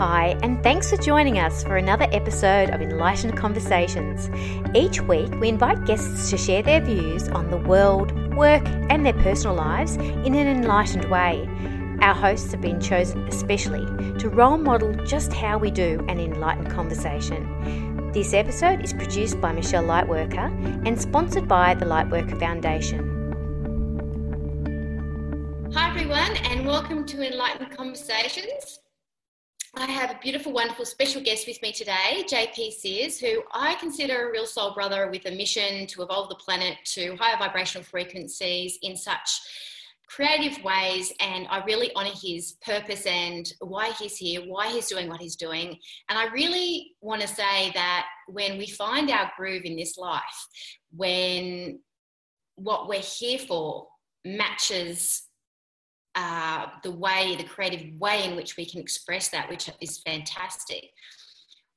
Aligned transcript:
Hi, 0.00 0.34
and 0.42 0.62
thanks 0.62 0.88
for 0.88 0.96
joining 0.96 1.38
us 1.38 1.62
for 1.62 1.76
another 1.76 2.06
episode 2.10 2.70
of 2.70 2.80
Enlightened 2.80 3.36
Conversations. 3.36 4.30
Each 4.74 5.02
week, 5.02 5.30
we 5.38 5.50
invite 5.50 5.84
guests 5.84 6.30
to 6.30 6.38
share 6.38 6.62
their 6.62 6.80
views 6.80 7.28
on 7.28 7.50
the 7.50 7.58
world, 7.58 8.10
work, 8.34 8.66
and 8.88 9.04
their 9.04 9.12
personal 9.12 9.54
lives 9.54 9.96
in 9.96 10.34
an 10.34 10.46
enlightened 10.46 11.04
way. 11.10 11.46
Our 12.00 12.14
hosts 12.14 12.50
have 12.52 12.62
been 12.62 12.80
chosen 12.80 13.28
especially 13.28 13.84
to 14.20 14.30
role 14.30 14.56
model 14.56 14.94
just 15.04 15.34
how 15.34 15.58
we 15.58 15.70
do 15.70 16.02
an 16.08 16.18
enlightened 16.18 16.70
conversation. 16.70 18.10
This 18.14 18.32
episode 18.32 18.82
is 18.82 18.94
produced 18.94 19.38
by 19.38 19.52
Michelle 19.52 19.84
Lightworker 19.84 20.86
and 20.86 20.98
sponsored 20.98 21.46
by 21.46 21.74
the 21.74 21.84
Lightworker 21.84 22.40
Foundation. 22.40 23.06
Hi, 25.74 25.90
everyone, 25.90 26.38
and 26.46 26.66
welcome 26.66 27.04
to 27.04 27.20
Enlightened 27.20 27.76
Conversations. 27.76 28.79
I 29.76 29.86
have 29.86 30.10
a 30.10 30.18
beautiful, 30.20 30.52
wonderful 30.52 30.84
special 30.84 31.22
guest 31.22 31.46
with 31.46 31.62
me 31.62 31.70
today, 31.70 32.24
JP 32.26 32.72
Sears, 32.72 33.20
who 33.20 33.42
I 33.52 33.76
consider 33.76 34.28
a 34.28 34.32
real 34.32 34.46
soul 34.46 34.74
brother 34.74 35.08
with 35.08 35.26
a 35.26 35.30
mission 35.30 35.86
to 35.88 36.02
evolve 36.02 36.28
the 36.28 36.34
planet 36.34 36.78
to 36.86 37.14
higher 37.16 37.38
vibrational 37.38 37.84
frequencies 37.84 38.80
in 38.82 38.96
such 38.96 39.30
creative 40.08 40.62
ways. 40.64 41.12
And 41.20 41.46
I 41.48 41.62
really 41.64 41.92
honor 41.94 42.10
his 42.20 42.56
purpose 42.66 43.06
and 43.06 43.52
why 43.60 43.92
he's 43.92 44.16
here, 44.16 44.40
why 44.40 44.72
he's 44.72 44.88
doing 44.88 45.08
what 45.08 45.20
he's 45.20 45.36
doing. 45.36 45.78
And 46.08 46.18
I 46.18 46.26
really 46.32 46.96
want 47.00 47.22
to 47.22 47.28
say 47.28 47.70
that 47.74 48.06
when 48.26 48.58
we 48.58 48.66
find 48.66 49.08
our 49.08 49.30
groove 49.36 49.62
in 49.64 49.76
this 49.76 49.96
life, 49.96 50.48
when 50.96 51.78
what 52.56 52.88
we're 52.88 53.00
here 53.00 53.38
for 53.38 53.86
matches 54.24 55.22
uh, 56.14 56.66
the 56.82 56.90
way, 56.90 57.36
the 57.36 57.44
creative 57.44 57.86
way 57.98 58.24
in 58.24 58.36
which 58.36 58.56
we 58.56 58.64
can 58.64 58.80
express 58.80 59.28
that, 59.28 59.48
which 59.48 59.70
is 59.80 60.00
fantastic. 60.04 60.90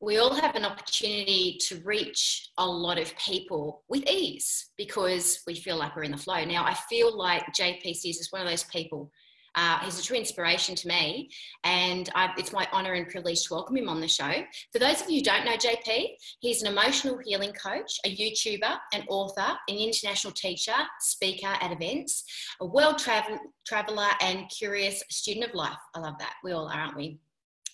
We 0.01 0.17
all 0.17 0.33
have 0.33 0.55
an 0.55 0.65
opportunity 0.65 1.57
to 1.67 1.81
reach 1.85 2.49
a 2.57 2.65
lot 2.65 2.99
of 2.99 3.15
people 3.17 3.83
with 3.87 4.03
ease 4.09 4.71
because 4.77 5.39
we 5.47 5.55
feel 5.55 5.77
like 5.77 5.95
we're 5.95 6.03
in 6.03 6.11
the 6.11 6.17
flow. 6.17 6.43
Now, 6.43 6.65
I 6.65 6.73
feel 6.89 7.17
like 7.17 7.43
JP 7.57 7.95
Sears 7.95 8.17
is 8.17 8.31
one 8.31 8.41
of 8.41 8.49
those 8.49 8.65
people 8.65 9.11
uh, 9.55 9.79
he's 9.79 9.99
a 9.99 10.03
true 10.03 10.17
inspiration 10.17 10.75
to 10.75 10.87
me, 10.87 11.29
and 11.63 12.09
I, 12.15 12.31
it's 12.37 12.51
my 12.51 12.67
honour 12.73 12.93
and 12.93 13.07
privilege 13.07 13.43
to 13.43 13.53
welcome 13.53 13.77
him 13.77 13.89
on 13.89 14.01
the 14.01 14.07
show. 14.07 14.31
For 14.71 14.79
those 14.79 15.01
of 15.01 15.09
you 15.09 15.19
who 15.19 15.23
don't 15.23 15.45
know 15.45 15.55
JP, 15.55 16.07
he's 16.39 16.61
an 16.61 16.71
emotional 16.71 17.19
healing 17.23 17.53
coach, 17.53 17.99
a 18.05 18.15
YouTuber, 18.15 18.77
an 18.93 19.03
author, 19.09 19.57
an 19.67 19.75
international 19.75 20.33
teacher, 20.33 20.75
speaker 20.99 21.55
at 21.61 21.71
events, 21.71 22.23
a 22.61 22.65
world 22.65 22.97
travel, 22.97 23.37
traveller, 23.65 24.09
and 24.21 24.49
curious 24.49 25.03
student 25.09 25.45
of 25.45 25.55
life. 25.55 25.77
I 25.95 25.99
love 25.99 26.15
that. 26.19 26.33
We 26.43 26.51
all 26.51 26.67
are, 26.67 26.79
aren't 26.79 26.97
we? 26.97 27.19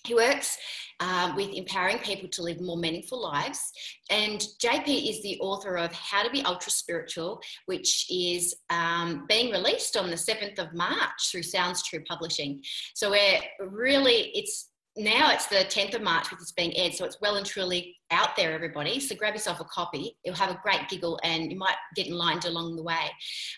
He 0.06 0.14
works 0.14 0.56
um, 1.00 1.34
with 1.34 1.50
empowering 1.50 1.98
people 1.98 2.28
to 2.28 2.42
live 2.42 2.60
more 2.60 2.76
meaningful 2.76 3.20
lives. 3.20 3.72
And 4.10 4.40
JP 4.62 5.10
is 5.10 5.22
the 5.22 5.38
author 5.40 5.76
of 5.76 5.92
How 5.92 6.22
to 6.22 6.30
Be 6.30 6.42
Ultra 6.42 6.70
Spiritual, 6.70 7.40
which 7.66 8.06
is 8.10 8.54
um, 8.70 9.26
being 9.28 9.50
released 9.50 9.96
on 9.96 10.10
the 10.10 10.16
7th 10.16 10.58
of 10.58 10.74
March 10.74 11.30
through 11.30 11.42
Sounds 11.42 11.82
True 11.82 12.02
Publishing. 12.08 12.62
So 12.94 13.10
we're 13.10 13.40
really, 13.60 14.30
it's 14.34 14.70
now 14.96 15.32
it's 15.32 15.46
the 15.46 15.56
10th 15.56 15.94
of 15.94 16.02
March, 16.02 16.30
which 16.30 16.40
is 16.40 16.52
being 16.52 16.76
aired, 16.76 16.94
so 16.94 17.04
it's 17.04 17.20
well 17.20 17.36
and 17.36 17.46
truly 17.46 17.96
out 18.10 18.36
there, 18.36 18.52
everybody. 18.52 18.98
So 18.98 19.14
grab 19.14 19.34
yourself 19.34 19.60
a 19.60 19.64
copy. 19.64 20.16
You'll 20.24 20.34
have 20.34 20.50
a 20.50 20.60
great 20.62 20.88
giggle 20.88 21.18
and 21.22 21.50
you 21.50 21.56
might 21.56 21.76
get 21.94 22.08
enlightened 22.08 22.44
along 22.46 22.76
the 22.76 22.82
way. 22.82 23.10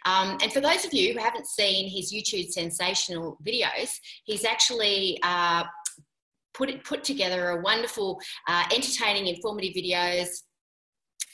Um, 0.04 0.38
and 0.42 0.52
for 0.52 0.60
those 0.60 0.84
of 0.84 0.92
you 0.92 1.14
who 1.14 1.18
haven't 1.18 1.46
seen 1.46 1.88
his 1.88 2.12
YouTube 2.12 2.50
sensational 2.50 3.38
videos, 3.44 3.98
he's 4.24 4.44
actually 4.44 5.18
uh, 5.22 5.64
put 6.54 6.70
it, 6.70 6.84
put 6.84 7.04
together 7.04 7.50
a 7.50 7.60
wonderful, 7.60 8.20
uh, 8.48 8.64
entertaining, 8.74 9.26
informative 9.26 9.74
videos. 9.74 10.28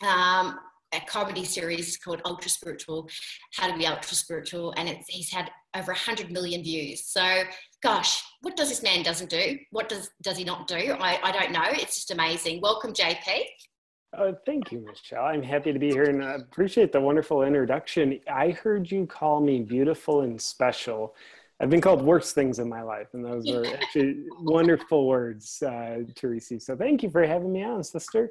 Um, 0.06 0.58
a 0.94 1.00
comedy 1.00 1.44
series 1.44 1.96
called 1.98 2.22
Ultra 2.24 2.50
Spiritual, 2.50 3.08
How 3.54 3.70
to 3.70 3.76
Be 3.76 3.86
Ultra 3.86 4.16
Spiritual, 4.16 4.72
and 4.76 4.88
it's, 4.88 5.06
he's 5.08 5.30
had 5.30 5.50
over 5.76 5.92
100 5.92 6.30
million 6.30 6.62
views. 6.62 7.04
So, 7.06 7.42
gosh, 7.82 8.22
what 8.40 8.56
does 8.56 8.68
this 8.68 8.82
man 8.82 9.02
doesn't 9.02 9.30
do? 9.30 9.58
What 9.70 9.88
does 9.88 10.10
does 10.22 10.38
he 10.38 10.44
not 10.44 10.66
do? 10.66 10.76
I, 10.76 11.20
I 11.22 11.32
don't 11.32 11.52
know. 11.52 11.64
It's 11.66 11.96
just 11.96 12.10
amazing. 12.10 12.60
Welcome, 12.62 12.92
JP. 12.92 13.42
Oh, 14.16 14.34
thank 14.46 14.72
you, 14.72 14.80
Michelle. 14.80 15.24
I'm 15.24 15.42
happy 15.42 15.72
to 15.72 15.78
be 15.78 15.90
here 15.90 16.04
and 16.04 16.24
I 16.24 16.36
appreciate 16.36 16.92
the 16.92 17.00
wonderful 17.00 17.42
introduction. 17.42 18.18
I 18.26 18.50
heard 18.52 18.90
you 18.90 19.06
call 19.06 19.40
me 19.40 19.60
beautiful 19.60 20.22
and 20.22 20.40
special. 20.40 21.14
I've 21.60 21.70
been 21.70 21.80
called 21.80 22.02
worse 22.02 22.32
things 22.32 22.60
in 22.60 22.68
my 22.68 22.82
life, 22.82 23.08
and 23.14 23.24
those 23.24 23.48
are 23.50 23.66
actually 23.74 24.24
wonderful 24.40 25.06
words 25.06 25.62
uh, 25.62 25.98
to 26.14 26.28
receive. 26.28 26.62
So 26.62 26.76
thank 26.76 27.02
you 27.02 27.10
for 27.10 27.26
having 27.26 27.52
me 27.52 27.64
on, 27.64 27.82
sister. 27.82 28.30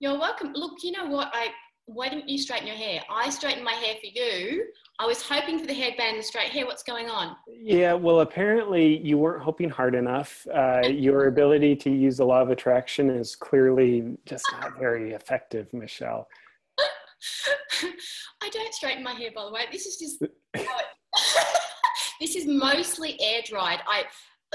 You're 0.00 0.18
welcome. 0.18 0.52
Look, 0.52 0.82
you 0.82 0.92
know 0.92 1.06
what? 1.06 1.30
I 1.32 1.48
why 1.86 2.08
didn't 2.08 2.28
you 2.28 2.36
straighten 2.36 2.66
your 2.66 2.76
hair? 2.76 3.00
I 3.08 3.30
straightened 3.30 3.64
my 3.64 3.72
hair 3.72 3.94
for 4.00 4.06
you. 4.06 4.66
I 4.98 5.06
was 5.06 5.22
hoping 5.22 5.60
for 5.60 5.66
the 5.66 5.74
headband 5.74 6.16
and 6.16 6.24
straight 6.24 6.48
hair. 6.48 6.66
What's 6.66 6.82
going 6.82 7.08
on? 7.08 7.36
Yeah, 7.46 7.92
well, 7.92 8.20
apparently 8.20 8.98
you 8.98 9.18
weren't 9.18 9.42
hoping 9.42 9.70
hard 9.70 9.94
enough. 9.94 10.44
Uh, 10.52 10.82
your 10.88 11.28
ability 11.28 11.76
to 11.76 11.90
use 11.90 12.16
the 12.16 12.24
law 12.24 12.42
of 12.42 12.50
attraction 12.50 13.08
is 13.08 13.36
clearly 13.36 14.16
just 14.26 14.44
not 14.60 14.76
very 14.78 15.12
effective, 15.12 15.72
Michelle. 15.72 16.26
I 18.42 18.48
don't 18.50 18.74
straighten 18.74 19.04
my 19.04 19.12
hair, 19.12 19.30
by 19.34 19.44
the 19.44 19.52
way. 19.52 19.66
This 19.70 19.86
is 19.86 19.96
just. 19.96 20.24
This 22.20 22.36
is 22.36 22.46
mostly 22.46 23.20
air 23.20 23.40
dried. 23.44 23.80
I 23.86 24.04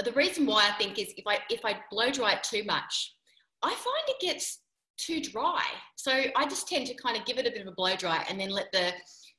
the 0.02 0.12
reason 0.12 0.46
why 0.46 0.68
I 0.68 0.72
think 0.72 0.98
is 0.98 1.12
if 1.16 1.26
I 1.26 1.38
if 1.50 1.64
I 1.64 1.80
blow 1.90 2.10
dry 2.10 2.32
it 2.32 2.42
too 2.42 2.64
much, 2.64 3.14
I 3.62 3.70
find 3.70 4.04
it 4.08 4.20
gets 4.20 4.60
too 4.98 5.20
dry. 5.20 5.62
So 5.96 6.12
I 6.36 6.46
just 6.46 6.68
tend 6.68 6.86
to 6.86 6.94
kind 6.94 7.16
of 7.16 7.24
give 7.24 7.38
it 7.38 7.46
a 7.46 7.50
bit 7.50 7.62
of 7.62 7.68
a 7.68 7.72
blow 7.72 7.96
dry 7.96 8.24
and 8.28 8.38
then 8.38 8.50
let 8.50 8.70
the 8.72 8.92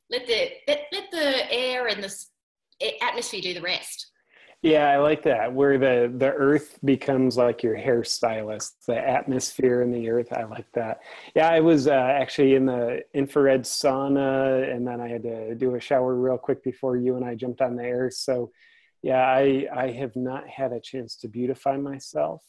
let 0.09 0.27
the 0.27 0.51
let, 0.67 0.81
let 0.91 1.11
the 1.11 1.51
air 1.51 1.87
and 1.87 2.03
the 2.03 2.13
atmosphere 3.01 3.41
do 3.41 3.53
the 3.53 3.61
rest. 3.61 4.11
Yeah, 4.63 4.89
I 4.89 4.97
like 4.97 5.23
that. 5.23 5.53
Where 5.53 5.77
the 5.77 6.11
the 6.17 6.31
earth 6.31 6.79
becomes 6.85 7.35
like 7.35 7.63
your 7.63 7.75
hairstylist, 7.75 8.85
the 8.87 8.97
atmosphere 8.97 9.81
in 9.81 9.91
the 9.91 10.09
earth. 10.09 10.31
I 10.31 10.45
like 10.45 10.71
that. 10.73 11.01
Yeah, 11.35 11.49
I 11.49 11.59
was 11.59 11.87
uh, 11.87 11.91
actually 11.91 12.55
in 12.55 12.65
the 12.65 13.01
infrared 13.13 13.63
sauna, 13.63 14.73
and 14.73 14.87
then 14.87 15.01
I 15.01 15.09
had 15.09 15.23
to 15.23 15.53
do 15.55 15.75
a 15.75 15.81
shower 15.81 16.15
real 16.15 16.37
quick 16.37 16.63
before 16.63 16.95
you 16.95 17.17
and 17.17 17.25
I 17.25 17.35
jumped 17.35 17.61
on 17.61 17.75
the 17.75 17.83
air. 17.83 18.09
So, 18.09 18.51
yeah, 19.01 19.21
I 19.21 19.67
I 19.75 19.91
have 19.91 20.15
not 20.15 20.47
had 20.47 20.71
a 20.71 20.79
chance 20.79 21.17
to 21.17 21.27
beautify 21.27 21.75
myself. 21.75 22.41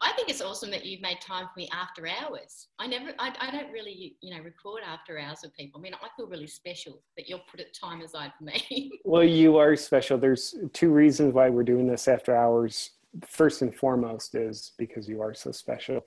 I 0.00 0.12
think 0.12 0.28
it's 0.28 0.40
awesome 0.40 0.70
that 0.70 0.84
you've 0.84 1.00
made 1.00 1.20
time 1.20 1.46
for 1.46 1.58
me 1.58 1.68
after 1.72 2.06
hours. 2.06 2.68
I 2.78 2.86
never, 2.86 3.10
I, 3.18 3.34
I 3.40 3.50
don't 3.50 3.72
really, 3.72 4.16
you 4.20 4.34
know, 4.34 4.42
record 4.42 4.82
after 4.86 5.18
hours 5.18 5.40
with 5.42 5.54
people. 5.54 5.80
I 5.80 5.82
mean, 5.82 5.94
I 5.94 6.08
feel 6.16 6.26
really 6.26 6.46
special 6.46 7.02
that 7.16 7.28
you'll 7.28 7.42
put 7.50 7.60
it 7.60 7.76
time 7.78 8.00
aside 8.00 8.32
for 8.38 8.44
me. 8.44 8.90
well, 9.04 9.24
you 9.24 9.56
are 9.56 9.74
special. 9.76 10.18
There's 10.18 10.54
two 10.72 10.90
reasons 10.90 11.34
why 11.34 11.48
we're 11.48 11.64
doing 11.64 11.86
this 11.86 12.08
after 12.08 12.36
hours. 12.36 12.90
First 13.26 13.62
and 13.62 13.74
foremost 13.74 14.34
is 14.34 14.72
because 14.78 15.08
you 15.08 15.22
are 15.22 15.34
so 15.34 15.50
special. 15.50 16.00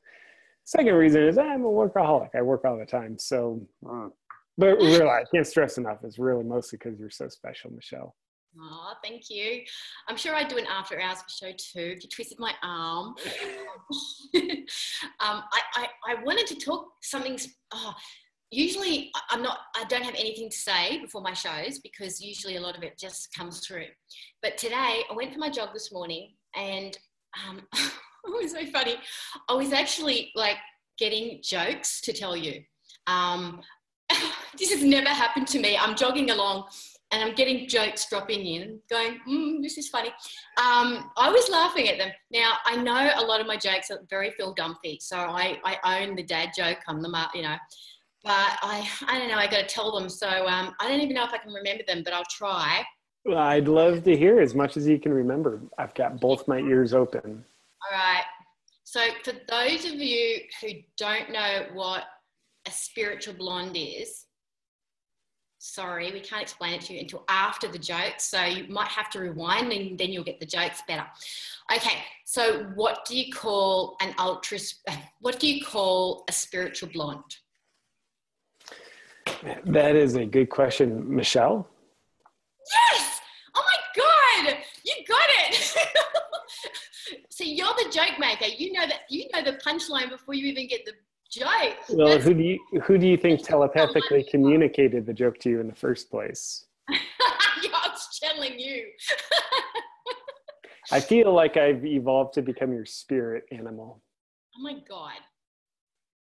Second 0.63 0.93
reason 0.93 1.23
is 1.23 1.37
I'm 1.37 1.63
a 1.63 1.67
workaholic. 1.67 2.29
I 2.35 2.41
work 2.41 2.63
all 2.65 2.77
the 2.77 2.85
time. 2.85 3.17
So, 3.17 3.61
uh, 3.89 4.09
but 4.57 4.77
really, 4.77 5.07
I 5.07 5.23
can't 5.33 5.47
stress 5.47 5.77
enough. 5.77 5.99
It's 6.03 6.19
really 6.19 6.43
mostly 6.43 6.77
because 6.77 6.99
you're 6.99 7.09
so 7.09 7.27
special, 7.29 7.71
Michelle. 7.71 8.15
Oh, 8.57 8.93
thank 9.03 9.29
you. 9.29 9.61
I'm 10.07 10.17
sure 10.17 10.35
I'd 10.35 10.47
do 10.47 10.57
an 10.57 10.65
after 10.65 10.99
hours 10.99 11.19
show 11.29 11.51
too 11.51 11.93
if 11.95 12.03
you 12.03 12.09
twisted 12.09 12.39
my 12.39 12.53
arm. 12.63 13.13
um, 14.35 14.63
I, 15.19 15.61
I, 15.75 15.87
I, 16.07 16.23
wanted 16.23 16.47
to 16.47 16.55
talk 16.55 16.87
something. 17.03 17.39
Oh, 17.71 17.93
usually 18.51 19.11
I'm 19.29 19.43
not, 19.43 19.59
I 19.75 19.83
don't 19.85 20.03
have 20.03 20.15
anything 20.15 20.49
to 20.49 20.57
say 20.57 20.99
before 20.99 21.21
my 21.21 21.33
shows 21.33 21.79
because 21.79 22.19
usually 22.19 22.55
a 22.55 22.61
lot 22.61 22.75
of 22.75 22.83
it 22.83 22.97
just 22.97 23.33
comes 23.33 23.65
through. 23.65 23.85
But 24.41 24.57
today 24.57 25.03
I 25.09 25.13
went 25.15 25.33
for 25.33 25.39
my 25.39 25.49
jog 25.49 25.69
this 25.73 25.91
morning 25.91 26.33
and 26.55 26.97
um, 27.47 27.61
it 27.75 27.91
was 28.25 28.51
so 28.51 28.65
funny. 28.65 28.95
I 29.47 29.53
was 29.53 29.73
actually 29.73 30.31
like 30.35 30.57
getting 30.97 31.39
jokes 31.43 32.01
to 32.01 32.13
tell 32.13 32.35
you. 32.35 32.61
Um, 33.07 33.61
this 34.57 34.71
has 34.71 34.83
never 34.83 35.09
happened 35.09 35.47
to 35.49 35.59
me. 35.59 35.77
I'm 35.77 35.95
jogging 35.95 36.31
along 36.31 36.65
and 37.11 37.23
I'm 37.23 37.33
getting 37.33 37.67
jokes 37.67 38.07
dropping 38.07 38.45
in, 38.45 38.79
going, 38.89 39.19
mm, 39.27 39.63
this 39.63 39.77
is 39.77 39.89
funny. 39.89 40.09
Um, 40.57 41.09
I 41.17 41.29
was 41.29 41.49
laughing 41.49 41.89
at 41.89 41.97
them. 41.97 42.11
Now, 42.31 42.53
I 42.65 42.75
know 42.75 43.11
a 43.15 43.25
lot 43.25 43.41
of 43.41 43.47
my 43.47 43.57
jokes 43.57 43.89
are 43.89 43.99
very 44.09 44.31
Phil 44.31 44.53
Dunphy, 44.53 45.01
so 45.01 45.17
I, 45.17 45.59
I 45.63 46.03
own 46.03 46.15
the 46.15 46.23
dad 46.23 46.49
joke, 46.55 46.77
I'm 46.87 47.01
the, 47.01 47.27
you 47.33 47.41
know, 47.41 47.55
but 48.23 48.57
I, 48.61 48.87
I 49.07 49.17
don't 49.17 49.29
know, 49.29 49.37
I 49.37 49.47
got 49.47 49.59
to 49.59 49.65
tell 49.65 49.97
them. 49.97 50.09
So 50.09 50.27
um, 50.27 50.75
I 50.79 50.87
don't 50.87 51.01
even 51.01 51.15
know 51.15 51.23
if 51.23 51.33
I 51.33 51.37
can 51.37 51.51
remember 51.51 51.83
them, 51.87 52.03
but 52.03 52.13
I'll 52.13 52.23
try. 52.29 52.83
Well, 53.25 53.37
I'd 53.37 53.67
love 53.67 54.03
to 54.03 54.15
hear 54.15 54.39
as 54.39 54.53
much 54.53 54.77
as 54.77 54.87
you 54.87 54.99
can 54.99 55.13
remember. 55.13 55.61
I've 55.77 55.93
got 55.93 56.19
both 56.19 56.47
my 56.47 56.59
ears 56.59 56.93
open. 56.93 57.43
All 57.91 57.97
right. 57.97 58.23
So, 58.83 59.01
for 59.23 59.33
those 59.47 59.85
of 59.85 59.95
you 59.95 60.39
who 60.61 60.69
don't 60.97 61.31
know 61.31 61.67
what 61.73 62.05
a 62.67 62.71
spiritual 62.71 63.35
blonde 63.35 63.77
is, 63.77 64.25
sorry, 65.59 66.11
we 66.11 66.21
can't 66.21 66.41
explain 66.41 66.73
it 66.73 66.81
to 66.81 66.93
you 66.93 67.01
until 67.01 67.23
after 67.27 67.67
the 67.67 67.77
jokes. 67.77 68.23
So 68.23 68.43
you 68.43 68.65
might 68.69 68.87
have 68.87 69.09
to 69.11 69.19
rewind 69.19 69.71
and 69.71 69.97
then 69.97 70.09
you'll 70.09 70.23
get 70.23 70.39
the 70.39 70.45
jokes 70.45 70.81
better. 70.87 71.05
Okay, 71.75 71.99
so 72.25 72.63
what 72.75 73.05
do 73.05 73.17
you 73.17 73.31
call 73.31 73.97
an 74.01 74.15
ultra, 74.17 74.57
what 75.19 75.39
do 75.39 75.47
you 75.47 75.63
call 75.63 76.23
a 76.27 76.31
spiritual 76.31 76.89
blonde? 76.89 77.37
That 79.65 79.95
is 79.95 80.15
a 80.15 80.25
good 80.25 80.49
question. 80.49 81.15
Michelle? 81.15 81.67
Yes! 82.91 83.19
Oh 83.55 83.63
my 83.63 84.03
God! 84.43 84.57
You 84.83 84.93
got 85.07 85.29
it! 85.39 85.55
so 87.29 87.43
you're 87.43 87.67
the 87.83 87.91
joke 87.91 88.17
maker. 88.19 88.45
You 88.45 88.73
know 88.73 88.87
that 88.87 89.01
you 89.09 89.25
know 89.33 89.43
the 89.43 89.57
punchline 89.57 90.09
before 90.09 90.33
you 90.33 90.47
even 90.47 90.67
get 90.67 90.83
the 90.85 90.93
joke. 91.31 91.75
Well, 91.89 92.19
who 92.19 92.33
do 92.33 92.43
you 92.43 92.59
who 92.83 92.97
do 92.97 93.07
you 93.07 93.17
think 93.17 93.43
telepathically 93.43 94.25
communicated 94.29 95.05
the 95.05 95.13
joke 95.13 95.37
to 95.39 95.49
you 95.49 95.59
in 95.59 95.67
the 95.67 95.75
first 95.75 96.09
place? 96.09 96.65
yeah, 96.89 96.97
I 97.73 97.89
was 97.89 98.19
channeling 98.21 98.59
you. 98.59 98.85
I 100.91 100.99
feel 100.99 101.33
like 101.33 101.55
I've 101.55 101.85
evolved 101.85 102.33
to 102.33 102.41
become 102.41 102.73
your 102.73 102.85
spirit 102.85 103.43
animal. 103.51 104.01
Oh 104.57 104.61
my 104.61 104.73
god, 104.89 105.19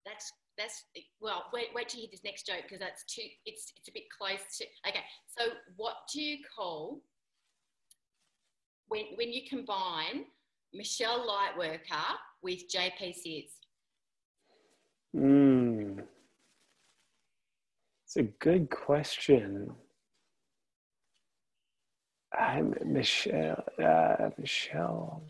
that's 0.06 0.32
that's 0.58 0.84
well. 1.20 1.46
Wait, 1.54 1.68
wait 1.74 1.90
till 1.90 2.02
you 2.02 2.08
hear 2.08 2.12
this 2.12 2.24
next 2.24 2.46
joke 2.46 2.64
because 2.64 2.80
that's 2.80 3.04
too. 3.06 3.24
It's 3.46 3.74
it's 3.76 3.90
a 3.90 3.92
bit 3.92 4.04
close 4.16 4.58
to. 4.60 4.66
Okay, 4.88 5.04
so 5.28 5.54
what 5.78 5.96
do 6.14 6.22
you 6.22 6.38
call 6.56 7.02
when 8.88 9.06
when 9.16 9.34
you 9.34 9.42
combine 9.50 10.26
Michelle 10.74 11.28
Lightworker 11.28 12.18
with 12.44 12.62
JP 12.72 13.16
Sears? 13.16 13.61
Hmm. 15.16 16.00
It's 18.06 18.16
a 18.16 18.24
good 18.24 18.70
question. 18.70 19.72
I'm 22.38 22.76
Michelle. 22.86 23.64
Uh, 23.82 24.30
Michelle. 24.38 25.24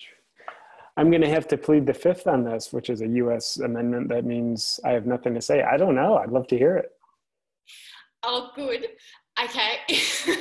I'm 0.98 1.10
going 1.10 1.22
to 1.22 1.30
have 1.30 1.48
to 1.48 1.58
plead 1.58 1.86
the 1.86 1.94
fifth 1.94 2.28
on 2.28 2.44
this, 2.44 2.74
which 2.74 2.90
is 2.90 3.02
a 3.02 3.08
U.S. 3.08 3.58
amendment. 3.58 4.10
That 4.10 4.26
means 4.26 4.80
I 4.84 4.92
have 4.92 5.06
nothing 5.06 5.34
to 5.34 5.42
say. 5.42 5.64
I 5.64 5.78
don't 5.78 5.96
know. 5.96 6.18
I'd 6.18 6.32
love 6.32 6.48
to 6.48 6.58
hear 6.58 6.78
it. 6.78 6.92
Oh, 8.24 8.50
good. 8.56 8.86
Okay. 9.44 9.78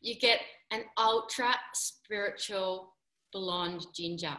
you 0.00 0.16
get 0.18 0.40
an 0.72 0.82
ultra 0.98 1.54
spiritual 1.74 2.94
blonde 3.32 3.86
ginger 3.94 4.36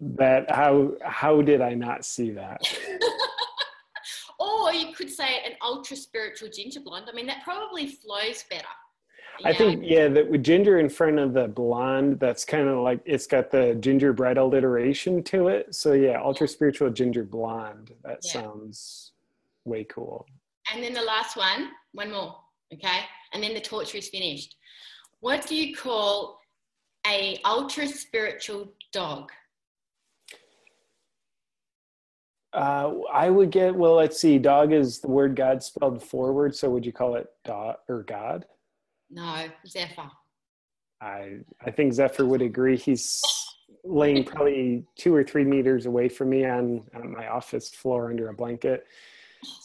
that 0.00 0.50
how 0.50 0.92
how 1.04 1.42
did 1.42 1.60
I 1.60 1.74
not 1.74 2.04
see 2.04 2.30
that? 2.30 2.60
or 4.38 4.72
you 4.72 4.94
could 4.94 5.10
say 5.10 5.42
an 5.44 5.52
ultra 5.62 5.96
spiritual 5.96 6.48
ginger 6.48 6.80
blonde. 6.80 7.06
I 7.10 7.14
mean, 7.14 7.26
that 7.26 7.42
probably 7.44 7.86
flows 7.86 8.44
better. 8.50 8.64
I 9.44 9.52
think 9.52 9.82
yeah, 9.84 10.08
that 10.08 10.30
with 10.30 10.44
ginger 10.44 10.78
in 10.78 10.88
front 10.88 11.18
of 11.18 11.32
the 11.32 11.48
blonde, 11.48 12.20
that's 12.20 12.44
kind 12.44 12.68
of 12.68 12.78
like 12.78 13.00
it's 13.04 13.26
got 13.26 13.50
the 13.50 13.74
gingerbread 13.76 14.38
alliteration 14.38 15.22
to 15.24 15.48
it. 15.48 15.74
So 15.74 15.94
yeah, 15.94 16.20
ultra 16.22 16.46
spiritual 16.46 16.90
ginger 16.90 17.24
blonde. 17.24 17.92
That 18.04 18.20
yeah. 18.22 18.32
sounds 18.32 19.12
way 19.64 19.84
cool. 19.84 20.26
And 20.72 20.82
then 20.82 20.92
the 20.92 21.02
last 21.02 21.36
one, 21.36 21.70
one 21.92 22.12
more, 22.12 22.36
okay? 22.72 23.00
And 23.32 23.42
then 23.42 23.54
the 23.54 23.60
torture 23.60 23.98
is 23.98 24.08
finished. 24.08 24.56
What 25.20 25.46
do 25.46 25.56
you 25.56 25.74
call 25.74 26.38
a 27.06 27.40
ultra 27.44 27.86
spiritual 27.88 28.72
dog? 28.92 29.30
Uh, 32.52 32.94
I 33.12 33.30
would 33.30 33.50
get 33.50 33.74
well. 33.74 33.94
Let's 33.94 34.20
see. 34.20 34.38
Dog 34.38 34.72
is 34.72 35.00
the 35.00 35.08
word 35.08 35.34
God 35.36 35.62
spelled 35.62 36.02
forward. 36.02 36.54
So 36.54 36.68
would 36.70 36.84
you 36.84 36.92
call 36.92 37.14
it 37.14 37.28
dog 37.44 37.76
or 37.88 38.02
God? 38.02 38.44
No, 39.10 39.46
Zephyr. 39.66 40.10
I 41.00 41.38
I 41.64 41.70
think 41.70 41.92
Zephyr 41.94 42.26
would 42.26 42.42
agree. 42.42 42.76
He's 42.76 43.22
laying 43.84 44.24
probably 44.24 44.84
two 44.96 45.14
or 45.14 45.24
three 45.24 45.44
meters 45.44 45.86
away 45.86 46.08
from 46.08 46.30
me 46.30 46.44
on, 46.44 46.82
on 46.94 47.12
my 47.12 47.28
office 47.28 47.70
floor 47.70 48.10
under 48.10 48.28
a 48.28 48.34
blanket. 48.34 48.86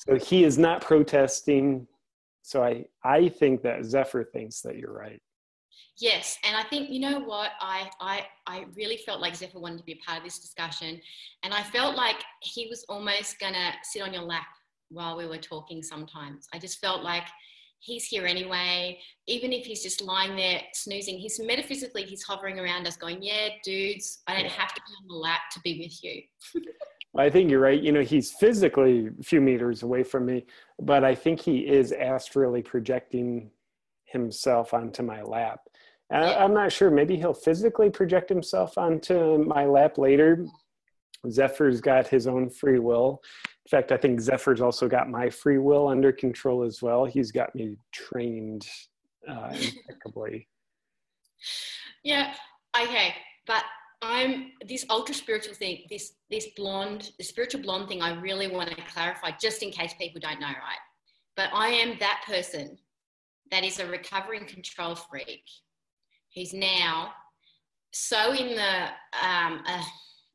So 0.08 0.16
he 0.16 0.44
is 0.44 0.58
not 0.58 0.82
protesting. 0.82 1.88
So 2.42 2.64
I 2.64 2.86
I 3.04 3.30
think 3.30 3.62
that 3.64 3.84
Zephyr 3.84 4.24
thinks 4.24 4.62
that 4.62 4.78
you're 4.78 4.94
right. 4.94 5.22
Yes, 6.00 6.38
and 6.44 6.56
I 6.56 6.64
think 6.64 6.90
you 6.92 7.00
know 7.00 7.20
what 7.20 7.52
I 7.60 7.90
I 8.00 8.26
I 8.46 8.66
really 8.76 8.98
felt 8.98 9.20
like 9.20 9.36
Zephyr 9.36 9.60
wanted 9.60 9.80
to 9.80 9.84
be 9.84 9.94
a 9.94 10.06
part 10.06 10.20
of 10.20 10.24
this 10.24 10.38
discussion, 10.38 11.02
and 11.44 11.54
I 11.54 11.64
felt 11.64 11.96
like 11.96 12.18
he 12.42 12.68
was 12.70 12.86
almost 12.88 13.40
gonna 13.40 13.72
sit 13.84 14.04
on 14.04 14.14
your 14.14 14.22
lap 14.22 14.46
while 14.90 15.18
we 15.18 15.26
were 15.26 15.40
talking. 15.40 15.82
Sometimes 15.82 16.48
I 16.54 16.60
just 16.60 16.80
felt 16.80 17.04
like 17.04 17.24
he's 17.80 18.06
here 18.06 18.28
anyway, 18.28 19.00
even 19.26 19.52
if 19.52 19.66
he's 19.66 19.82
just 19.82 20.02
lying 20.02 20.36
there 20.36 20.62
snoozing. 20.74 21.18
He's 21.18 21.40
metaphysically 21.40 22.04
he's 22.04 22.24
hovering 22.24 22.60
around 22.60 22.86
us, 22.86 22.96
going, 22.96 23.24
"Yeah, 23.24 23.50
dudes, 23.64 24.22
I 24.28 24.40
don't 24.40 24.52
have 24.52 24.76
to 24.76 24.82
be 24.82 24.94
on 25.02 25.08
the 25.08 25.16
lap 25.16 25.42
to 25.54 25.60
be 25.62 25.80
with 25.80 26.04
you." 26.04 26.22
I 27.18 27.32
think 27.32 27.50
you're 27.50 27.60
right. 27.60 27.82
You 27.82 27.92
know, 27.92 28.04
he's 28.04 28.32
physically 28.34 29.10
a 29.20 29.24
few 29.24 29.42
meters 29.42 29.82
away 29.82 30.04
from 30.04 30.28
me, 30.28 30.46
but 30.80 31.04
I 31.04 31.16
think 31.16 31.40
he 31.40 31.68
is 31.68 31.92
astrally 31.92 32.62
projecting 32.62 33.50
himself 34.06 34.74
onto 34.76 35.02
my 35.02 35.24
lap. 35.24 35.62
I, 36.12 36.46
am 36.46 36.54
not 36.54 36.72
sure. 36.72 36.90
Maybe 36.90 37.18
he'll 37.18 37.34
physically 37.34 37.90
project 37.90 38.30
himself 38.30 38.78
onto 38.78 39.38
my 39.40 39.66
lap 39.66 39.98
later. 39.98 40.46
Zephyr's 41.30 41.82
got 41.82 42.08
his 42.08 42.28
own 42.28 42.50
free 42.50 42.80
will. 42.80 43.22
In 43.66 43.70
fact, 43.70 43.92
I 43.92 43.98
think 43.98 44.22
Zephyr's 44.22 44.62
also 44.62 44.88
got 44.88 45.10
my 45.10 45.30
free 45.30 45.58
will 45.58 45.88
under 45.88 46.12
control 46.12 46.64
as 46.64 46.82
well. 46.82 47.06
He's 47.06 47.32
got 47.32 47.54
me 47.54 47.76
trained 47.92 48.66
uh, 49.28 49.54
impeccably. 49.54 50.48
yeah. 52.04 52.34
Okay. 52.80 53.14
But 53.46 53.64
I'm 54.02 54.52
this 54.68 54.86
ultra 54.90 55.16
spiritual 55.16 55.56
thing, 55.56 55.86
this 55.90 56.14
this 56.30 56.48
blonde, 56.56 57.12
the 57.18 57.24
spiritual 57.24 57.62
blonde 57.62 57.90
thing. 57.90 58.02
I 58.02 58.20
really 58.20 58.48
want 58.48 58.70
to 58.70 58.76
clarify, 58.94 59.32
just 59.42 59.64
in 59.64 59.72
case 59.72 59.94
people 60.00 60.22
don't 60.22 60.40
know, 60.40 60.48
right? 60.48 60.80
But 61.36 61.50
I 61.54 61.70
am 61.70 61.98
that 62.00 62.24
person 62.26 62.78
that 63.52 63.64
is 63.64 63.80
a 63.80 63.88
recovering 63.88 64.46
control 64.46 64.96
freak 64.96 65.44
who's 66.36 66.54
now 66.54 67.12
so 67.92 68.34
in 68.34 68.56
the 68.56 68.84
um, 69.26 69.64
uh, 69.66 69.84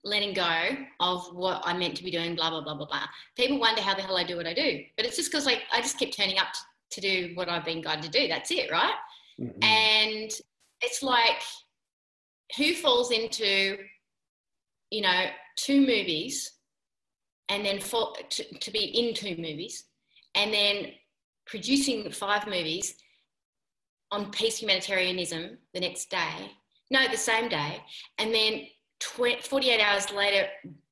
letting 0.05 0.35
go 0.35 0.69
of 1.01 1.27
what 1.33 1.63
I 1.65 1.77
meant 1.77 1.97
to 1.97 2.05
be 2.05 2.11
doing, 2.11 2.35
blah, 2.35 2.51
blah, 2.51 2.63
blah, 2.63 2.75
blah, 2.75 2.87
blah. 2.87 3.07
People 3.37 3.61
wonder 3.61 3.81
how 3.81 3.95
the 3.95 4.03
hell 4.03 4.17
I 4.17 4.25
do 4.25 4.37
what 4.37 4.47
I 4.47 4.55
do. 4.55 4.81
But 4.97 5.07
it's 5.07 5.17
just 5.17 5.31
because 5.31 5.47
like 5.47 5.63
I 5.73 5.81
just 5.81 5.99
keep 5.99 6.15
turning 6.15 6.39
up 6.39 6.49
to, 6.53 7.01
to 7.01 7.01
do 7.01 7.35
what 7.35 7.49
I've 7.49 7.65
been 7.65 7.81
guided 7.81 8.05
to 8.05 8.11
do. 8.11 8.29
That's 8.29 8.51
it, 8.51 8.71
right? 8.71 8.95
Mm-hmm. 9.41 9.63
And 9.63 10.31
it's 10.81 11.03
like 11.03 11.43
who 12.57 12.75
falls 12.75 13.13
into, 13.13 13.79
you 14.91 15.03
know, 15.03 15.27
two 15.57 15.81
movies 15.81 16.53
and 17.49 17.65
then 17.65 17.81
for, 17.81 18.13
to, 18.29 18.59
to 18.59 18.71
be 18.71 18.85
in 18.85 19.15
two 19.15 19.37
movies 19.41 19.85
and 20.35 20.53
then 20.53 20.87
producing 21.47 22.11
five 22.11 22.47
movies 22.47 22.97
on 24.13 24.31
peace 24.31 24.59
humanitarianism 24.59 25.59
the 25.75 25.81
next 25.81 26.11
day, 26.11 26.53
no, 26.91 27.09
the 27.09 27.17
same 27.17 27.49
day, 27.49 27.83
and 28.19 28.33
then 28.33 28.67
20, 29.01 29.41
48 29.43 29.81
hours 29.81 30.13
later 30.13 30.47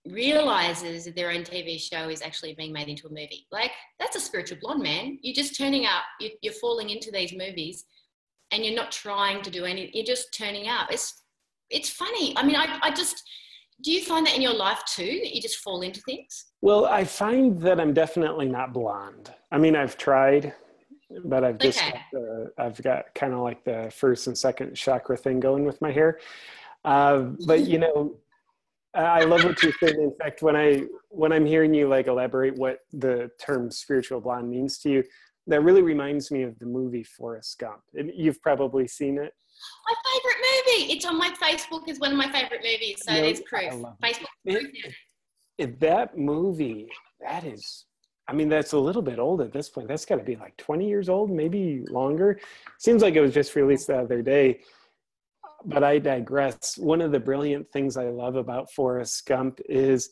realizes 0.06 1.04
that 1.04 1.14
their 1.14 1.30
own 1.30 1.42
TV 1.42 1.78
show 1.78 2.08
is 2.08 2.22
actually 2.22 2.54
being 2.54 2.72
made 2.72 2.88
into 2.88 3.06
a 3.06 3.10
movie. 3.10 3.46
Like, 3.52 3.70
that's 3.98 4.16
a 4.16 4.20
spiritual 4.20 4.58
blonde, 4.60 4.82
man. 4.82 5.18
You're 5.22 5.34
just 5.34 5.56
turning 5.56 5.84
up, 5.84 6.02
you, 6.18 6.30
you're 6.42 6.54
falling 6.54 6.90
into 6.90 7.10
these 7.10 7.32
movies 7.32 7.84
and 8.50 8.64
you're 8.64 8.74
not 8.74 8.90
trying 8.90 9.42
to 9.42 9.50
do 9.50 9.64
any, 9.64 9.90
you're 9.92 10.04
just 10.04 10.34
turning 10.36 10.68
up. 10.68 10.90
It's, 10.90 11.22
it's 11.68 11.90
funny. 11.90 12.34
I 12.36 12.42
mean, 12.42 12.56
I, 12.56 12.78
I 12.82 12.90
just, 12.90 13.22
do 13.82 13.92
you 13.92 14.02
find 14.02 14.26
that 14.26 14.34
in 14.34 14.42
your 14.42 14.54
life 14.54 14.82
too, 14.86 15.20
that 15.22 15.34
you 15.34 15.40
just 15.40 15.58
fall 15.58 15.82
into 15.82 16.00
things? 16.00 16.46
Well, 16.62 16.86
I 16.86 17.04
find 17.04 17.60
that 17.60 17.78
I'm 17.78 17.92
definitely 17.92 18.48
not 18.48 18.72
blonde. 18.72 19.32
I 19.52 19.58
mean, 19.58 19.76
I've 19.76 19.96
tried 19.96 20.54
but 21.24 21.44
I've 21.44 21.58
just 21.58 21.78
okay. 21.78 21.90
got 21.90 22.00
the, 22.12 22.52
I've 22.58 22.82
got 22.82 23.14
kind 23.14 23.32
of 23.32 23.40
like 23.40 23.64
the 23.64 23.92
first 23.94 24.26
and 24.26 24.36
second 24.36 24.74
chakra 24.74 25.16
thing 25.16 25.40
going 25.40 25.64
with 25.64 25.80
my 25.80 25.90
hair. 25.90 26.18
Uh, 26.84 27.30
but 27.46 27.66
you 27.66 27.78
know, 27.84 28.16
I 28.94 29.24
love 29.24 29.44
what 29.44 29.62
you're 29.62 29.72
saying. 29.82 30.00
In 30.00 30.14
fact, 30.20 30.42
when 30.42 30.56
I 30.56 30.84
when 31.08 31.32
I'm 31.32 31.46
hearing 31.46 31.74
you 31.74 31.88
like 31.88 32.06
elaborate 32.06 32.56
what 32.56 32.80
the 32.92 33.30
term 33.40 33.70
spiritual 33.70 34.20
blonde 34.20 34.50
means 34.50 34.78
to 34.78 34.90
you, 34.90 35.04
that 35.46 35.62
really 35.62 35.82
reminds 35.82 36.30
me 36.30 36.42
of 36.42 36.58
the 36.58 36.66
movie 36.66 37.04
Forrest 37.04 37.58
Gump. 37.58 37.82
You've 37.92 38.40
probably 38.42 38.88
seen 38.88 39.18
it. 39.18 39.32
My 39.86 39.94
favorite 40.12 40.36
movie. 40.40 40.92
It's 40.92 41.04
on 41.04 41.18
my 41.18 41.30
Facebook. 41.40 41.88
is 41.88 42.00
one 42.00 42.12
of 42.12 42.16
my 42.16 42.30
favorite 42.32 42.62
movies. 42.62 43.02
So 43.02 43.12
no, 43.12 43.20
there's 43.20 43.40
proof. 43.40 43.72
Facebook. 44.02 44.26
It, 44.44 44.94
it, 45.58 45.80
that 45.80 46.16
movie, 46.16 46.88
that 47.20 47.44
is 47.44 47.84
I 48.30 48.32
mean, 48.32 48.48
that's 48.48 48.74
a 48.74 48.78
little 48.78 49.02
bit 49.02 49.18
old 49.18 49.40
at 49.40 49.52
this 49.52 49.68
point. 49.68 49.88
That's 49.88 50.04
got 50.04 50.18
to 50.18 50.22
be 50.22 50.36
like 50.36 50.56
20 50.56 50.88
years 50.88 51.08
old, 51.08 51.32
maybe 51.32 51.82
longer. 51.90 52.38
Seems 52.78 53.02
like 53.02 53.16
it 53.16 53.20
was 53.20 53.34
just 53.34 53.56
released 53.56 53.88
the 53.88 53.98
other 53.98 54.22
day. 54.22 54.60
But 55.64 55.82
I 55.82 55.98
digress. 55.98 56.78
One 56.78 57.00
of 57.00 57.10
the 57.10 57.18
brilliant 57.18 57.68
things 57.72 57.96
I 57.96 58.08
love 58.08 58.36
about 58.36 58.70
Forrest 58.70 59.26
Gump 59.26 59.58
is 59.68 60.10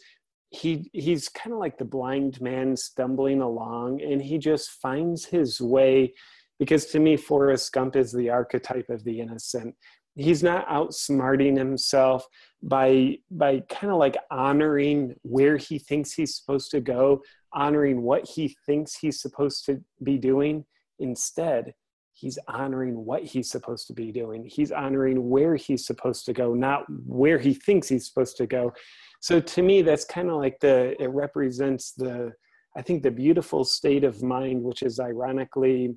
he 0.50 0.90
he's 0.92 1.28
kind 1.28 1.52
of 1.52 1.60
like 1.60 1.78
the 1.78 1.84
blind 1.84 2.40
man 2.40 2.76
stumbling 2.76 3.40
along 3.40 4.00
and 4.00 4.20
he 4.20 4.38
just 4.38 4.70
finds 4.70 5.26
his 5.26 5.60
way 5.60 6.14
because 6.58 6.86
to 6.86 6.98
me 6.98 7.18
Forrest 7.18 7.70
Gump 7.72 7.96
is 7.96 8.12
the 8.12 8.30
archetype 8.30 8.88
of 8.88 9.04
the 9.04 9.20
innocent 9.20 9.74
he's 10.18 10.42
not 10.42 10.68
outsmarting 10.68 11.56
himself 11.56 12.26
by 12.62 13.16
by 13.30 13.60
kind 13.70 13.92
of 13.92 13.98
like 13.98 14.16
honoring 14.30 15.14
where 15.22 15.56
he 15.56 15.78
thinks 15.78 16.12
he's 16.12 16.36
supposed 16.36 16.70
to 16.72 16.80
go 16.80 17.22
honoring 17.52 18.02
what 18.02 18.28
he 18.28 18.54
thinks 18.66 18.96
he's 18.96 19.22
supposed 19.22 19.64
to 19.64 19.82
be 20.02 20.18
doing. 20.18 20.64
Instead 20.98 21.72
he's 22.12 22.38
honoring 22.48 23.04
what 23.04 23.22
he's 23.22 23.48
supposed 23.48 23.86
to 23.86 23.92
be 23.92 24.10
doing. 24.10 24.44
He's 24.44 24.72
honoring 24.72 25.30
where 25.30 25.54
he's 25.54 25.86
supposed 25.86 26.26
to 26.26 26.32
go 26.32 26.52
not 26.52 26.84
where 27.06 27.38
he 27.38 27.54
thinks 27.54 27.88
he's 27.88 28.08
supposed 28.08 28.36
to 28.38 28.46
go. 28.46 28.72
So 29.20 29.40
to 29.40 29.62
me 29.62 29.82
that's 29.82 30.04
kind 30.04 30.28
of 30.28 30.36
like 30.36 30.58
the 30.60 31.00
it 31.00 31.10
represents 31.10 31.92
the 31.92 32.32
i 32.76 32.82
think 32.82 33.02
the 33.02 33.10
beautiful 33.10 33.64
state 33.64 34.04
of 34.04 34.22
mind 34.22 34.62
which 34.62 34.82
is 34.82 35.00
ironically 35.00 35.94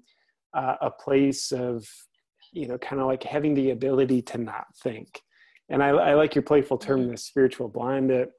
uh, 0.53 0.75
a 0.81 0.89
place 0.89 1.51
of 1.51 1.85
you 2.51 2.67
know 2.67 2.77
kind 2.77 3.01
of 3.01 3.07
like 3.07 3.23
having 3.23 3.53
the 3.53 3.71
ability 3.71 4.21
to 4.21 4.37
not 4.37 4.65
think 4.83 5.21
and 5.69 5.81
I, 5.81 5.89
I 5.89 6.13
like 6.15 6.35
your 6.35 6.41
playful 6.41 6.77
term 6.77 7.01
mm-hmm. 7.01 7.11
the 7.11 7.17
spiritual 7.17 7.69
blind 7.69 8.11
it 8.11 8.31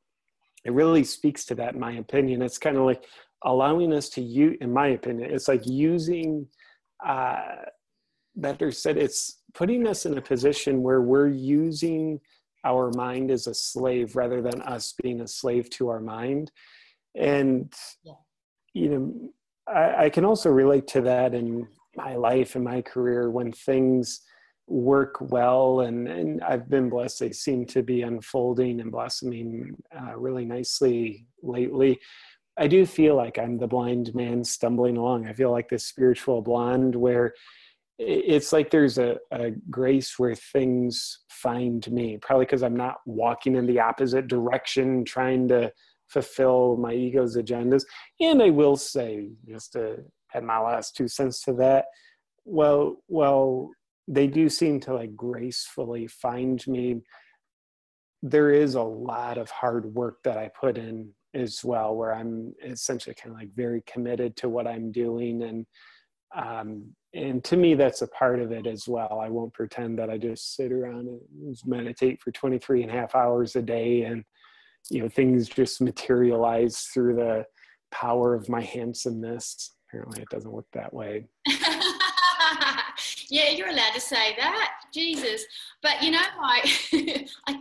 it 0.65 0.73
really 0.73 1.05
speaks 1.05 1.45
to 1.47 1.55
that 1.57 1.75
in 1.75 1.81
my 1.81 1.93
opinion 1.93 2.43
it's 2.43 2.59
kind 2.59 2.77
of 2.77 2.85
like 2.85 3.05
allowing 3.45 3.93
us 3.93 4.09
to 4.11 4.21
use 4.21 4.57
in 4.61 4.73
my 4.73 4.89
opinion 4.89 5.31
it's 5.31 5.49
like 5.49 5.67
using 5.67 6.47
uh 7.05 7.43
better 8.37 8.71
said 8.71 8.97
it's 8.97 9.41
putting 9.55 9.87
us 9.87 10.07
in 10.07 10.17
a 10.17 10.23
position 10.23 10.83
where 10.83 11.03
we're 11.03 11.29
using 11.29 12.19
our 12.65 12.91
mind 12.93 13.31
as 13.31 13.47
a 13.47 13.55
slave 13.55 14.17
rather 14.17 14.41
than 14.41 14.63
us 14.63 14.95
being 15.03 15.21
a 15.21 15.29
slave 15.29 15.69
to 15.69 15.89
our 15.89 16.01
mind 16.01 16.51
and 17.17 17.73
yeah. 18.05 18.13
you 18.73 18.89
know 18.89 19.31
I, 19.67 20.05
I, 20.05 20.11
can 20.11 20.25
also 20.25 20.51
relate 20.51 20.87
to 20.89 21.03
that 21.03 21.35
in 21.35 21.69
my 21.97 22.15
life 22.17 22.55
and 22.55 22.65
my 22.65 22.83
career 22.83 23.31
when 23.31 23.53
things 23.53 24.23
work 24.67 25.17
well. 25.21 25.81
And, 25.81 26.09
and 26.09 26.43
i've 26.43 26.69
been 26.69 26.89
blessed. 26.89 27.21
They 27.21 27.33
seem 27.33 27.67
to 27.67 27.83
be 27.83 28.03
unfolding 28.03 28.81
and 28.81 28.93
blossoming 28.93 29.77
uh, 29.97 30.17
really 30.17 30.45
nicely 30.45 31.27
lately. 31.43 32.01
I 32.59 32.67
do 32.67 32.85
feel 32.85 33.17
like 33.17 33.39
i'm 33.39 33.59
the 33.59 33.67
blind 33.67 34.15
man 34.15 34.45
stumbling 34.45 34.97
along. 34.97 35.27
I 35.27 35.33
feel 35.33 35.51
like 35.51 35.69
this 35.69 35.87
spiritual 35.87 36.43
blonde 36.43 36.95
where 36.95 37.35
it's 37.99 38.53
like 38.53 38.71
there's 38.71 38.99
a, 38.99 39.17
a 39.31 39.51
grace 39.71 40.19
where 40.19 40.35
things 40.35 41.21
find 41.29 41.91
me 41.91 42.17
probably 42.17 42.47
because 42.47 42.63
i'm 42.63 42.77
not 42.77 42.97
walking 43.07 43.55
in 43.55 43.67
the 43.67 43.79
opposite 43.79 44.27
direction 44.27 45.05
trying 45.05 45.47
to 45.49 45.71
fulfill 46.09 46.77
my 46.77 46.93
ego's 46.93 47.37
agendas. 47.37 47.85
And 48.21 48.43
i 48.43 48.51
will 48.51 48.77
say 48.77 49.31
just 49.49 49.73
to 49.73 49.99
add 50.35 50.45
my 50.45 50.59
last 50.59 50.97
two 50.97 51.09
cents 51.09 51.43
to 51.45 51.53
that. 51.55 51.87
Well 52.45 52.97
well 53.09 53.71
they 54.09 54.27
do 54.27 54.49
seem 54.49 54.81
to 54.81 54.95
like 54.95 55.15
gracefully 55.15 56.07
find 56.07 56.65
me. 56.67 57.01
There 58.23 58.51
is 58.51 58.75
a 58.75 58.83
lot 58.83 59.39
of 59.39 59.51
hard 59.51 59.87
work 59.95 60.19
that 60.25 60.39
i 60.39 60.49
put 60.49 60.79
in 60.79 61.11
as 61.35 61.65
well 61.65 61.97
where 61.97 62.15
i'm 62.15 62.53
essentially 62.63 63.15
kind 63.15 63.35
of 63.35 63.41
like 63.41 63.55
very 63.57 63.83
committed 63.87 64.37
to 64.37 64.49
what 64.49 64.67
i'm 64.67 64.93
doing. 64.93 65.43
And 65.43 65.67
um, 66.35 66.95
and 67.15 67.45
to 67.45 67.57
me 67.57 67.75
that's 67.75 68.03
a 68.03 68.09
part 68.09 68.41
of 68.41 68.53
it 68.53 68.67
as 68.67 68.89
well. 68.89 69.21
I 69.23 69.29
won't 69.29 69.55
pretend 69.55 69.99
that 69.99 70.11
i 70.11 70.19
just 70.19 70.57
sit 70.57 70.73
around 70.73 71.09
and 71.09 71.57
meditate 71.67 72.21
for 72.23 72.33
23 72.33 72.83
and 72.83 72.91
a 72.91 72.95
half 72.95 73.15
hours 73.15 73.57
a 73.57 73.63
day 73.63 74.03
and 74.03 74.25
you 74.91 75.01
know 75.03 75.09
things 75.09 75.49
just 75.49 75.81
materialize 75.81 76.81
through 76.93 77.15
the 77.17 77.45
power 77.91 78.35
of 78.35 78.49
my 78.49 78.63
handsomeness 78.63 79.75
apparently 79.93 80.23
it 80.23 80.29
doesn't 80.31 80.53
work 80.53 80.65
that 80.73 80.93
way 80.93 81.27
yeah 83.29 83.51
you're 83.51 83.69
allowed 83.69 83.93
to 83.93 84.01
say 84.01 84.35
that 84.37 84.71
jesus 84.93 85.45
but 85.83 86.03
you 86.03 86.11
know 86.11 86.21
I, 86.41 86.73
I, 87.47 87.61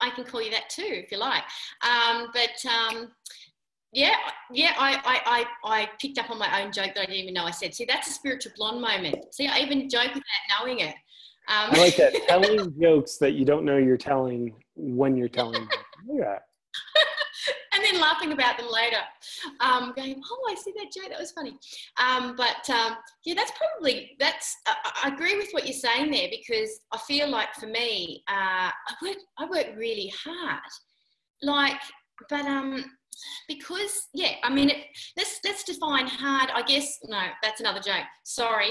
I 0.00 0.10
can 0.10 0.24
call 0.24 0.42
you 0.42 0.50
that 0.50 0.68
too 0.68 0.84
if 0.86 1.10
you 1.10 1.18
like 1.18 1.44
um, 1.82 2.28
but 2.32 2.70
um, 2.70 3.10
yeah, 3.92 4.14
yeah, 4.50 4.72
I, 4.78 4.94
I, 5.04 5.44
I, 5.64 5.80
I 5.82 5.90
picked 6.00 6.18
up 6.18 6.30
on 6.30 6.38
my 6.38 6.62
own 6.62 6.72
joke 6.72 6.94
that 6.94 7.02
I 7.02 7.04
didn't 7.04 7.20
even 7.20 7.34
know 7.34 7.44
I 7.44 7.50
said. 7.50 7.74
See, 7.74 7.84
that's 7.84 8.08
a 8.08 8.12
spiritual 8.12 8.52
blonde 8.56 8.80
moment. 8.80 9.34
See, 9.34 9.46
I 9.46 9.58
even 9.58 9.88
joke 9.90 10.08
without 10.08 10.22
knowing 10.58 10.80
it. 10.80 10.94
Um, 11.48 11.70
I 11.72 11.78
like 11.78 11.96
that. 11.96 12.14
telling 12.28 12.74
jokes 12.80 13.18
that 13.18 13.32
you 13.32 13.44
don't 13.44 13.66
know 13.66 13.76
you're 13.76 13.98
telling 13.98 14.54
when 14.76 15.14
you're 15.14 15.28
telling 15.28 15.52
them. 15.52 15.68
Yeah. 16.10 16.38
and 17.74 17.84
then 17.84 18.00
laughing 18.00 18.32
about 18.32 18.58
them 18.58 18.68
later. 18.70 18.98
Um, 19.60 19.92
going, 19.96 20.20
oh, 20.30 20.50
I 20.50 20.54
see 20.54 20.72
that 20.76 20.92
joke. 20.92 21.10
That 21.10 21.20
was 21.20 21.32
funny. 21.32 21.58
Um, 21.98 22.36
but 22.36 22.68
um, 22.70 22.96
yeah, 23.24 23.34
that's 23.34 23.52
probably, 23.52 24.12
that's, 24.18 24.56
I, 24.66 25.04
I, 25.04 25.08
agree 25.08 25.36
with 25.36 25.48
what 25.52 25.66
you're 25.66 25.72
saying 25.72 26.10
there 26.10 26.28
because 26.30 26.80
I 26.92 26.98
feel 26.98 27.28
like 27.28 27.54
for 27.54 27.66
me, 27.66 28.22
uh, 28.28 28.70
I 28.70 28.94
work, 29.02 29.16
I 29.38 29.46
work 29.46 29.66
really 29.76 30.12
hard. 30.24 30.60
Like, 31.42 31.80
but 32.28 32.44
um, 32.44 32.84
because 33.48 34.08
yeah 34.14 34.32
i 34.42 34.52
mean 34.52 34.70
it, 34.70 34.78
let's 35.16 35.38
let's 35.44 35.64
define 35.64 36.06
hard 36.06 36.50
i 36.54 36.62
guess 36.62 36.98
no 37.04 37.20
that's 37.42 37.60
another 37.60 37.80
joke 37.80 38.04
sorry 38.24 38.70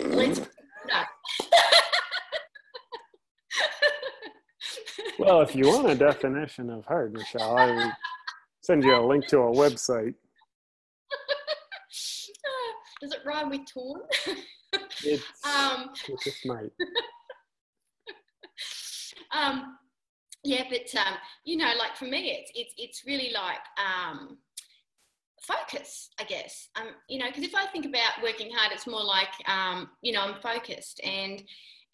let's 0.00 0.40
no 0.40 1.02
well 5.18 5.40
if 5.40 5.54
you 5.54 5.66
want 5.66 5.90
a 5.90 5.94
definition 5.94 6.70
of 6.70 6.84
hard 6.84 7.12
michelle 7.12 7.56
i 7.56 7.92
send 8.62 8.84
you 8.84 8.94
a 8.94 9.04
link 9.06 9.26
to 9.28 9.38
a 9.38 9.52
website. 9.52 10.14
Does 13.00 13.12
it 13.12 13.20
rhyme 13.24 13.50
with 13.50 13.66
torn? 13.72 14.02
It's, 15.04 15.22
um, 15.44 15.90
might 16.46 16.70
um 19.34 19.76
yeah, 20.44 20.64
but 20.68 20.92
um, 21.00 21.14
you 21.44 21.56
know, 21.56 21.72
like 21.78 21.96
for 21.96 22.06
me, 22.06 22.32
it's 22.32 22.50
it's 22.54 22.74
it's 22.76 23.06
really 23.06 23.32
like 23.32 23.60
um, 23.78 24.38
focus, 25.40 26.10
I 26.18 26.24
guess. 26.24 26.68
Um, 26.76 26.88
you 27.08 27.18
know, 27.18 27.26
because 27.28 27.44
if 27.44 27.54
I 27.54 27.66
think 27.66 27.86
about 27.86 28.22
working 28.22 28.50
hard, 28.52 28.72
it's 28.72 28.86
more 28.86 29.04
like 29.04 29.28
um, 29.46 29.90
you 30.02 30.12
know, 30.12 30.22
I'm 30.22 30.40
focused, 30.40 31.00
and 31.04 31.42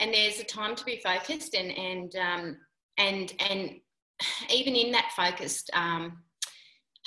and 0.00 0.14
there's 0.14 0.40
a 0.40 0.44
time 0.44 0.76
to 0.76 0.84
be 0.84 1.00
focused, 1.04 1.54
and 1.54 1.70
and 1.70 2.16
um, 2.16 2.56
and 2.96 3.34
and 3.50 3.72
even 4.50 4.74
in 4.74 4.92
that 4.92 5.12
focused, 5.14 5.70
um, 5.74 6.22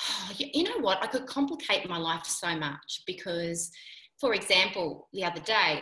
you 0.37 0.63
know 0.63 0.79
what, 0.79 1.03
I 1.03 1.07
could 1.07 1.25
complicate 1.25 1.87
my 1.89 1.97
life 1.97 2.25
so 2.25 2.55
much 2.55 3.03
because, 3.05 3.71
for 4.19 4.33
example, 4.33 5.07
the 5.13 5.23
other 5.23 5.41
day 5.41 5.81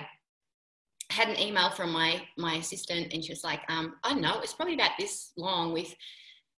I 1.12 1.14
had 1.14 1.30
an 1.30 1.40
email 1.40 1.70
from 1.72 1.92
my 1.92 2.22
my 2.38 2.56
assistant 2.56 3.14
and 3.14 3.24
she 3.24 3.32
was 3.32 3.44
like 3.44 3.62
um, 3.68 3.96
i 4.04 4.10
don't 4.10 4.22
know 4.22 4.40
it's 4.42 4.54
probably 4.54 4.76
about 4.76 4.92
this 5.00 5.32
long 5.38 5.74
with 5.74 5.96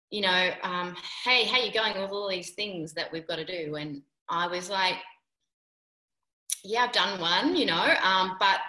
you 0.10 0.22
know 0.22 0.50
um, 0.64 0.96
hey 1.24 1.46
how 1.46 1.60
you 1.60 1.72
going 1.72 2.00
with 2.02 2.10
all 2.10 2.28
these 2.28 2.52
things 2.52 2.94
that 2.94 3.12
we've 3.12 3.28
got 3.28 3.36
to 3.36 3.46
do? 3.46 3.76
And 3.76 4.02
i 4.28 4.48
was 4.48 4.70
like 4.70 4.96
yeah 6.64 6.86
i've 6.86 6.92
done 6.92 7.22
one 7.22 7.56
you 7.56 7.68
know 7.68 7.96
um, 8.04 8.38
but 8.40 8.60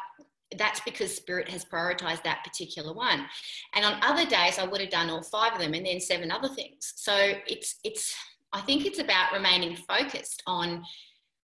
that's 0.59 0.81
because 0.81 1.15
spirit 1.15 1.49
has 1.49 1.65
prioritized 1.65 2.25
that 2.25 2.43
particular 2.45 2.93
one. 2.93 3.25
And 3.75 3.85
on 3.85 4.03
other 4.03 4.27
days 4.27 4.59
i 4.59 4.67
would 4.67 4.81
have 4.81 4.91
done 4.91 5.09
all 5.09 5.23
five 5.23 5.53
of 5.55 5.61
them 5.61 5.75
and 5.75 5.87
then 5.87 6.01
seven 6.01 6.31
other 6.31 6.49
things. 6.49 6.93
So 6.97 7.15
it's 7.47 7.77
it's 7.85 8.15
i 8.52 8.61
think 8.61 8.87
it's 8.87 8.99
about 8.99 9.33
remaining 9.33 9.76
focused 9.76 10.42
on 10.47 10.83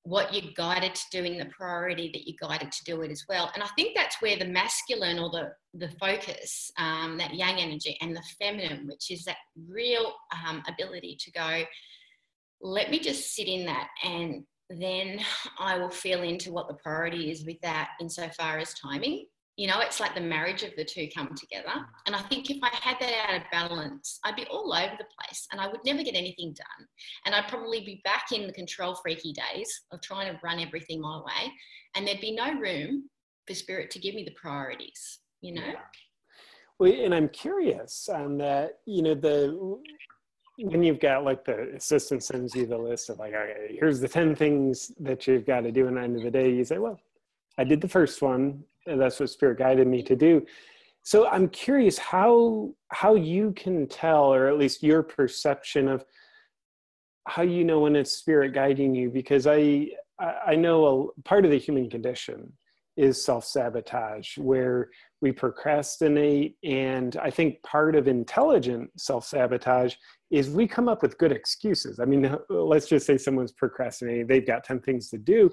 what 0.04 0.34
you're 0.34 0.52
guided 0.54 0.94
to 0.94 1.04
do 1.10 1.24
in 1.24 1.38
the 1.38 1.46
priority 1.46 2.10
that 2.12 2.28
you're 2.28 2.48
guided 2.48 2.70
to 2.70 2.84
do 2.84 3.00
it 3.00 3.10
as 3.10 3.24
well. 3.26 3.50
And 3.54 3.62
I 3.62 3.68
think 3.74 3.96
that's 3.96 4.20
where 4.20 4.36
the 4.36 4.44
masculine 4.44 5.18
or 5.18 5.30
the, 5.30 5.52
the 5.72 5.88
focus, 5.98 6.70
um, 6.78 7.16
that 7.16 7.34
yang 7.34 7.58
energy, 7.58 7.96
and 8.02 8.14
the 8.14 8.22
feminine, 8.38 8.86
which 8.86 9.10
is 9.10 9.24
that 9.24 9.38
real 9.66 10.12
um, 10.46 10.62
ability 10.68 11.16
to 11.20 11.32
go, 11.32 11.62
let 12.60 12.90
me 12.90 12.98
just 12.98 13.34
sit 13.34 13.48
in 13.48 13.64
that 13.64 13.88
and 14.04 14.44
then 14.68 15.20
I 15.58 15.78
will 15.78 15.90
feel 15.90 16.22
into 16.22 16.52
what 16.52 16.68
the 16.68 16.74
priority 16.74 17.30
is 17.30 17.44
with 17.44 17.60
that 17.62 17.90
insofar 18.00 18.58
as 18.58 18.74
timing 18.74 19.26
you 19.56 19.68
know, 19.68 19.80
it's 19.80 20.00
like 20.00 20.14
the 20.14 20.20
marriage 20.20 20.64
of 20.64 20.74
the 20.76 20.84
two 20.84 21.08
come 21.14 21.32
together. 21.34 21.86
And 22.06 22.16
I 22.16 22.22
think 22.22 22.50
if 22.50 22.58
I 22.62 22.70
had 22.72 22.96
that 23.00 23.28
out 23.28 23.36
of 23.36 23.42
balance, 23.52 24.18
I'd 24.24 24.34
be 24.34 24.46
all 24.50 24.72
over 24.72 24.94
the 24.98 25.06
place 25.18 25.46
and 25.52 25.60
I 25.60 25.68
would 25.68 25.80
never 25.84 26.02
get 26.02 26.16
anything 26.16 26.54
done. 26.54 26.86
And 27.24 27.34
I'd 27.34 27.48
probably 27.48 27.80
be 27.80 28.00
back 28.04 28.32
in 28.32 28.46
the 28.46 28.52
control 28.52 28.96
freaky 28.96 29.32
days 29.32 29.82
of 29.92 30.00
trying 30.00 30.32
to 30.32 30.40
run 30.42 30.58
everything 30.58 31.00
my 31.00 31.18
way. 31.18 31.52
And 31.94 32.06
there'd 32.06 32.20
be 32.20 32.34
no 32.34 32.52
room 32.54 33.08
for 33.46 33.54
spirit 33.54 33.90
to 33.92 34.00
give 34.00 34.14
me 34.14 34.24
the 34.24 34.32
priorities, 34.32 35.20
you 35.40 35.54
know? 35.54 35.66
Yeah. 35.66 35.74
Well, 36.80 36.92
and 36.92 37.14
I'm 37.14 37.28
curious 37.28 38.08
on 38.08 38.38
that, 38.38 38.78
you 38.86 39.02
know, 39.02 39.14
the 39.14 39.80
when 40.58 40.82
you've 40.84 41.00
got 41.00 41.24
like 41.24 41.44
the 41.44 41.74
assistant 41.74 42.22
sends 42.22 42.54
you 42.54 42.66
the 42.66 42.78
list 42.78 43.10
of 43.10 43.18
like, 43.18 43.34
okay, 43.34 43.76
here's 43.78 44.00
the 44.00 44.08
10 44.08 44.34
things 44.36 44.92
that 45.00 45.26
you've 45.26 45.46
got 45.46 45.60
to 45.60 45.72
do. 45.72 45.86
And 45.86 45.96
the 45.96 46.02
end 46.02 46.16
of 46.16 46.22
the 46.22 46.30
day, 46.30 46.50
you 46.50 46.64
say, 46.64 46.78
well, 46.78 46.98
I 47.58 47.64
did 47.64 47.80
the 47.80 47.88
first 47.88 48.22
one 48.22 48.64
and 48.86 49.00
that's 49.00 49.20
what 49.20 49.30
spirit 49.30 49.58
guided 49.58 49.86
me 49.86 50.02
to 50.02 50.16
do 50.16 50.44
so 51.02 51.28
i'm 51.28 51.48
curious 51.48 51.98
how 51.98 52.70
how 52.90 53.14
you 53.14 53.52
can 53.52 53.86
tell 53.86 54.32
or 54.32 54.48
at 54.48 54.58
least 54.58 54.82
your 54.82 55.02
perception 55.02 55.88
of 55.88 56.04
how 57.26 57.42
you 57.42 57.64
know 57.64 57.80
when 57.80 57.96
it's 57.96 58.12
spirit 58.12 58.52
guiding 58.52 58.94
you 58.94 59.10
because 59.10 59.46
I 59.46 59.88
I 60.18 60.54
know 60.54 61.12
a 61.16 61.22
part 61.22 61.44
of 61.44 61.50
the 61.50 61.58
human 61.58 61.90
condition 61.90 62.52
is 62.96 63.24
self 63.24 63.44
sabotage 63.44 64.38
where 64.38 64.90
we 65.20 65.32
procrastinate 65.32 66.56
and 66.62 67.16
I 67.16 67.30
think 67.30 67.62
part 67.62 67.96
of 67.96 68.06
intelligent 68.06 68.90
self 68.96 69.26
sabotage 69.26 69.94
is 70.30 70.50
we 70.50 70.68
come 70.68 70.88
up 70.88 71.02
with 71.02 71.18
good 71.18 71.32
excuses. 71.32 71.98
I 71.98 72.04
mean, 72.04 72.36
let's 72.48 72.88
just 72.88 73.06
say 73.06 73.18
someone's 73.18 73.52
procrastinating; 73.52 74.26
they've 74.26 74.46
got 74.46 74.64
ten 74.64 74.80
things 74.80 75.08
to 75.10 75.18
do, 75.18 75.50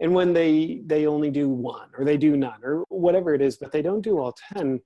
and 0.00 0.14
when 0.14 0.32
they 0.32 0.80
they 0.86 1.06
only 1.06 1.30
do 1.30 1.48
one 1.48 1.88
or 1.96 2.04
they 2.04 2.16
do 2.16 2.36
none 2.36 2.60
or 2.62 2.84
whatever 2.88 3.34
it 3.34 3.42
is, 3.42 3.56
but 3.56 3.70
they 3.70 3.82
don't 3.82 4.00
do 4.00 4.18
all 4.18 4.34
ten. 4.52 4.80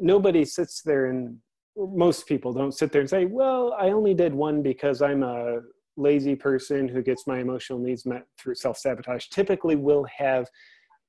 Nobody 0.00 0.44
sits 0.44 0.82
there 0.82 1.06
and 1.06 1.38
most 1.76 2.26
people 2.26 2.52
don't 2.52 2.72
sit 2.72 2.92
there 2.92 3.00
and 3.00 3.10
say, 3.10 3.26
well, 3.26 3.76
I 3.78 3.90
only 3.90 4.14
did 4.14 4.32
one 4.32 4.62
because 4.62 5.02
I'm 5.02 5.22
a 5.22 5.60
lazy 5.96 6.34
person 6.34 6.88
who 6.88 7.02
gets 7.02 7.26
my 7.26 7.38
emotional 7.38 7.78
needs 7.78 8.06
met 8.06 8.26
through 8.38 8.54
self 8.54 8.78
sabotage. 8.78 9.26
Typically, 9.28 9.76
will 9.76 10.06
have 10.16 10.48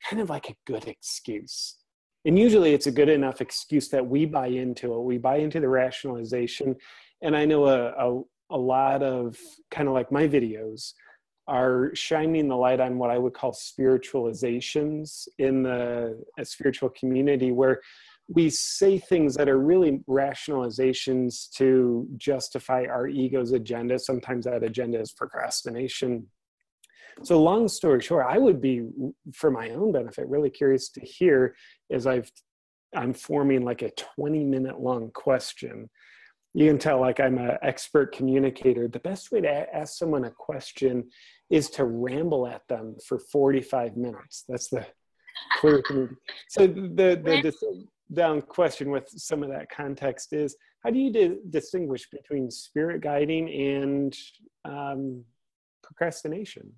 kind 0.08 0.22
of 0.22 0.30
like 0.30 0.50
a 0.50 0.56
good 0.66 0.88
excuse. 0.88 1.78
And 2.26 2.38
usually 2.40 2.74
it's 2.74 2.88
a 2.88 2.92
good 2.92 3.10
enough 3.10 3.40
excuse 3.40 3.88
that 3.90 4.06
we 4.06 4.26
buy 4.26 4.48
into 4.48 4.94
it. 4.94 5.02
We 5.02 5.18
buy 5.18 5.38
into 5.38 5.60
the 5.60 5.70
rationalization. 5.70 6.76
And 7.22 7.38
I 7.38 7.46
know 7.46 7.66
a, 7.68 7.90
a, 7.92 8.22
a 8.50 8.58
lot 8.58 9.04
of 9.04 9.38
kind 9.70 9.88
of 9.88 9.94
like 9.94 10.12
my 10.12 10.28
videos 10.28 10.94
are 11.48 11.92
shining 11.94 12.48
the 12.48 12.56
light 12.56 12.80
on 12.80 12.98
what 12.98 13.12
I 13.12 13.18
would 13.18 13.34
call 13.34 13.54
spiritualizations 13.54 15.28
in 15.38 15.64
the 15.64 16.24
spiritual 16.44 16.90
community 16.90 17.52
where 17.52 17.82
we 18.28 18.50
say 18.50 18.98
things 18.98 19.36
that 19.36 19.48
are 19.48 19.60
really 19.60 20.00
rationalizations 20.10 21.52
to 21.52 22.08
justify 22.18 22.86
our 22.86 23.08
ego's 23.08 23.52
agenda. 23.52 24.00
Sometimes 24.00 24.46
that 24.46 24.64
agenda 24.64 25.00
is 25.00 25.12
procrastination. 25.12 26.26
So, 27.24 27.42
long 27.42 27.68
story 27.68 28.02
short, 28.02 28.26
I 28.28 28.40
would 28.40 28.60
be, 28.60 28.82
for 29.34 29.52
my 29.52 29.70
own 29.70 29.92
benefit, 29.92 30.28
really 30.28 30.50
curious 30.50 30.90
to 30.90 31.02
hear 31.02 31.56
as 31.92 32.08
I've 32.08 32.32
I'm 32.96 33.14
forming 33.14 33.64
like 33.64 33.82
a 33.82 33.92
20 33.92 34.44
minute 34.44 34.80
long 34.80 35.12
question. 35.12 35.90
You 36.54 36.70
can 36.70 36.80
tell 36.80 37.00
like 37.00 37.20
I'm 37.20 37.38
an 37.38 37.58
expert 37.62 38.16
communicator. 38.16 38.88
The 38.88 39.00
best 39.00 39.32
way 39.32 39.42
to 39.42 39.76
ask 39.76 39.98
someone 39.98 40.26
a 40.26 40.32
question 40.32 41.10
is 41.50 41.70
to 41.72 41.86
ramble 41.86 42.48
at 42.48 42.68
them 42.68 42.96
for 43.08 43.20
45 43.20 43.98
minutes. 43.98 44.44
That's 44.48 44.70
the 44.70 44.86
clear 45.58 45.82
thing. 45.88 46.16
So 46.50 46.68
the 46.68 47.20
the, 47.24 47.42
the 47.44 47.86
down 48.14 48.42
question 48.42 48.92
with 48.92 49.08
some 49.10 49.44
of 49.44 49.50
that 49.50 49.70
context 49.70 50.34
is 50.34 50.56
how 50.84 50.92
do 50.92 51.00
you 51.00 51.12
di- 51.12 51.40
distinguish 51.50 52.08
between 52.12 52.52
spirit 52.52 53.02
guiding 53.02 53.50
and 53.50 54.16
um, 54.66 55.24
procrastination? 55.82 56.72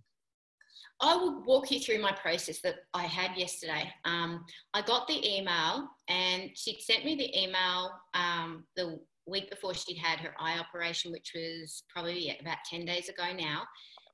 I 1.00 1.16
will 1.16 1.44
walk 1.44 1.70
you 1.70 1.80
through 1.80 2.02
my 2.02 2.12
process 2.12 2.60
that 2.62 2.76
I 2.94 3.04
had 3.04 3.38
yesterday. 3.38 3.92
Um, 4.06 4.46
I 4.74 4.82
got 4.82 5.08
the 5.08 5.38
email, 5.38 5.90
and 6.08 6.50
she'd 6.56 6.82
sent 6.82 7.06
me 7.06 7.16
the 7.16 7.38
email 7.40 7.92
um, 8.16 8.64
the 8.76 9.00
week 9.28 9.50
before 9.50 9.74
she'd 9.74 9.98
had 9.98 10.20
her 10.20 10.34
eye 10.40 10.58
operation, 10.58 11.12
which 11.12 11.34
was 11.36 11.84
probably 11.90 12.36
about 12.40 12.58
10 12.70 12.86
days 12.86 13.10
ago 13.10 13.26
now. 13.38 13.64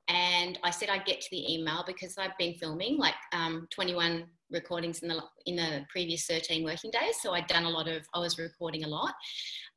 And 0.08 0.58
I 0.62 0.70
said 0.70 0.90
I'd 0.90 1.06
get 1.06 1.20
to 1.20 1.28
the 1.30 1.54
email 1.54 1.82
because 1.86 2.18
I've 2.18 2.36
been 2.38 2.54
filming 2.54 2.98
like 2.98 3.14
um, 3.32 3.66
21 3.70 4.24
recordings 4.50 5.02
in 5.02 5.08
the 5.08 5.22
in 5.46 5.56
the 5.56 5.84
previous 5.90 6.26
13 6.26 6.62
working 6.64 6.90
days. 6.90 7.16
So 7.22 7.32
I'd 7.32 7.46
done 7.46 7.64
a 7.64 7.70
lot 7.70 7.88
of 7.88 8.02
I 8.14 8.18
was 8.18 8.38
recording 8.38 8.84
a 8.84 8.88
lot, 8.88 9.14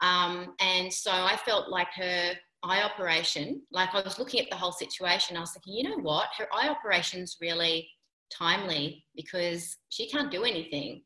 um, 0.01 0.53
and 0.59 0.91
so 0.91 1.11
I 1.11 1.37
felt 1.45 1.69
like 1.69 1.87
her 1.95 2.33
eye 2.63 2.81
operation. 2.83 3.61
Like 3.71 3.93
I 3.93 4.01
was 4.01 4.19
looking 4.19 4.41
at 4.41 4.49
the 4.49 4.55
whole 4.55 4.71
situation, 4.71 5.37
I 5.37 5.41
was 5.41 5.51
thinking, 5.51 5.73
you 5.73 5.83
know 5.83 6.01
what, 6.01 6.27
her 6.37 6.47
eye 6.53 6.69
operation's 6.69 7.37
really 7.41 7.89
timely 8.31 9.05
because 9.15 9.77
she 9.89 10.09
can't 10.09 10.31
do 10.31 10.43
anything. 10.43 11.03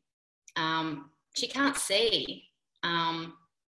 Um, 0.56 1.10
she 1.36 1.46
can't 1.46 1.76
see 1.76 2.44
um, 2.82 3.34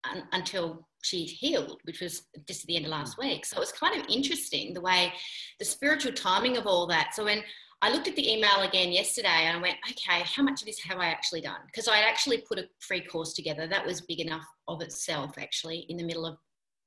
un- 0.10 0.28
until 0.32 0.88
she'd 1.06 1.30
healed, 1.30 1.80
which 1.84 2.02
was 2.02 2.24
just 2.48 2.64
at 2.64 2.68
the 2.68 2.76
end 2.76 2.86
of 2.86 2.92
last 2.92 3.18
week. 3.18 3.46
So 3.46 3.58
it 3.58 3.60
was 3.60 3.72
kind 3.72 4.00
of 4.00 4.08
interesting 4.10 4.74
the 4.74 4.82
way 4.82 5.14
the 5.60 5.66
spiritual 5.66 6.14
timing 6.14 6.58
of 6.58 6.66
all 6.66 6.88
that. 6.88 7.14
So 7.14 7.26
when 7.26 7.44
I 7.82 7.92
looked 7.92 8.08
at 8.08 8.16
the 8.16 8.32
email 8.32 8.62
again 8.62 8.92
yesterday 8.92 9.28
and 9.46 9.58
I 9.58 9.62
went, 9.62 9.78
okay, 9.90 10.24
how 10.24 10.44
much 10.44 10.62
of 10.62 10.66
this 10.66 10.80
have 10.80 10.98
I 10.98 11.08
actually 11.08 11.42
done? 11.42 11.60
Because 11.68 11.88
I 11.88 12.00
actually 12.00 12.40
put 12.40 12.58
a 12.58 12.68
free 12.80 13.02
course 13.02 13.34
together 13.34 13.68
that 13.68 13.86
was 13.86 14.02
big 14.02 14.20
enough 14.20 14.46
of 14.68 14.82
itself, 14.82 15.38
actually, 15.38 15.86
in 15.90 15.98
the 15.98 16.04
middle 16.04 16.26
of 16.26 16.38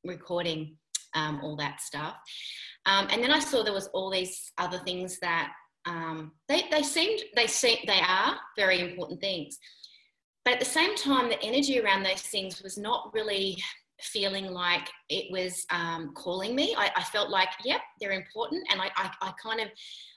recording 0.05 0.77
um, 1.15 1.41
all 1.43 1.57
that 1.57 1.81
stuff. 1.81 2.17
Um, 2.87 3.07
and 3.11 3.23
then 3.23 3.31
I 3.31 3.39
saw 3.39 3.63
there 3.63 3.73
was 3.73 3.89
all 3.89 4.11
these 4.11 4.53
other 4.59 4.79
things 4.79 5.19
that 5.21 5.53
um, 5.85 6.33
they, 6.49 6.65
they 6.71 6.83
seemed, 6.83 7.21
they 7.37 7.47
seem, 7.47 7.79
they 7.87 8.01
are 8.01 8.37
very 8.57 8.81
important 8.81 9.21
things. 9.21 9.59
But 10.45 10.55
at 10.55 10.61
the 10.61 10.67
same 10.67 10.97
time, 10.97 11.29
the 11.29 11.43
energy 11.43 11.81
around 11.81 12.03
those 12.03 12.23
things 12.23 12.63
was 12.63 12.79
not 12.79 13.13
really 13.13 13.63
feeling 14.01 14.53
like 14.53 14.89
it 15.09 15.31
was 15.31 15.67
um, 15.71 16.13
calling 16.15 16.55
me. 16.55 16.75
I, 16.77 16.91
I, 16.97 17.03
felt 17.03 17.31
like, 17.31 17.49
yep, 17.65 17.81
they're 18.01 18.13
important. 18.13 18.67
And 18.71 18.81
I, 18.81 18.91
I, 18.97 19.11
I, 19.21 19.33
kind 19.43 19.61
of, 19.61 19.69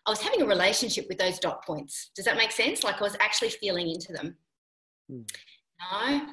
I 0.06 0.10
was 0.10 0.22
having 0.22 0.41
a 0.41 0.46
relationship 0.46 1.06
with 1.10 1.17
those 1.17 1.39
dot 1.39 1.65
points. 1.65 2.12
Does 2.15 2.26
that 2.26 2.38
make 2.38 2.52
sense? 2.52 2.84
Like 2.84 3.00
I 3.00 3.04
was 3.04 3.17
actually 3.20 3.50
feeling 3.50 3.89
into 3.89 4.13
them. 4.13 4.36
Hmm. 5.10 5.22
No, 5.91 6.28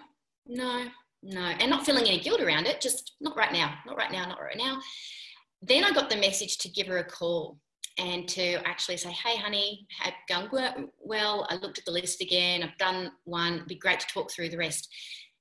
no, 0.46 0.84
no. 1.22 1.40
And 1.40 1.70
not 1.70 1.86
feeling 1.86 2.06
any 2.06 2.20
guilt 2.20 2.40
around 2.40 2.66
it, 2.66 2.80
just 2.80 3.12
not 3.20 3.36
right 3.36 3.52
now, 3.52 3.74
not 3.86 3.96
right 3.96 4.12
now, 4.12 4.26
not 4.26 4.40
right 4.40 4.58
now. 4.58 4.78
Then 5.62 5.84
I 5.84 5.92
got 5.92 6.10
the 6.10 6.16
message 6.16 6.58
to 6.58 6.68
give 6.68 6.86
her 6.86 6.98
a 6.98 7.04
call 7.04 7.58
and 7.98 8.28
to 8.28 8.54
actually 8.66 8.96
say, 8.96 9.10
hey, 9.10 9.36
honey, 9.36 9.86
have 9.98 10.14
gone 10.28 10.48
well. 11.00 11.46
I 11.50 11.56
looked 11.56 11.78
at 11.78 11.84
the 11.84 11.90
list 11.90 12.22
again. 12.22 12.62
I've 12.62 12.78
done 12.78 13.10
one. 13.24 13.54
It'd 13.54 13.66
be 13.66 13.74
great 13.74 14.00
to 14.00 14.06
talk 14.06 14.30
through 14.30 14.50
the 14.50 14.58
rest. 14.58 14.88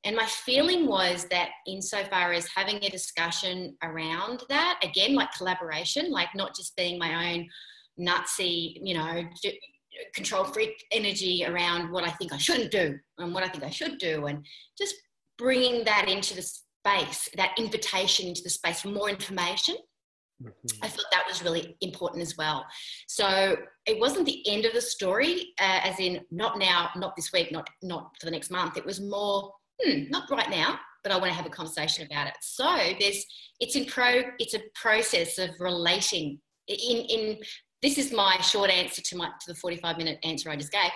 And 0.03 0.15
my 0.15 0.25
feeling 0.25 0.87
was 0.87 1.25
that, 1.31 1.49
insofar 1.67 2.31
as 2.31 2.47
having 2.55 2.77
a 2.83 2.89
discussion 2.89 3.75
around 3.83 4.43
that, 4.47 4.79
again, 4.83 5.15
like 5.15 5.33
collaboration, 5.33 6.11
like 6.11 6.29
not 6.35 6.55
just 6.55 6.75
being 6.75 6.97
my 6.97 7.33
own 7.33 7.47
nutsy, 7.99 8.77
you 8.81 8.93
know, 8.93 9.23
control 10.13 10.43
freak 10.43 10.85
energy 10.91 11.43
around 11.45 11.91
what 11.91 12.03
I 12.03 12.11
think 12.11 12.31
I 12.31 12.37
shouldn't 12.37 12.71
do 12.71 12.97
and 13.17 13.33
what 13.33 13.43
I 13.43 13.49
think 13.49 13.63
I 13.63 13.69
should 13.69 13.97
do, 13.97 14.27
and 14.27 14.45
just 14.77 14.95
bringing 15.37 15.83
that 15.85 16.07
into 16.07 16.35
the 16.35 16.43
space, 16.43 17.29
that 17.35 17.55
invitation 17.57 18.27
into 18.27 18.43
the 18.43 18.49
space 18.49 18.81
for 18.81 18.89
more 18.89 19.09
information. 19.09 19.75
Mm-hmm. 20.41 20.83
I 20.83 20.87
thought 20.87 21.05
that 21.11 21.25
was 21.27 21.41
really 21.41 21.75
important 21.81 22.21
as 22.21 22.37
well. 22.37 22.63
So 23.07 23.57
it 23.87 23.99
wasn't 23.99 24.27
the 24.27 24.47
end 24.47 24.65
of 24.65 24.73
the 24.73 24.81
story, 24.81 25.53
uh, 25.59 25.79
as 25.83 25.99
in 25.99 26.21
not 26.29 26.59
now, 26.59 26.91
not 26.95 27.15
this 27.15 27.31
week, 27.33 27.51
not 27.51 27.67
not 27.81 28.11
for 28.19 28.27
the 28.27 28.31
next 28.31 28.51
month. 28.51 28.77
It 28.77 28.85
was 28.85 29.01
more 29.01 29.51
hmm, 29.81 30.03
not 30.09 30.29
right 30.29 30.49
now, 30.49 30.79
but 31.03 31.11
I 31.11 31.17
want 31.17 31.29
to 31.29 31.35
have 31.35 31.45
a 31.45 31.49
conversation 31.49 32.05
about 32.05 32.27
it. 32.27 32.33
So 32.41 32.77
there's, 32.99 33.25
it's 33.59 33.75
in 33.75 33.85
pro, 33.85 34.23
it's 34.39 34.53
a 34.53 34.61
process 34.75 35.37
of 35.37 35.51
relating. 35.59 36.39
In, 36.67 36.77
in 36.77 37.37
this 37.81 37.97
is 37.97 38.11
my 38.11 38.37
short 38.41 38.69
answer 38.69 39.01
to 39.01 39.17
my 39.17 39.27
to 39.27 39.53
the 39.53 39.55
45 39.55 39.97
minute 39.97 40.19
answer 40.23 40.49
I 40.49 40.55
just 40.55 40.71
gave. 40.71 40.91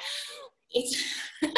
It's 0.72 1.04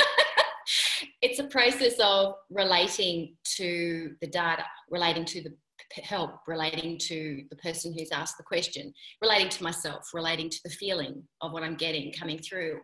it's 1.21 1.39
a 1.39 1.45
process 1.45 1.95
of 1.99 2.35
relating 2.49 3.35
to 3.57 4.15
the 4.21 4.27
data, 4.27 4.63
relating 4.89 5.25
to 5.25 5.41
the 5.41 5.53
help, 6.01 6.39
relating 6.47 6.97
to 6.97 7.43
the 7.49 7.55
person 7.57 7.93
who's 7.93 8.11
asked 8.11 8.37
the 8.37 8.43
question, 8.43 8.93
relating 9.21 9.49
to 9.49 9.63
myself, 9.63 10.09
relating 10.13 10.49
to 10.49 10.59
the 10.63 10.69
feeling 10.69 11.23
of 11.41 11.51
what 11.51 11.63
I'm 11.63 11.75
getting 11.75 12.11
coming 12.11 12.39
through. 12.39 12.79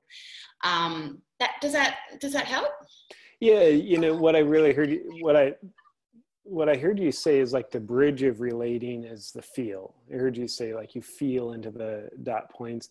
Um, 0.64 1.22
that 1.40 1.54
does 1.62 1.74
that 1.74 1.98
does 2.20 2.34
that 2.34 2.46
help? 2.46 2.72
Yeah, 3.40 3.64
you 3.64 3.98
know 3.98 4.16
what 4.16 4.36
I 4.36 4.40
really 4.40 4.74
heard 4.74 4.98
what 5.22 5.36
I 5.36 5.56
what 6.44 6.68
I 6.68 6.76
heard 6.76 7.00
you 7.00 7.12
say 7.12 7.40
is 7.40 7.54
like 7.54 7.70
the 7.70 7.80
bridge 7.80 8.24
of 8.24 8.42
relating 8.42 9.04
is 9.04 9.32
the 9.32 9.42
feel. 9.42 9.96
I 10.12 10.16
heard 10.18 10.36
you 10.36 10.48
say 10.48 10.74
like 10.74 10.96
you 10.96 11.02
feel 11.02 11.54
into 11.54 11.70
the 11.72 12.10
dot 12.24 12.50
points. 12.52 12.90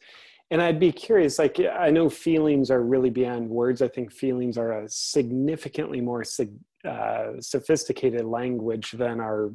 And 0.51 0.63
I'd 0.63 0.81
be 0.81 0.93
curious, 0.93 1.39
like 1.39 1.61
I 1.61 1.91
know 1.91 2.09
feelings 2.09 2.71
are 2.71 2.83
really 2.83 3.11
beyond 3.11 3.51
words. 3.51 3.83
I 3.83 3.89
think 3.89 4.13
feelings 4.13 4.57
are 4.57 4.85
a 4.85 4.89
significantly 4.89 6.01
more 6.01 6.25
uh, 6.87 7.33
sophisticated 7.41 8.25
language 8.25 8.93
than 8.93 9.21
our 9.21 9.53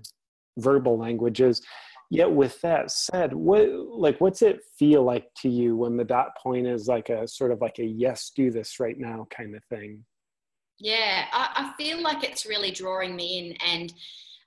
verbal 0.60 1.00
languages. 1.00 1.62
Yet 2.12 2.32
with 2.32 2.62
that 2.62 2.92
said, 2.92 3.34
what 3.34 3.68
like 3.70 4.22
what's 4.22 4.44
it 4.44 4.60
feel 4.78 5.04
like 5.04 5.26
to 5.38 5.50
you 5.50 5.76
when 5.76 5.98
the 5.98 6.04
dot 6.04 6.38
point 6.38 6.68
is 6.68 6.88
like 6.88 7.10
a 7.10 7.28
sort 7.28 7.52
of 7.52 7.62
like 7.62 7.80
a 7.80 7.86
yes, 7.86 8.32
do 8.36 8.52
this 8.52 8.80
right 8.80 9.00
now 9.00 9.26
kind 9.36 9.56
of 9.56 9.64
thing? 9.66 10.04
Yeah, 10.80 11.26
I, 11.32 11.50
I 11.56 11.74
feel 11.78 12.02
like 12.02 12.24
it's 12.24 12.46
really 12.46 12.72
drawing 12.72 13.16
me 13.16 13.40
in, 13.40 13.58
and 13.66 13.94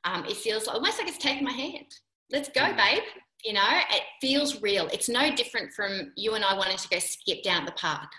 um, 0.05 0.25
it 0.27 0.37
feels 0.37 0.69
almost 0.69 0.99
like 0.99 1.09
it's 1.09 1.19
taking 1.19 1.45
my 1.45 1.53
hand. 1.53 1.87
Let's 2.31 2.49
go, 2.49 2.63
mm. 2.63 2.77
babe. 2.77 3.03
You 3.45 3.53
know, 3.53 3.69
it 3.91 4.03
feels 4.21 4.61
real. 4.61 4.89
It's 4.89 5.09
no 5.09 5.35
different 5.35 5.73
from 5.73 6.13
you 6.17 6.35
and 6.35 6.45
I 6.45 6.55
wanting 6.55 6.79
to 6.79 6.89
go 6.89 6.99
skip 6.99 7.43
down 7.43 7.65
the 7.65 7.73
park. 7.73 8.11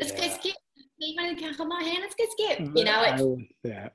Let's 0.00 0.12
yeah. 0.12 0.28
go 0.28 0.34
skip. 0.34 0.54
You 0.98 1.14
want 1.22 1.38
to 1.38 1.52
hold 1.52 1.68
my 1.68 1.82
hand? 1.82 1.98
Let's 2.00 2.14
go 2.14 2.24
skip. 2.30 2.60
You 2.74 2.84
know, 2.84 3.02
it's, 3.04 3.42
that. 3.64 3.92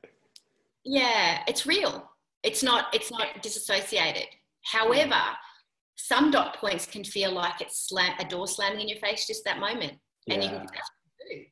Yeah, 0.84 1.42
it's 1.48 1.66
real. 1.66 2.08
It's 2.44 2.62
not. 2.62 2.94
It's 2.94 3.12
not 3.12 3.42
disassociated. 3.42 4.28
However, 4.64 5.20
some 5.96 6.32
dot 6.32 6.58
points 6.58 6.86
can 6.86 7.04
feel 7.04 7.32
like 7.32 7.62
it's 7.62 7.88
slam, 7.88 8.14
a 8.20 8.26
door 8.26 8.48
slamming 8.48 8.82
in 8.82 8.90
your 8.90 9.00
face 9.00 9.26
just 9.26 9.44
that 9.46 9.60
moment. 9.60 9.94
Yeah. 10.28 10.36
And 10.36 10.44
you 10.44 10.50
can, 10.50 10.68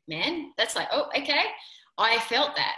man, 0.07 0.51
that's 0.57 0.75
like, 0.75 0.87
oh, 0.91 1.09
okay. 1.17 1.45
I 1.99 2.19
felt 2.19 2.55
that. 2.55 2.75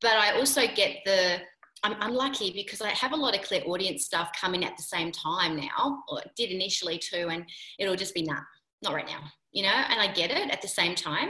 But 0.00 0.12
I 0.12 0.38
also 0.38 0.62
get 0.74 0.98
the, 1.04 1.38
I'm, 1.82 1.94
I'm 2.00 2.14
lucky 2.14 2.52
because 2.52 2.80
I 2.80 2.88
have 2.90 3.12
a 3.12 3.16
lot 3.16 3.36
of 3.36 3.42
clairaudience 3.42 4.04
stuff 4.04 4.30
coming 4.38 4.64
at 4.64 4.76
the 4.76 4.82
same 4.82 5.12
time 5.12 5.56
now, 5.56 6.02
or 6.08 6.20
did 6.36 6.50
initially 6.50 6.98
too, 6.98 7.28
and 7.30 7.44
it'll 7.78 7.96
just 7.96 8.14
be, 8.14 8.22
nah, 8.22 8.40
not 8.82 8.94
right 8.94 9.06
now, 9.06 9.20
you 9.52 9.62
know, 9.62 9.68
and 9.68 10.00
I 10.00 10.12
get 10.12 10.30
it 10.30 10.50
at 10.50 10.62
the 10.62 10.68
same 10.68 10.94
time. 10.94 11.28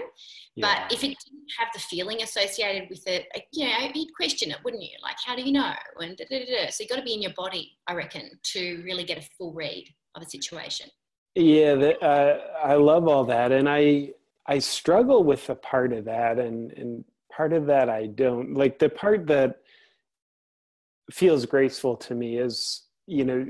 Yeah. 0.56 0.66
But 0.66 0.92
if 0.92 1.02
it 1.02 1.08
didn't 1.08 1.50
have 1.58 1.68
the 1.72 1.80
feeling 1.80 2.22
associated 2.22 2.88
with 2.90 3.06
it, 3.06 3.26
you 3.52 3.66
know, 3.66 3.90
you'd 3.94 4.14
question 4.14 4.50
it, 4.50 4.58
wouldn't 4.64 4.82
you? 4.82 4.96
Like, 5.02 5.16
how 5.24 5.34
do 5.34 5.42
you 5.42 5.52
know? 5.52 5.72
And 5.98 6.16
da, 6.16 6.24
da, 6.30 6.44
da, 6.44 6.70
so 6.70 6.82
you 6.82 6.88
got 6.88 6.96
to 6.96 7.02
be 7.02 7.14
in 7.14 7.22
your 7.22 7.32
body, 7.36 7.72
I 7.86 7.94
reckon, 7.94 8.30
to 8.52 8.82
really 8.84 9.04
get 9.04 9.18
a 9.18 9.28
full 9.36 9.52
read 9.52 9.84
of 10.14 10.22
a 10.22 10.26
situation. 10.26 10.88
Yeah, 11.36 11.76
the, 11.76 11.98
uh, 12.00 12.40
I 12.64 12.74
love 12.74 13.06
all 13.06 13.24
that, 13.26 13.52
and 13.52 13.68
I 13.68 14.14
I 14.46 14.58
struggle 14.58 15.22
with 15.22 15.48
a 15.48 15.54
part 15.54 15.92
of 15.92 16.04
that, 16.06 16.40
and 16.40 16.72
and 16.72 17.04
part 17.30 17.52
of 17.52 17.66
that 17.66 17.88
I 17.88 18.06
don't 18.06 18.54
like. 18.54 18.78
The 18.78 18.88
part 18.88 19.26
that 19.28 19.56
feels 21.10 21.46
graceful 21.46 21.96
to 21.96 22.14
me 22.14 22.38
is 22.38 22.82
you 23.06 23.24
know 23.24 23.46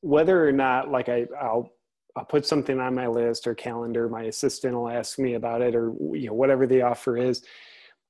whether 0.00 0.46
or 0.46 0.52
not 0.52 0.90
like 0.90 1.08
I 1.08 1.26
I'll 1.40 1.70
I'll 2.14 2.24
put 2.24 2.46
something 2.46 2.78
on 2.78 2.94
my 2.94 3.06
list 3.06 3.46
or 3.46 3.54
calendar. 3.54 4.08
My 4.08 4.24
assistant 4.24 4.74
will 4.74 4.88
ask 4.88 5.18
me 5.18 5.34
about 5.34 5.62
it, 5.62 5.74
or 5.74 5.92
you 6.12 6.26
know 6.26 6.34
whatever 6.34 6.66
the 6.66 6.82
offer 6.82 7.16
is, 7.16 7.42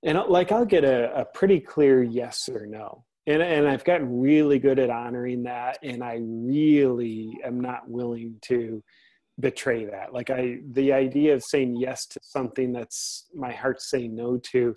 and 0.02 0.18
like 0.28 0.50
I'll 0.50 0.64
get 0.64 0.84
a, 0.84 1.20
a 1.20 1.24
pretty 1.24 1.60
clear 1.60 2.02
yes 2.02 2.48
or 2.48 2.66
no. 2.66 3.04
And 3.26 3.40
and 3.42 3.68
I've 3.68 3.84
gotten 3.84 4.20
really 4.20 4.58
good 4.58 4.78
at 4.78 4.90
honoring 4.90 5.44
that, 5.44 5.78
and 5.82 6.02
I 6.02 6.18
really 6.20 7.38
am 7.44 7.60
not 7.60 7.88
willing 7.88 8.36
to 8.42 8.82
betray 9.42 9.84
that. 9.84 10.14
Like 10.14 10.30
I, 10.30 10.60
the 10.72 10.92
idea 10.92 11.34
of 11.34 11.44
saying 11.44 11.76
yes 11.76 12.06
to 12.06 12.20
something 12.22 12.72
that's 12.72 13.26
my 13.34 13.52
heart 13.52 13.82
saying 13.82 14.14
no 14.14 14.38
to, 14.52 14.74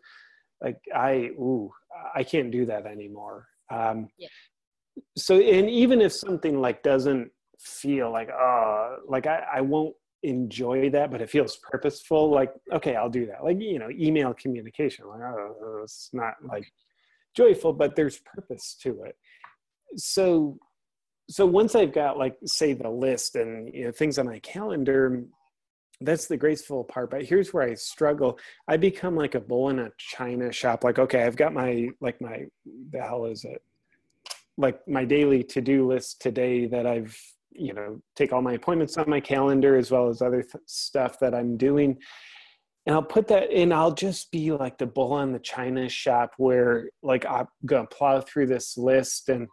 like 0.62 0.78
I, 0.93 1.30
ooh, 1.39 1.71
I 2.13 2.23
can't 2.23 2.51
do 2.51 2.65
that 2.65 2.86
anymore. 2.86 3.47
Um, 3.71 4.10
yeah. 4.17 4.28
So, 5.17 5.39
and 5.39 5.69
even 5.69 6.01
if 6.01 6.12
something 6.12 6.60
like 6.60 6.84
doesn't 6.84 7.32
feel 7.60 8.12
like 8.12 8.30
uh 8.30 8.97
like 9.08 9.28
I, 9.28 9.43
I 9.56 9.62
won't 9.62 9.95
enjoy 10.23 10.89
that 10.89 11.12
but 11.12 11.21
it 11.21 11.30
feels 11.30 11.58
purposeful 11.58 12.32
like 12.32 12.51
okay 12.73 12.95
i'll 12.95 13.10
do 13.10 13.28
that 13.28 13.43
like 13.43 13.62
you 13.62 13.78
know 13.78 13.89
email 13.91 14.34
communication 14.34 15.08
like 15.08 15.21
oh 15.21 15.82
it's 15.84 16.10
not 16.13 16.34
like 16.43 16.65
joyful 17.36 17.73
but 17.73 17.95
there's 17.95 18.19
purpose 18.25 18.75
to 18.82 19.04
it 19.04 19.15
so 19.97 20.58
so 21.29 21.45
once 21.45 21.75
i've 21.75 21.93
got 21.93 22.17
like 22.17 22.38
say 22.45 22.73
the 22.73 22.89
list 22.89 23.35
and 23.35 23.73
you 23.73 23.85
know 23.85 23.91
things 23.91 24.17
on 24.17 24.25
my 24.25 24.39
calendar 24.39 25.23
that's 26.01 26.27
the 26.27 26.38
graceful 26.38 26.83
part 26.83 27.09
but 27.09 27.23
here's 27.23 27.53
where 27.53 27.63
i 27.63 27.73
struggle. 27.73 28.38
I 28.67 28.77
become 28.77 29.15
like 29.15 29.35
a 29.35 29.39
bull 29.39 29.69
in 29.69 29.79
a 29.79 29.91
china 29.97 30.51
shop 30.51 30.83
like 30.83 30.99
okay 30.99 31.23
i've 31.23 31.38
got 31.38 31.53
my 31.53 31.89
like 32.01 32.19
my 32.21 32.45
the 32.91 33.01
hell 33.01 33.25
is 33.25 33.45
it? 33.45 33.61
Like 34.57 34.85
my 34.88 35.05
daily 35.05 35.43
to-do 35.43 35.88
list 35.88 36.21
today 36.21 36.65
that 36.67 36.85
i've 36.85 37.17
you 37.51 37.73
know 37.73 38.01
take 38.15 38.33
all 38.33 38.41
my 38.41 38.53
appointments 38.53 38.97
on 38.97 39.09
my 39.09 39.19
calendar 39.21 39.77
as 39.77 39.89
well 39.89 40.09
as 40.09 40.21
other 40.21 40.41
th- 40.41 40.63
stuff 40.65 41.19
that 41.19 41.33
i'm 41.33 41.57
doing. 41.57 41.97
And 42.85 42.93
i'll 42.93 43.01
put 43.03 43.27
that 43.29 43.51
in 43.51 43.71
i'll 43.71 43.93
just 43.93 44.31
be 44.31 44.51
like 44.51 44.77
the 44.77 44.85
bull 44.85 45.19
in 45.21 45.31
the 45.31 45.39
china 45.39 45.88
shop 45.88 46.33
where 46.38 46.89
like 47.01 47.25
i'm 47.25 47.47
gonna 47.65 47.88
plow 47.88 48.21
through 48.21 48.47
this 48.47 48.77
list 48.77 49.29
and 49.29 49.47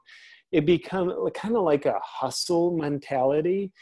it 0.52 0.66
become 0.66 1.30
kind 1.34 1.56
of 1.56 1.64
like 1.64 1.86
a 1.86 1.98
hustle 2.04 2.76
mentality. 2.76 3.72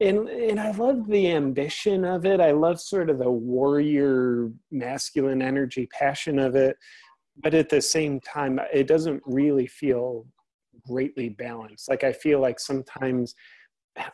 And 0.00 0.28
and 0.28 0.60
i 0.60 0.72
love 0.72 1.06
the 1.06 1.30
ambition 1.30 2.04
of 2.04 2.26
it. 2.26 2.40
I 2.40 2.50
love 2.50 2.80
sort 2.80 3.08
of 3.08 3.18
the 3.18 3.30
warrior 3.30 4.50
masculine 4.70 5.42
energy 5.42 5.86
passion 5.86 6.38
of 6.38 6.54
it. 6.54 6.76
But 7.42 7.54
at 7.54 7.68
the 7.68 7.80
same 7.80 8.20
time 8.20 8.58
it 8.72 8.86
doesn't 8.86 9.22
really 9.24 9.66
feel 9.66 10.26
greatly 10.86 11.28
balanced. 11.30 11.88
Like 11.88 12.04
i 12.04 12.12
feel 12.12 12.40
like 12.40 12.60
sometimes 12.60 13.34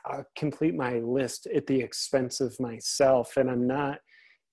I'll 0.07 0.25
complete 0.37 0.77
my 0.77 1.01
list 1.01 1.49
at 1.53 1.67
the 1.67 1.81
expense 1.81 2.41
of 2.41 2.59
myself 2.61 3.37
and 3.37 3.51
i'm 3.51 3.67
not 3.67 3.99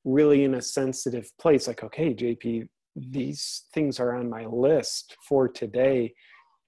really 0.04 0.44
in 0.44 0.56
a 0.56 0.62
sensitive 0.62 1.30
place. 1.40 1.68
Like 1.68 1.84
okay 1.84 2.14
jp 2.14 2.68
these 2.96 3.64
things 3.74 4.00
are 4.00 4.16
on 4.16 4.30
my 4.30 4.46
list 4.46 5.16
for 5.28 5.48
today. 5.48 6.14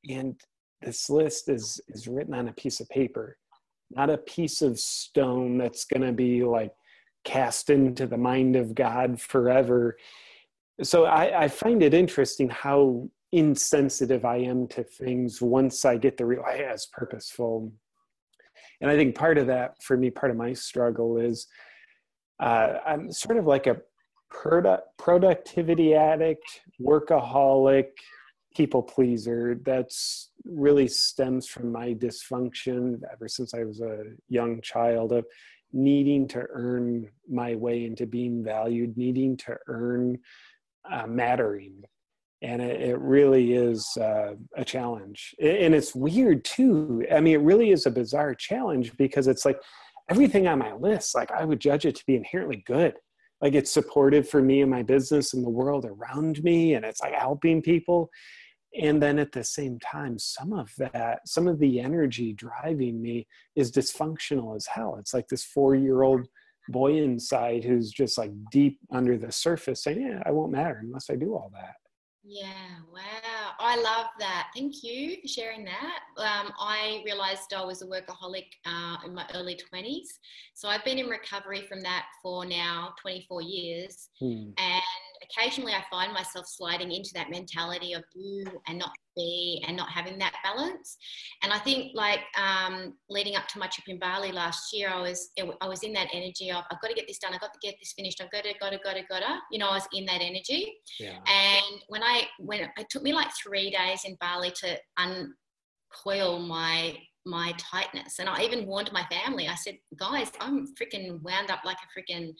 And 0.09 0.39
this 0.81 1.09
list 1.09 1.49
is 1.49 1.79
is 1.89 2.07
written 2.07 2.33
on 2.33 2.47
a 2.47 2.53
piece 2.53 2.79
of 2.79 2.89
paper 2.89 3.37
not 3.95 4.09
a 4.09 4.17
piece 4.17 4.61
of 4.61 4.79
stone 4.79 5.57
that's 5.57 5.85
going 5.85 6.01
to 6.01 6.13
be 6.13 6.43
like 6.43 6.71
cast 7.23 7.69
into 7.69 8.07
the 8.07 8.17
mind 8.17 8.55
of 8.55 8.73
god 8.73 9.19
forever. 9.19 9.97
So 10.81 11.05
I, 11.05 11.43
I 11.43 11.47
find 11.47 11.83
it 11.83 11.93
interesting 11.93 12.49
how 12.49 13.09
insensitive 13.33 14.25
i 14.25 14.35
am 14.35 14.67
to 14.67 14.83
things 14.83 15.41
once 15.41 15.85
i 15.85 15.95
get 15.95 16.17
the 16.17 16.25
real 16.25 16.43
hey, 16.51 16.67
it's 16.69 16.87
purposeful. 16.87 17.71
And 18.81 18.91
i 18.91 18.97
think 18.97 19.15
part 19.15 19.37
of 19.37 19.47
that 19.47 19.81
for 19.81 19.95
me 19.95 20.09
part 20.09 20.31
of 20.31 20.37
my 20.37 20.51
struggle 20.53 21.17
is 21.17 21.47
uh, 22.41 22.79
i'm 22.85 23.09
sort 23.09 23.37
of 23.37 23.45
like 23.45 23.67
a 23.67 23.77
product 24.29 24.97
productivity 24.97 25.93
addict 25.93 26.61
workaholic 26.81 27.89
people 28.53 28.83
pleaser 28.83 29.57
that's 29.63 30.30
really 30.45 30.87
stems 30.87 31.47
from 31.47 31.71
my 31.71 31.93
dysfunction 31.93 32.99
ever 33.11 33.27
since 33.27 33.53
i 33.53 33.63
was 33.63 33.81
a 33.81 34.03
young 34.29 34.61
child 34.61 35.11
of 35.11 35.25
needing 35.73 36.27
to 36.27 36.45
earn 36.49 37.09
my 37.29 37.55
way 37.55 37.85
into 37.85 38.05
being 38.05 38.43
valued 38.43 38.97
needing 38.97 39.37
to 39.37 39.55
earn 39.67 40.17
uh, 40.89 41.07
mattering. 41.07 41.83
And 42.41 42.61
it, 42.61 42.81
it 42.81 42.99
really 42.99 43.53
is 43.53 43.87
uh, 43.97 44.33
a 44.55 44.65
challenge. 44.65 45.35
And 45.39 45.75
it's 45.75 45.93
weird 45.93 46.43
too. 46.43 47.05
I 47.11 47.19
mean 47.19 47.35
it 47.35 47.43
really 47.43 47.71
is 47.71 47.85
a 47.85 47.91
bizarre 47.91 48.33
challenge 48.33 48.95
because 48.97 49.27
it's 49.27 49.45
like 49.45 49.59
everything 50.09 50.47
on 50.47 50.59
my 50.59 50.73
list 50.73 51.15
like 51.15 51.31
i 51.31 51.45
would 51.45 51.61
judge 51.61 51.85
it 51.85 51.95
to 51.95 52.05
be 52.05 52.15
inherently 52.15 52.63
good. 52.65 52.95
Like 53.41 53.53
it's 53.53 53.71
supportive 53.71 54.27
for 54.29 54.41
me 54.41 54.61
and 54.61 54.69
my 54.69 54.83
business 54.83 55.33
and 55.33 55.43
the 55.43 55.49
world 55.49 55.85
around 55.85 56.43
me 56.43 56.73
and 56.73 56.85
it's 56.85 57.01
like 57.01 57.13
helping 57.13 57.61
people 57.61 58.09
and 58.79 59.01
then 59.01 59.19
at 59.19 59.31
the 59.31 59.43
same 59.43 59.79
time 59.79 60.17
some 60.17 60.53
of 60.53 60.71
that 60.77 61.19
some 61.27 61.47
of 61.47 61.59
the 61.59 61.79
energy 61.79 62.33
driving 62.33 63.01
me 63.01 63.27
is 63.55 63.71
dysfunctional 63.71 64.55
as 64.55 64.65
hell 64.65 64.95
it's 64.99 65.13
like 65.13 65.27
this 65.27 65.43
four 65.43 65.75
year 65.75 66.03
old 66.03 66.25
boy 66.69 66.95
inside 66.97 67.63
who's 67.63 67.91
just 67.91 68.17
like 68.17 68.31
deep 68.51 68.79
under 68.91 69.17
the 69.17 69.31
surface 69.31 69.83
saying 69.83 70.01
yeah 70.01 70.21
i 70.25 70.31
won't 70.31 70.51
matter 70.51 70.79
unless 70.83 71.09
i 71.09 71.15
do 71.15 71.33
all 71.33 71.51
that 71.53 71.75
yeah, 72.23 72.77
wow. 72.93 73.51
I 73.59 73.75
love 73.77 74.05
that. 74.19 74.49
Thank 74.55 74.83
you 74.83 75.17
for 75.21 75.27
sharing 75.27 75.65
that. 75.65 75.99
Um, 76.17 76.53
I 76.59 77.01
realized 77.03 77.51
I 77.55 77.65
was 77.65 77.81
a 77.81 77.87
workaholic 77.87 78.45
uh, 78.65 78.97
in 79.05 79.15
my 79.15 79.25
early 79.33 79.55
20s. 79.73 80.07
So 80.53 80.69
I've 80.69 80.85
been 80.85 80.99
in 80.99 81.07
recovery 81.07 81.65
from 81.67 81.81
that 81.81 82.05
for 82.21 82.45
now 82.45 82.93
24 83.01 83.41
years. 83.41 84.09
Hmm. 84.19 84.51
And 84.57 84.83
occasionally 85.31 85.73
I 85.73 85.83
find 85.89 86.13
myself 86.13 86.45
sliding 86.47 86.91
into 86.91 87.11
that 87.15 87.29
mentality 87.29 87.93
of 87.93 88.03
do 88.13 88.45
and 88.67 88.77
not 88.77 88.91
be 89.15 89.63
and 89.67 89.75
not 89.75 89.89
having 89.89 90.17
that 90.19 90.33
balance. 90.43 90.97
And 91.43 91.51
I 91.51 91.59
think 91.59 91.91
like 91.93 92.21
um, 92.37 92.93
leading 93.09 93.35
up 93.35 93.47
to 93.49 93.59
my 93.59 93.67
trip 93.67 93.87
in 93.87 93.99
Bali 93.99 94.31
last 94.31 94.73
year, 94.73 94.89
I 94.89 95.01
was 95.01 95.31
I 95.61 95.67
was 95.67 95.83
in 95.83 95.93
that 95.93 96.07
energy 96.13 96.51
of 96.51 96.63
I've 96.71 96.81
got 96.81 96.89
to 96.89 96.93
get 96.93 97.07
this 97.07 97.19
done, 97.19 97.33
I've 97.33 97.41
got 97.41 97.53
to 97.53 97.59
get 97.61 97.75
this 97.79 97.93
finished, 97.93 98.21
I've 98.21 98.31
got 98.31 98.43
to, 98.43 98.53
got 98.59 98.71
to, 98.71 98.79
got 98.83 98.93
to, 98.93 99.03
got 99.09 99.19
to. 99.19 99.39
You 99.51 99.59
know, 99.59 99.69
I 99.69 99.75
was 99.75 99.87
in 99.93 100.05
that 100.05 100.21
energy. 100.21 100.73
Yeah. 100.99 101.17
And 101.27 101.81
when 101.87 102.03
I 102.03 102.23
when 102.39 102.61
it 102.61 102.89
took 102.89 103.03
me 103.03 103.13
like 103.13 103.29
three 103.41 103.71
days 103.71 104.03
in 104.05 104.15
Bali 104.19 104.51
to 104.61 104.77
uncoil 104.97 106.39
my 106.39 106.97
my 107.25 107.53
tightness. 107.57 108.19
And 108.19 108.27
I 108.27 108.41
even 108.41 108.65
warned 108.65 108.91
my 108.91 109.03
family. 109.03 109.47
I 109.47 109.55
said, 109.55 109.77
guys, 109.99 110.31
I'm 110.39 110.73
freaking 110.75 111.21
wound 111.21 111.51
up 111.51 111.59
like 111.63 111.77
a 111.77 111.99
freaking 111.99 112.33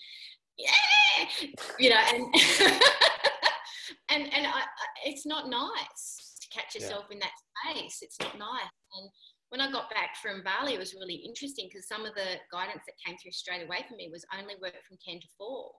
yeah, 0.62 1.48
you 1.80 1.90
know, 1.90 2.02
and 2.14 2.26
and 4.12 4.24
and 4.34 4.48
I, 4.48 4.64
it's 5.06 5.26
not 5.26 5.50
nice 5.50 6.38
to 6.42 6.48
catch 6.50 6.76
yourself 6.76 7.06
yeah. 7.10 7.16
in 7.16 7.20
that 7.20 7.38
space. 7.74 8.00
It's 8.02 8.20
not 8.20 8.38
nice. 8.38 8.72
And 8.98 9.10
when 9.50 9.62
I 9.62 9.72
got 9.72 9.90
back 9.90 10.16
from 10.22 10.44
Bali, 10.44 10.74
it 10.74 10.80
was 10.80 10.94
really 10.94 11.16
interesting 11.16 11.68
because 11.70 11.88
some 11.88 12.06
of 12.06 12.16
the 12.16 12.40
guidance 12.52 12.84
that 12.86 12.96
came 13.06 13.18
through 13.18 13.32
straight 13.32 13.66
away 13.66 13.86
for 13.88 13.96
me 13.96 14.10
was 14.12 14.26
only 14.38 14.56
work 14.62 14.78
from 14.88 14.98
ten 15.06 15.20
to 15.20 15.28
four, 15.38 15.72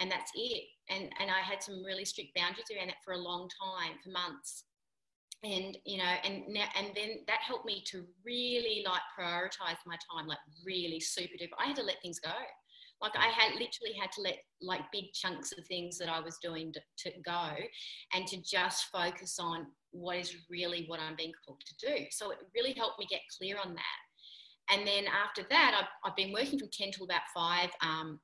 and 0.00 0.10
that's 0.10 0.30
it. 0.34 0.64
And 0.90 1.10
and 1.20 1.30
I 1.30 1.40
had 1.40 1.62
some 1.62 1.84
really 1.84 2.04
strict 2.04 2.34
boundaries 2.34 2.66
around 2.74 2.88
that 2.88 3.04
for 3.04 3.14
a 3.14 3.18
long 3.18 3.48
time, 3.62 3.98
for 4.02 4.10
months 4.10 4.64
and 5.44 5.76
you 5.84 5.98
know 5.98 6.14
and 6.24 6.42
now 6.48 6.64
and 6.76 6.88
then 6.94 7.18
that 7.26 7.38
helped 7.46 7.66
me 7.66 7.82
to 7.86 8.04
really 8.24 8.84
like 8.86 9.00
prioritize 9.18 9.76
my 9.86 9.96
time 10.10 10.26
like 10.26 10.38
really 10.64 10.98
super 10.98 11.34
duper 11.34 11.56
i 11.58 11.66
had 11.66 11.76
to 11.76 11.82
let 11.82 12.00
things 12.02 12.18
go 12.18 12.30
Like 13.02 13.12
I 13.16 13.26
had 13.26 13.52
literally 13.52 13.94
had 14.00 14.10
to 14.12 14.22
let 14.22 14.38
like 14.60 14.80
big 14.92 15.12
chunks 15.12 15.52
of 15.52 15.64
things 15.66 15.98
that 15.98 16.08
I 16.08 16.20
was 16.20 16.38
doing 16.42 16.72
to, 16.72 16.80
to 17.10 17.18
go 17.24 17.50
and 18.14 18.26
to 18.26 18.42
just 18.42 18.86
focus 18.86 19.38
on 19.38 19.66
what 19.90 20.16
is 20.16 20.34
really 20.50 20.84
what 20.86 21.00
I'm 21.00 21.16
being 21.16 21.32
called 21.44 21.60
to 21.66 21.86
do. 21.86 22.04
So 22.10 22.30
it 22.30 22.38
really 22.54 22.72
helped 22.72 22.98
me 22.98 23.06
get 23.10 23.20
clear 23.38 23.56
on 23.62 23.74
that. 23.74 24.74
And 24.74 24.86
then 24.86 25.04
after 25.06 25.42
that, 25.50 25.78
I've, 25.78 26.10
I've 26.10 26.16
been 26.16 26.32
working 26.32 26.58
from 26.58 26.68
10 26.72 26.90
till 26.92 27.04
about 27.04 27.22
5. 27.34 27.70
Um, 27.82 28.20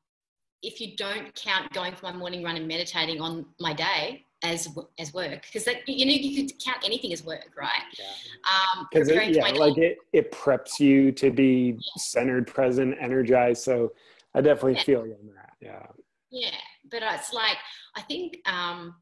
if 0.63 0.81
you 0.81 0.97
don't 0.97 1.35
count 1.35 1.73
going 1.73 1.95
for 1.95 2.07
my 2.07 2.13
morning 2.13 2.43
run 2.43 2.57
and 2.57 2.67
meditating 2.67 3.21
on 3.21 3.47
my 3.61 3.73
day 3.73 4.25
as 4.45 4.69
as 4.99 5.13
work, 5.13 5.47
because 5.53 5.67
you 5.87 6.07
know 6.07 6.13
you 6.13 6.43
could 6.43 6.59
count 6.65 6.79
anything 6.85 7.13
as 7.13 7.25
work, 7.25 7.51
right? 7.57 7.71
Yeah. 7.99 8.85
Because 8.91 9.11
um, 9.11 9.33
yeah, 9.33 9.49
like 9.59 9.79
it, 9.79 9.99
it 10.13 10.33
preps 10.33 10.79
you 10.81 11.13
to 11.13 11.31
be 11.31 11.77
yeah. 11.77 11.93
centered, 11.97 12.47
present, 12.47 12.97
energized. 13.01 13.63
So 13.63 13.93
I 14.35 14.41
definitely 14.41 14.75
yeah. 14.75 14.83
feel 14.83 15.07
you 15.07 15.15
on 15.15 15.35
that. 15.35 15.53
Yeah. 15.61 15.87
Yeah, 16.31 16.57
but 16.91 17.03
it's 17.03 17.33
like 17.33 17.59
I 17.95 18.01
think 18.03 18.39
um, 18.47 18.95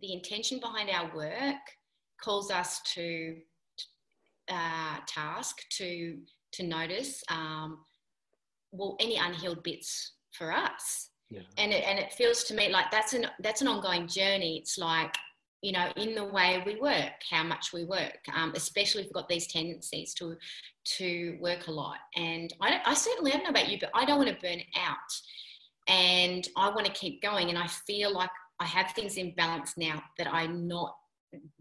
the 0.00 0.14
intention 0.14 0.60
behind 0.60 0.88
our 0.88 1.14
work 1.14 1.60
calls 2.22 2.50
us 2.50 2.80
to 2.94 3.36
uh, 4.50 4.96
task 5.06 5.58
to 5.78 6.18
to 6.52 6.62
notice 6.62 7.22
um, 7.30 7.78
well 8.72 8.96
any 9.00 9.16
unhealed 9.16 9.62
bits 9.62 10.14
for 10.32 10.52
us 10.52 11.10
yeah. 11.28 11.42
and 11.58 11.72
it, 11.72 11.84
and 11.86 11.98
it 11.98 12.12
feels 12.12 12.44
to 12.44 12.54
me 12.54 12.68
like 12.68 12.90
that's 12.90 13.12
an 13.12 13.26
that's 13.40 13.60
an 13.60 13.68
ongoing 13.68 14.06
journey 14.06 14.58
it's 14.58 14.78
like 14.78 15.14
you 15.62 15.72
know 15.72 15.88
in 15.96 16.14
the 16.14 16.24
way 16.24 16.62
we 16.64 16.80
work 16.80 17.12
how 17.28 17.42
much 17.42 17.72
we 17.72 17.84
work 17.84 18.18
um, 18.34 18.52
especially 18.54 19.02
if 19.02 19.08
we've 19.08 19.14
got 19.14 19.28
these 19.28 19.46
tendencies 19.46 20.14
to 20.14 20.36
to 20.84 21.36
work 21.40 21.66
a 21.66 21.72
lot 21.72 21.98
and 22.16 22.52
I, 22.60 22.80
I 22.84 22.94
certainly 22.94 23.32
I 23.32 23.36
don't 23.36 23.44
know 23.44 23.50
about 23.50 23.68
you 23.68 23.78
but 23.78 23.90
I 23.94 24.04
don't 24.04 24.18
want 24.18 24.30
to 24.30 24.40
burn 24.40 24.60
out 24.76 24.96
and 25.88 26.46
I 26.56 26.70
want 26.70 26.86
to 26.86 26.92
keep 26.92 27.20
going 27.22 27.50
and 27.50 27.58
I 27.58 27.66
feel 27.66 28.12
like 28.12 28.30
I 28.60 28.66
have 28.66 28.92
things 28.92 29.16
in 29.16 29.34
balance 29.34 29.74
now 29.76 30.02
that 30.18 30.32
I'm 30.32 30.66
not 30.66 30.94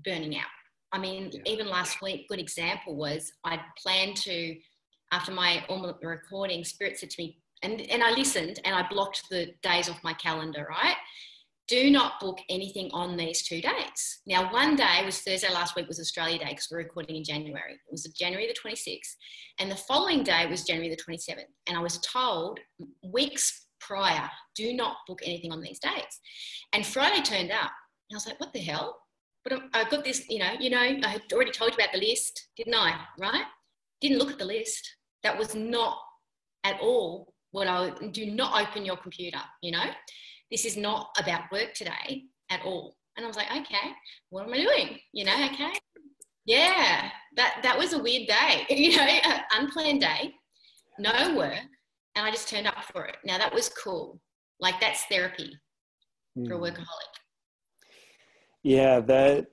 burning 0.03 0.37
out 0.37 0.45
I 0.91 0.97
mean, 0.97 1.29
yeah. 1.31 1.41
even 1.45 1.67
last 1.67 2.01
week, 2.01 2.27
good 2.27 2.39
example 2.39 2.95
was 2.95 3.31
I 3.43 3.59
planned 3.81 4.15
to, 4.17 4.55
after 5.11 5.31
my 5.31 5.63
all 5.69 5.97
recording, 6.01 6.63
Spirit 6.63 6.97
said 6.97 7.09
to 7.11 7.21
me, 7.21 7.37
and, 7.61 7.81
and 7.81 8.03
I 8.03 8.11
listened 8.11 8.59
and 8.63 8.75
I 8.75 8.87
blocked 8.89 9.23
the 9.29 9.53
days 9.61 9.89
off 9.89 10.03
my 10.03 10.13
calendar, 10.13 10.67
right? 10.69 10.95
Do 11.69 11.91
not 11.91 12.19
book 12.19 12.39
anything 12.49 12.89
on 12.93 13.15
these 13.15 13.43
two 13.43 13.61
days. 13.61 14.21
Now, 14.25 14.51
one 14.51 14.75
day 14.75 15.01
was 15.05 15.19
Thursday 15.19 15.53
last 15.53 15.75
week 15.75 15.87
was 15.87 15.99
Australia 15.99 16.39
Day 16.39 16.49
because 16.49 16.67
we're 16.71 16.79
recording 16.79 17.15
in 17.15 17.23
January. 17.23 17.73
It 17.73 17.91
was 17.91 18.03
January 18.05 18.47
the 18.47 18.69
26th. 18.69 19.15
And 19.59 19.69
the 19.69 19.75
following 19.75 20.23
day 20.23 20.47
was 20.47 20.65
January 20.65 20.89
the 20.89 21.01
27th. 21.01 21.43
And 21.67 21.77
I 21.77 21.81
was 21.81 21.99
told 21.99 22.59
weeks 23.03 23.67
prior, 23.79 24.29
do 24.55 24.73
not 24.73 24.97
book 25.07 25.19
anything 25.23 25.51
on 25.51 25.61
these 25.61 25.79
days. 25.79 26.19
And 26.73 26.85
Friday 26.85 27.21
turned 27.21 27.51
up. 27.51 27.71
And 28.09 28.13
I 28.13 28.15
was 28.15 28.25
like, 28.25 28.39
what 28.39 28.51
the 28.51 28.59
hell? 28.59 28.97
but 29.43 29.61
I 29.73 29.89
got 29.89 30.03
this, 30.03 30.25
you 30.29 30.39
know, 30.39 30.51
you 30.59 30.69
know, 30.69 30.79
I 30.79 31.07
had 31.07 31.21
already 31.33 31.51
told 31.51 31.71
you 31.71 31.75
about 31.75 31.93
the 31.93 31.99
list, 31.99 32.49
didn't 32.57 32.75
I? 32.75 32.95
Right? 33.17 33.45
Didn't 34.01 34.19
look 34.19 34.31
at 34.31 34.39
the 34.39 34.45
list. 34.45 34.95
That 35.23 35.37
was 35.37 35.55
not 35.55 35.97
at 36.63 36.79
all 36.81 37.33
what 37.51 37.67
I 37.67 37.91
do 38.11 38.27
not 38.27 38.61
open 38.61 38.85
your 38.85 38.97
computer, 38.97 39.39
you 39.61 39.71
know? 39.71 39.85
This 40.51 40.65
is 40.65 40.77
not 40.77 41.15
about 41.19 41.51
work 41.51 41.73
today 41.73 42.23
at 42.49 42.61
all. 42.65 42.95
And 43.15 43.25
I 43.25 43.27
was 43.27 43.37
like, 43.37 43.51
okay, 43.51 43.91
what 44.29 44.45
am 44.45 44.53
I 44.53 44.57
doing? 44.57 44.99
You 45.13 45.25
know, 45.25 45.45
okay. 45.51 45.71
Yeah, 46.45 47.09
that 47.35 47.59
that 47.61 47.77
was 47.77 47.93
a 47.93 48.01
weird 48.01 48.27
day, 48.27 48.65
you 48.75 48.95
know, 48.95 49.03
an 49.03 49.41
unplanned 49.53 50.01
day, 50.01 50.33
no 50.97 51.35
work, 51.35 51.59
and 52.15 52.25
I 52.25 52.31
just 52.31 52.47
turned 52.47 52.65
up 52.65 52.83
for 52.91 53.05
it. 53.05 53.17
Now 53.23 53.37
that 53.37 53.53
was 53.53 53.69
cool. 53.69 54.19
Like 54.59 54.79
that's 54.79 55.05
therapy 55.05 55.53
mm. 56.37 56.47
for 56.47 56.55
a 56.55 56.57
hmm. 56.57 56.63
workaholic. 56.63 57.13
Yeah, 58.63 58.99
that 59.01 59.47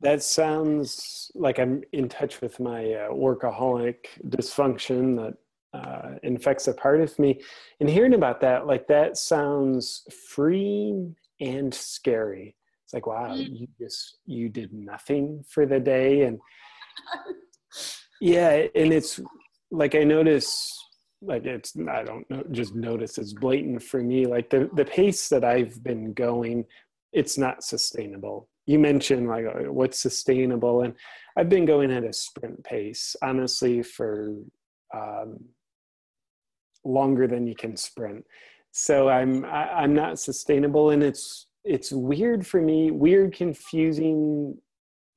that 0.00 0.22
sounds 0.22 1.30
like 1.34 1.58
I'm 1.58 1.82
in 1.92 2.08
touch 2.08 2.40
with 2.40 2.58
my 2.58 2.92
uh, 2.92 3.08
workaholic 3.10 4.06
dysfunction 4.26 5.16
that 5.16 5.34
uh, 5.72 6.12
infects 6.22 6.68
a 6.68 6.74
part 6.74 7.00
of 7.00 7.18
me. 7.18 7.40
And 7.80 7.88
hearing 7.88 8.14
about 8.14 8.40
that, 8.40 8.66
like 8.66 8.86
that 8.88 9.16
sounds 9.16 10.02
free 10.28 11.14
and 11.40 11.72
scary. 11.72 12.56
It's 12.84 12.94
like, 12.94 13.06
wow, 13.06 13.30
mm. 13.30 13.60
you 13.60 13.68
just 13.80 14.18
you 14.26 14.48
did 14.48 14.72
nothing 14.72 15.44
for 15.48 15.66
the 15.66 15.80
day, 15.80 16.22
and 16.22 16.38
yeah, 18.20 18.66
and 18.74 18.92
it's 18.92 19.20
like 19.70 19.94
I 19.94 20.04
notice 20.04 20.78
like 21.24 21.44
it's 21.44 21.76
i 21.88 22.02
don't 22.02 22.28
know 22.28 22.42
just 22.50 22.74
notice 22.74 23.16
it's 23.16 23.32
blatant 23.32 23.80
for 23.80 24.02
me 24.02 24.26
like 24.26 24.50
the 24.50 24.68
the 24.74 24.84
pace 24.84 25.28
that 25.28 25.44
i've 25.44 25.80
been 25.84 26.12
going 26.12 26.66
it's 27.12 27.36
not 27.36 27.62
sustainable. 27.62 28.48
You 28.66 28.78
mentioned 28.78 29.28
like 29.28 29.44
uh, 29.46 29.72
what's 29.72 29.98
sustainable, 29.98 30.82
and 30.82 30.94
I've 31.36 31.48
been 31.48 31.66
going 31.66 31.92
at 31.92 32.04
a 32.04 32.12
sprint 32.12 32.62
pace, 32.64 33.14
honestly, 33.22 33.82
for 33.82 34.34
um, 34.94 35.38
longer 36.84 37.26
than 37.26 37.46
you 37.46 37.54
can 37.54 37.76
sprint. 37.76 38.24
So 38.72 39.08
I'm 39.08 39.44
I, 39.44 39.62
am 39.62 39.76
i 39.76 39.84
am 39.84 39.94
not 39.94 40.18
sustainable, 40.18 40.90
and 40.90 41.02
it's 41.02 41.46
it's 41.64 41.92
weird 41.92 42.46
for 42.46 42.60
me, 42.60 42.90
weird, 42.90 43.34
confusing, 43.34 44.56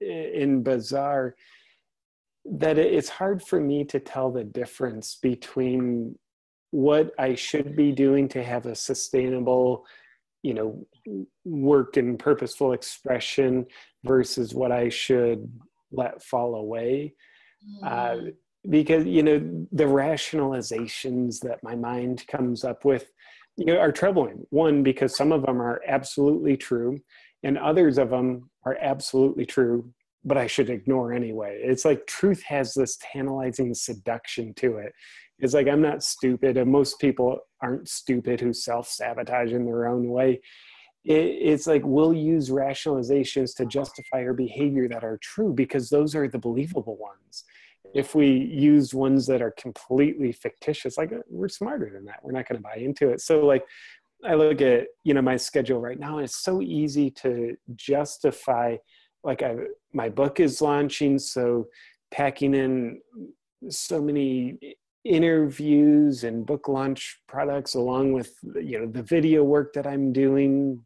in 0.02 0.62
bizarre 0.64 1.36
that 2.48 2.78
it's 2.78 3.10
hard 3.10 3.42
for 3.42 3.60
me 3.60 3.84
to 3.84 4.00
tell 4.00 4.32
the 4.32 4.44
difference 4.44 5.18
between 5.22 6.16
what 6.70 7.12
I 7.18 7.34
should 7.34 7.76
be 7.76 7.92
doing 7.92 8.28
to 8.30 8.44
have 8.44 8.68
a 8.68 8.76
sustainable 8.76 9.86
you 10.46 10.54
know 10.54 10.86
work 11.44 11.98
and 11.98 12.20
purposeful 12.20 12.74
expression 12.74 13.66
versus 14.04 14.54
what 14.54 14.72
i 14.72 14.88
should 14.88 15.52
let 15.92 16.22
fall 16.22 16.54
away 16.56 17.16
mm. 17.68 17.88
uh, 17.92 18.32
because 18.70 19.06
you 19.06 19.24
know 19.24 19.40
the 19.72 19.84
rationalizations 19.84 21.40
that 21.40 21.64
my 21.64 21.76
mind 21.76 22.26
comes 22.28 22.64
up 22.64 22.86
with 22.86 23.12
you 23.58 23.66
know 23.66 23.78
are 23.78 23.92
troubling. 23.92 24.46
One 24.50 24.84
because 24.84 25.16
some 25.16 25.32
of 25.32 25.46
them 25.46 25.62
are 25.62 25.82
absolutely 25.88 26.58
true 26.58 27.00
and 27.44 27.58
others 27.58 27.98
of 27.98 28.10
them 28.10 28.50
are 28.66 28.78
absolutely 28.82 29.46
true 29.46 29.94
but 30.28 30.38
i 30.38 30.48
should 30.48 30.70
ignore 30.70 31.14
anyway. 31.14 31.60
It's 31.64 31.86
like 31.86 32.08
truth 32.08 32.42
has 32.44 32.74
this 32.74 32.98
tantalizing 33.14 33.74
seduction 33.76 34.54
to 34.56 34.78
it. 34.78 34.94
It's 35.40 35.54
like 35.54 35.68
i'm 35.68 35.82
not 35.82 36.04
stupid 36.04 36.58
and 36.58 36.72
most 36.72 37.00
people 37.00 37.40
aren't 37.62 37.88
stupid 37.88 38.42
who 38.42 38.54
self-sabotage 38.54 39.52
in 39.52 39.66
their 39.66 39.88
own 39.88 40.10
way. 40.10 40.42
It, 41.04 41.14
it's 41.14 41.68
like 41.68 41.84
we'll 41.86 42.14
use 42.14 42.50
rationalizations 42.50 43.56
to 43.58 43.66
justify 43.68 44.24
our 44.24 44.34
behavior 44.34 44.88
that 44.88 45.04
are 45.04 45.20
true 45.22 45.54
because 45.54 45.90
those 45.90 46.16
are 46.16 46.28
the 46.28 46.40
believable 46.40 46.98
ones 46.98 47.44
if 47.94 48.16
we 48.16 48.28
use 48.28 48.94
ones 48.94 49.26
that 49.28 49.42
are 49.42 49.54
completely 49.58 50.32
fictitious 50.32 50.98
like 50.98 51.14
uh, 51.14 51.18
we're 51.30 51.48
smarter 51.50 51.90
than 51.94 52.06
that. 52.06 52.20
We're 52.24 52.32
not 52.32 52.48
going 52.48 52.58
to 52.58 52.64
buy 52.64 52.76
into 52.78 53.10
it. 53.10 53.22
So 53.22 53.46
like 53.46 53.66
i 54.24 54.34
look 54.34 54.62
at 54.62 54.88
you 55.04 55.14
know 55.14 55.22
my 55.22 55.38
schedule 55.38 55.80
right 55.80 56.00
now 56.00 56.18
and 56.18 56.26
it's 56.26 56.38
so 56.38 56.62
easy 56.62 57.10
to 57.12 57.56
justify 57.76 58.76
like 59.24 59.42
I, 59.42 59.56
my 59.94 60.10
book 60.10 60.40
is 60.40 60.62
launching 60.62 61.20
so 61.20 61.68
packing 62.12 62.54
in 62.54 63.02
so 63.70 64.02
many 64.02 64.58
interviews 65.04 66.24
and 66.24 66.46
book 66.46 66.68
launch 66.68 67.22
products 67.28 67.76
along 67.76 68.14
with 68.14 68.34
you 68.56 68.80
know 68.80 68.88
the 68.88 69.04
video 69.04 69.44
work 69.44 69.74
that 69.74 69.86
i'm 69.86 70.12
doing 70.14 70.84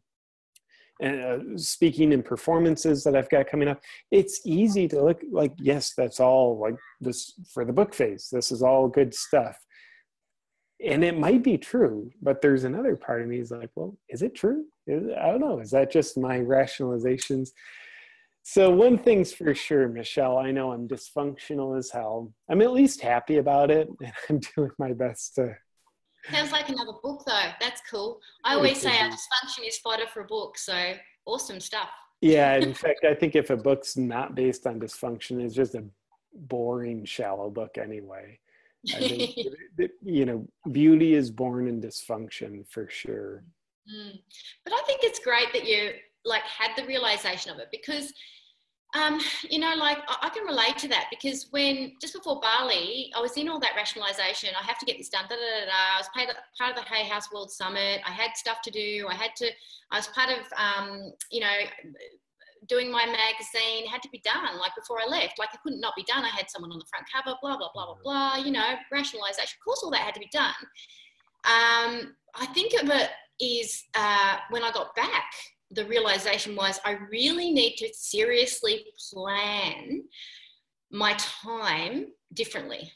uh, 1.02 1.38
speaking 1.56 2.12
and 2.12 2.24
performances 2.24 3.02
that 3.04 3.16
i've 3.16 3.28
got 3.30 3.46
coming 3.46 3.68
up 3.68 3.80
it's 4.10 4.40
easy 4.44 4.86
to 4.88 5.02
look 5.02 5.20
like 5.30 5.52
yes 5.58 5.92
that's 5.96 6.20
all 6.20 6.58
like 6.58 6.76
this 7.00 7.32
for 7.52 7.64
the 7.64 7.72
book 7.72 7.94
phase 7.94 8.28
this 8.30 8.52
is 8.52 8.62
all 8.62 8.88
good 8.88 9.14
stuff 9.14 9.56
and 10.84 11.04
it 11.04 11.18
might 11.18 11.42
be 11.42 11.58
true 11.58 12.10
but 12.22 12.40
there's 12.40 12.64
another 12.64 12.96
part 12.96 13.22
of 13.22 13.28
me 13.28 13.38
is 13.38 13.50
like 13.50 13.70
well 13.74 13.96
is 14.08 14.22
it 14.22 14.34
true 14.34 14.64
i 14.88 15.26
don't 15.30 15.40
know 15.40 15.60
is 15.60 15.70
that 15.70 15.90
just 15.90 16.18
my 16.18 16.38
rationalizations 16.38 17.50
so 18.42 18.70
one 18.70 18.98
thing's 18.98 19.32
for 19.32 19.54
sure, 19.54 19.88
Michelle. 19.88 20.38
I 20.38 20.50
know 20.50 20.72
I'm 20.72 20.88
dysfunctional 20.88 21.78
as 21.78 21.90
hell. 21.90 22.32
I'm 22.48 22.62
at 22.62 22.72
least 22.72 23.00
happy 23.00 23.36
about 23.36 23.70
it, 23.70 23.88
and 24.00 24.12
I'm 24.28 24.40
doing 24.56 24.70
my 24.78 24.92
best 24.92 25.34
to. 25.36 25.56
Sounds 26.30 26.52
like 26.52 26.68
another 26.68 26.92
book, 27.02 27.22
though. 27.26 27.50
That's 27.60 27.80
cool. 27.90 28.20
I 28.44 28.54
always 28.54 28.80
say 28.80 28.98
our 28.98 29.08
dysfunction 29.08 29.66
is 29.66 29.78
fodder 29.78 30.06
for 30.06 30.20
a 30.20 30.26
book. 30.26 30.58
So 30.58 30.92
awesome 31.24 31.60
stuff. 31.60 31.88
Yeah, 32.20 32.56
in 32.56 32.74
fact, 32.74 33.04
I 33.04 33.14
think 33.14 33.34
if 33.34 33.50
a 33.50 33.56
book's 33.56 33.96
not 33.96 34.34
based 34.34 34.66
on 34.66 34.78
dysfunction, 34.78 35.42
it's 35.42 35.54
just 35.54 35.74
a 35.74 35.84
boring, 36.34 37.04
shallow 37.04 37.48
book 37.48 37.78
anyway. 37.78 38.38
Think, 38.86 39.36
you 40.02 40.26
know, 40.26 40.46
beauty 40.70 41.14
is 41.14 41.30
born 41.30 41.66
in 41.66 41.80
dysfunction 41.80 42.66
for 42.68 42.88
sure. 42.90 43.42
Mm. 43.90 44.20
But 44.64 44.74
I 44.74 44.82
think 44.86 45.00
it's 45.02 45.18
great 45.18 45.52
that 45.52 45.66
you 45.66 45.92
like 46.24 46.42
had 46.42 46.70
the 46.76 46.86
realization 46.86 47.50
of 47.52 47.58
it 47.58 47.68
because 47.70 48.12
Um, 48.92 49.20
you 49.48 49.60
know, 49.60 49.74
like 49.76 49.98
I 50.20 50.30
can 50.30 50.44
relate 50.44 50.76
to 50.78 50.88
that 50.88 51.06
because 51.10 51.46
when 51.50 51.92
just 52.00 52.14
before 52.14 52.40
Bali, 52.40 53.12
I 53.16 53.20
was 53.20 53.36
in 53.36 53.48
all 53.48 53.60
that 53.60 53.72
rationalization. 53.76 54.50
I 54.60 54.64
have 54.64 54.78
to 54.78 54.86
get 54.86 54.98
this 54.98 55.08
done. 55.08 55.24
Da, 55.28 55.36
da, 55.36 55.42
da, 55.42 55.66
da. 55.66 55.94
I 55.94 55.98
was 55.98 56.08
part 56.12 56.28
of, 56.28 56.36
part 56.58 56.76
of 56.76 56.76
the 56.76 56.90
Hay 56.90 57.08
House 57.08 57.32
World 57.32 57.52
Summit. 57.52 58.00
I 58.04 58.10
had 58.10 58.36
stuff 58.36 58.62
to 58.62 58.70
do. 58.70 59.06
I 59.08 59.14
had 59.14 59.30
to. 59.36 59.50
I 59.92 59.98
was 59.98 60.08
part 60.08 60.30
of, 60.30 60.38
um, 60.58 61.12
you 61.30 61.40
know, 61.40 61.56
doing 62.68 62.90
my 62.90 63.06
magazine. 63.06 63.86
Had 63.86 64.02
to 64.02 64.08
be 64.10 64.20
done. 64.24 64.58
Like 64.58 64.72
before 64.74 64.98
I 65.00 65.06
left, 65.06 65.38
like 65.38 65.54
it 65.54 65.60
couldn't 65.62 65.80
not 65.80 65.94
be 65.96 66.04
done. 66.04 66.24
I 66.24 66.28
had 66.28 66.50
someone 66.50 66.72
on 66.72 66.78
the 66.78 66.86
front 66.90 67.06
cover. 67.12 67.36
Blah 67.40 67.58
blah 67.58 67.68
blah 67.72 67.86
blah 67.86 67.96
blah. 68.02 68.36
You 68.44 68.50
know, 68.50 68.74
rationalization. 68.90 69.56
Of 69.60 69.64
course, 69.64 69.82
all 69.84 69.90
that 69.92 70.00
had 70.00 70.14
to 70.14 70.20
be 70.20 70.30
done. 70.32 70.54
Um, 71.44 72.16
I 72.34 72.46
think 72.54 72.74
of 72.82 72.90
it 72.90 73.10
is 73.40 73.84
uh, 73.94 74.36
when 74.50 74.64
I 74.64 74.72
got 74.72 74.94
back 74.96 75.32
the 75.70 75.84
realization 75.84 76.56
was 76.56 76.80
I 76.84 76.98
really 77.10 77.52
need 77.52 77.76
to 77.76 77.88
seriously 77.94 78.84
plan 79.12 80.02
my 80.90 81.14
time 81.14 82.06
differently 82.34 82.92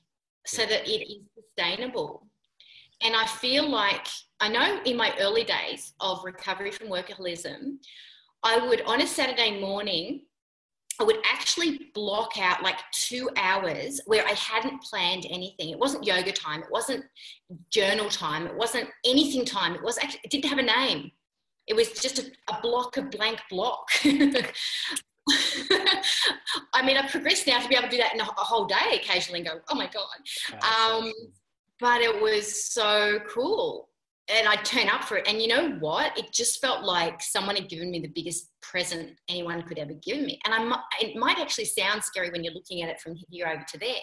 so 0.46 0.66
that 0.66 0.88
it 0.88 1.02
is 1.08 1.22
sustainable. 1.34 2.26
And 3.02 3.14
I 3.14 3.26
feel 3.26 3.68
like 3.68 4.06
I 4.40 4.48
know 4.48 4.80
in 4.84 4.96
my 4.96 5.14
early 5.20 5.44
days 5.44 5.94
of 6.00 6.24
recovery 6.24 6.70
from 6.70 6.88
workaholism, 6.88 7.78
I 8.42 8.58
would 8.66 8.82
on 8.82 9.00
a 9.00 9.06
Saturday 9.06 9.60
morning, 9.60 10.22
I 11.00 11.04
would 11.04 11.18
actually 11.24 11.90
block 11.94 12.38
out 12.38 12.62
like 12.62 12.78
two 12.92 13.28
hours 13.36 14.00
where 14.06 14.24
I 14.26 14.32
hadn't 14.32 14.82
planned 14.82 15.26
anything. 15.28 15.70
It 15.70 15.78
wasn't 15.78 16.06
yoga 16.06 16.32
time, 16.32 16.62
it 16.62 16.70
wasn't 16.70 17.04
journal 17.70 18.08
time, 18.08 18.46
it 18.46 18.56
wasn't 18.56 18.88
anything 19.04 19.44
time. 19.44 19.74
It 19.74 19.82
was 19.82 19.98
actually 19.98 20.20
it 20.24 20.30
didn't 20.30 20.50
have 20.50 20.58
a 20.58 20.62
name. 20.62 21.10
It 21.66 21.74
was 21.74 21.90
just 21.92 22.18
a, 22.18 22.24
a 22.52 22.60
block, 22.60 22.96
a 22.96 23.02
blank 23.02 23.40
block. 23.50 23.88
I 26.74 26.84
mean, 26.84 26.96
I've 26.96 27.10
progressed 27.10 27.46
now 27.46 27.58
to 27.60 27.68
be 27.68 27.74
able 27.74 27.88
to 27.88 27.90
do 27.90 27.96
that 27.98 28.14
in 28.14 28.20
a, 28.20 28.24
a 28.24 28.44
whole 28.44 28.66
day 28.66 29.00
occasionally 29.02 29.40
and 29.40 29.48
go, 29.48 29.60
oh 29.70 29.74
my 29.74 29.88
God. 29.88 30.04
Um, 30.62 31.12
but 31.80 32.00
it 32.00 32.20
was 32.20 32.72
so 32.72 33.18
cool. 33.28 33.88
And 34.28 34.48
I 34.48 34.56
turn 34.56 34.88
up 34.88 35.04
for 35.04 35.18
it. 35.18 35.28
And 35.28 35.40
you 35.40 35.48
know 35.48 35.72
what? 35.80 36.16
It 36.18 36.32
just 36.32 36.60
felt 36.60 36.84
like 36.84 37.20
someone 37.20 37.56
had 37.56 37.68
given 37.68 37.90
me 37.90 38.00
the 38.00 38.08
biggest 38.08 38.50
present 38.62 39.18
anyone 39.28 39.62
could 39.62 39.78
ever 39.78 39.92
give 40.02 40.18
me. 40.18 40.38
And 40.46 40.54
I, 40.54 40.78
it 41.00 41.16
might 41.16 41.38
actually 41.38 41.66
sound 41.66 42.02
scary 42.02 42.30
when 42.30 42.42
you're 42.42 42.54
looking 42.54 42.82
at 42.82 42.88
it 42.88 43.00
from 43.00 43.14
here 43.28 43.46
over 43.48 43.64
to 43.68 43.78
there. 43.78 43.96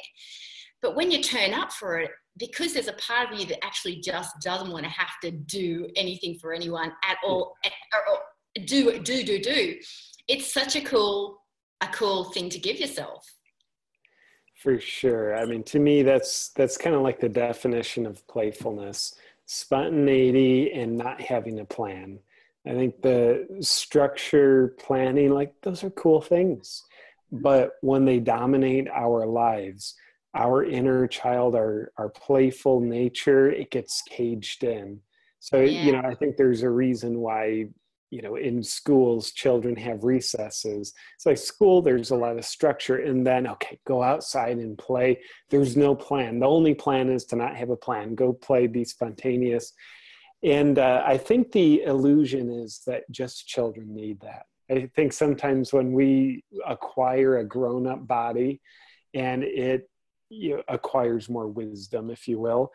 But 0.81 0.95
when 0.95 1.11
you 1.11 1.21
turn 1.21 1.53
up 1.53 1.71
for 1.71 1.99
it, 1.99 2.11
because 2.37 2.73
there's 2.73 2.87
a 2.87 2.93
part 2.93 3.31
of 3.31 3.39
you 3.39 3.45
that 3.47 3.63
actually 3.63 3.97
just 3.97 4.39
doesn't 4.41 4.71
want 4.71 4.83
to 4.83 4.89
have 4.89 5.19
to 5.21 5.31
do 5.31 5.87
anything 5.95 6.35
for 6.35 6.53
anyone 6.53 6.91
at 7.03 7.17
all, 7.23 7.55
or, 7.93 8.13
or 8.13 8.19
do 8.65 8.99
do 8.99 9.23
do 9.23 9.39
do, 9.39 9.75
it's 10.27 10.51
such 10.51 10.75
a 10.75 10.81
cool 10.81 11.41
a 11.81 11.87
cool 11.87 12.25
thing 12.25 12.49
to 12.49 12.59
give 12.59 12.79
yourself. 12.79 13.25
For 14.55 14.79
sure. 14.79 15.35
I 15.35 15.45
mean, 15.45 15.63
to 15.63 15.79
me, 15.79 16.03
that's 16.03 16.49
that's 16.49 16.77
kind 16.77 16.95
of 16.95 17.01
like 17.01 17.19
the 17.19 17.29
definition 17.29 18.05
of 18.05 18.25
playfulness: 18.27 19.15
spontaneity 19.45 20.71
and 20.71 20.97
not 20.97 21.21
having 21.21 21.59
a 21.59 21.65
plan. 21.65 22.19
I 22.65 22.73
think 22.73 23.01
the 23.01 23.47
structure, 23.59 24.75
planning, 24.79 25.31
like 25.31 25.53
those 25.63 25.83
are 25.83 25.89
cool 25.89 26.21
things, 26.21 26.83
but 27.31 27.71
when 27.81 28.05
they 28.05 28.19
dominate 28.19 28.87
our 28.89 29.25
lives 29.25 29.95
our 30.33 30.63
inner 30.63 31.07
child, 31.07 31.55
our 31.55 31.91
our 31.97 32.09
playful 32.09 32.79
nature, 32.79 33.49
it 33.49 33.71
gets 33.71 34.01
caged 34.03 34.63
in. 34.63 34.99
So 35.39 35.59
yeah. 35.59 35.83
you 35.83 35.91
know, 35.91 36.01
I 36.03 36.15
think 36.15 36.37
there's 36.37 36.63
a 36.63 36.69
reason 36.69 37.19
why 37.19 37.67
you 38.11 38.21
know 38.21 38.35
in 38.35 38.63
schools 38.63 39.31
children 39.31 39.75
have 39.75 40.03
recesses. 40.03 40.93
It's 41.15 41.25
like 41.25 41.37
school 41.37 41.81
there's 41.81 42.11
a 42.11 42.15
lot 42.15 42.37
of 42.37 42.45
structure 42.45 42.97
and 42.97 43.25
then 43.25 43.47
okay 43.47 43.79
go 43.85 44.03
outside 44.03 44.57
and 44.57 44.77
play. 44.77 45.21
There's 45.49 45.75
no 45.75 45.95
plan. 45.95 46.39
The 46.39 46.47
only 46.47 46.75
plan 46.75 47.09
is 47.09 47.25
to 47.25 47.35
not 47.35 47.55
have 47.55 47.69
a 47.69 47.77
plan. 47.77 48.15
Go 48.15 48.33
play 48.33 48.67
be 48.67 48.83
spontaneous. 48.83 49.73
And 50.43 50.79
uh, 50.79 51.03
i 51.05 51.17
think 51.17 51.51
the 51.51 51.83
illusion 51.83 52.49
is 52.49 52.81
that 52.87 53.03
just 53.11 53.47
children 53.47 53.93
need 53.93 54.21
that. 54.21 54.45
I 54.69 54.89
think 54.95 55.11
sometimes 55.11 55.73
when 55.73 55.91
we 55.91 56.45
acquire 56.65 57.37
a 57.37 57.43
grown-up 57.43 58.07
body 58.07 58.61
and 59.13 59.43
it 59.43 59.89
you 60.31 60.55
know, 60.55 60.63
acquires 60.67 61.29
more 61.29 61.47
wisdom, 61.47 62.09
if 62.09 62.27
you 62.27 62.39
will, 62.39 62.71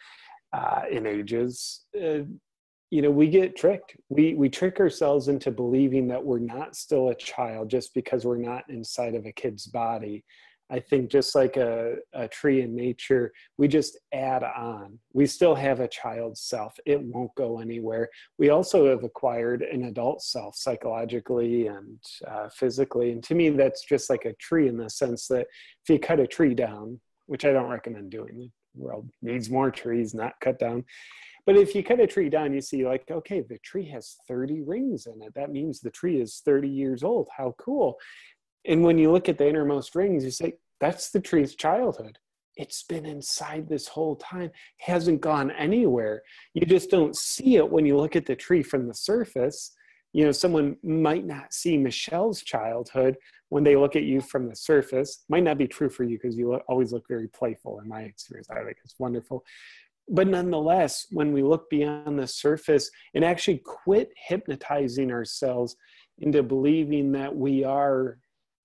uh, 0.53 0.83
in 0.91 1.07
ages. 1.07 1.87
Uh, 1.97 2.21
you 2.91 3.03
know, 3.03 3.11
we 3.11 3.29
get 3.29 3.57
tricked. 3.57 3.97
We 4.11 4.35
we 4.35 4.49
trick 4.49 4.79
ourselves 4.79 5.27
into 5.29 5.51
believing 5.51 6.07
that 6.09 6.25
we're 6.25 6.39
not 6.39 6.77
still 6.77 7.09
a 7.09 7.15
child 7.17 7.69
just 7.69 7.93
because 7.95 8.25
we're 8.25 8.37
not 8.37 8.63
inside 8.69 9.15
of 9.15 9.27
a 9.27 9.33
kid's 9.33 9.67
body. 9.67 10.25
I 10.69 10.81
think 10.81 11.11
just 11.11 11.35
like 11.35 11.57
a, 11.57 11.95
a 12.13 12.27
tree 12.27 12.63
in 12.63 12.75
nature, 12.75 13.33
we 13.57 13.69
just 13.69 13.99
add 14.13 14.43
on. 14.43 14.99
We 15.13 15.27
still 15.27 15.55
have 15.55 15.79
a 15.79 15.89
child's 15.89 16.41
self. 16.41 16.75
It 16.85 17.01
won't 17.01 17.35
go 17.37 17.61
anywhere. 17.61 18.09
We 18.39 18.51
also 18.51 18.89
have 18.89 19.05
acquired 19.05 19.63
an 19.63 19.85
adult 19.85 20.23
self 20.23 20.57
psychologically 20.57 21.69
and 21.69 21.99
uh, 22.27 22.49
physically. 22.49 23.13
And 23.13 23.23
to 23.25 23.35
me, 23.35 23.51
that's 23.51 23.85
just 23.85 24.11
like 24.11 24.25
a 24.25 24.35
tree 24.35 24.69
in 24.69 24.77
the 24.77 24.91
sense 24.91 25.29
that 25.29 25.47
if 25.85 25.89
you 25.89 25.99
cut 26.01 26.19
a 26.19 26.27
tree 26.27 26.55
down, 26.55 27.01
which 27.27 27.45
I 27.45 27.53
don't 27.53 27.71
recommend 27.71 28.11
doing. 28.11 28.51
The 28.75 28.83
world 28.83 29.09
needs 29.23 29.51
more 29.51 29.71
trees, 29.71 30.15
not 30.15 30.35
cut 30.41 30.59
down. 30.59 30.85
But 31.47 31.57
if 31.57 31.75
you 31.75 31.85
cut 31.85 32.01
a 32.01 32.07
tree 32.07 32.29
down, 32.29 32.53
you 32.53 32.61
see, 32.61 32.85
like, 32.85 33.05
okay, 33.11 33.41
the 33.41 33.59
tree 33.59 33.89
has 33.91 34.17
30 34.27 34.63
rings 34.63 35.07
in 35.07 35.23
it. 35.23 35.33
That 35.35 35.53
means 35.53 35.81
the 35.81 35.91
tree 35.91 36.21
is 36.21 36.43
30 36.45 36.69
years 36.69 37.05
old. 37.05 37.29
How 37.37 37.55
cool. 37.59 37.97
And 38.67 38.83
when 38.83 38.99
you 38.99 39.13
look 39.13 39.29
at 39.29 39.39
the 39.39 39.49
innermost 39.49 39.95
rings, 39.95 40.25
you 40.25 40.33
say, 40.33 40.55
that's 40.81 41.11
the 41.11 41.21
tree's 41.21 41.55
childhood. 41.55 42.19
It's 42.57 42.83
been 42.83 43.07
inside 43.07 43.69
this 43.69 43.87
whole 43.87 44.17
time, 44.17 44.51
hasn't 44.81 45.21
gone 45.21 45.51
anywhere. 45.53 46.23
You 46.55 46.67
just 46.67 46.91
don't 46.91 47.17
see 47.17 47.57
it 47.57 47.71
when 47.71 47.87
you 47.87 47.97
look 47.97 48.17
at 48.17 48.27
the 48.27 48.35
tree 48.35 48.63
from 48.63 48.89
the 48.89 48.95
surface. 48.95 49.73
You 50.17 50.25
know, 50.25 50.33
someone 50.33 50.77
might 50.83 51.27
not 51.27 51.53
see 51.53 51.77
Michelle's 51.77 52.43
childhood, 52.43 53.17
when 53.49 53.65
they 53.65 53.77
look 53.77 53.97
at 53.97 54.03
you 54.03 54.21
from 54.21 54.49
the 54.49 54.57
surface. 54.57 55.25
Might 55.29 55.45
not 55.45 55.59
be 55.59 55.69
true 55.69 55.89
for 55.89 56.05
you 56.05 56.19
because 56.21 56.37
you 56.37 56.55
always 56.69 56.93
look 56.93 57.07
very 57.09 57.29
playful 57.29 57.81
in 57.81 57.89
my 57.89 58.03
experience. 58.03 58.49
I 58.51 58.65
think 58.65 58.79
it's 58.85 58.99
wonderful. 58.99 59.45
But 60.09 60.29
nonetheless 60.29 61.07
when 61.11 61.33
we 61.33 61.43
look 61.43 61.69
beyond 61.69 62.19
the 62.19 62.27
surface 62.27 62.91
and 63.15 63.25
actually 63.25 63.61
quit 63.65 64.11
hypnotizing 64.17 65.11
ourselves 65.11 65.77
into 66.19 66.43
believing 66.43 67.13
that 67.13 67.35
we 67.35 67.65
are 67.65 68.19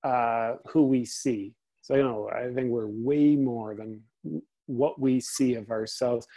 uh, 0.04 0.56
who 0.68 0.86
we 0.86 1.06
see. 1.06 1.54
So 1.84 1.96
you 1.96 2.04
know 2.04 2.30
i 2.30 2.54
think 2.54 2.70
we're 2.70 2.88
way 2.88 3.36
more 3.36 3.76
than 3.76 4.02
what 4.68 5.00
we 5.00 5.20
see 5.20 5.56
of 5.56 5.70
ourselves. 5.72 6.28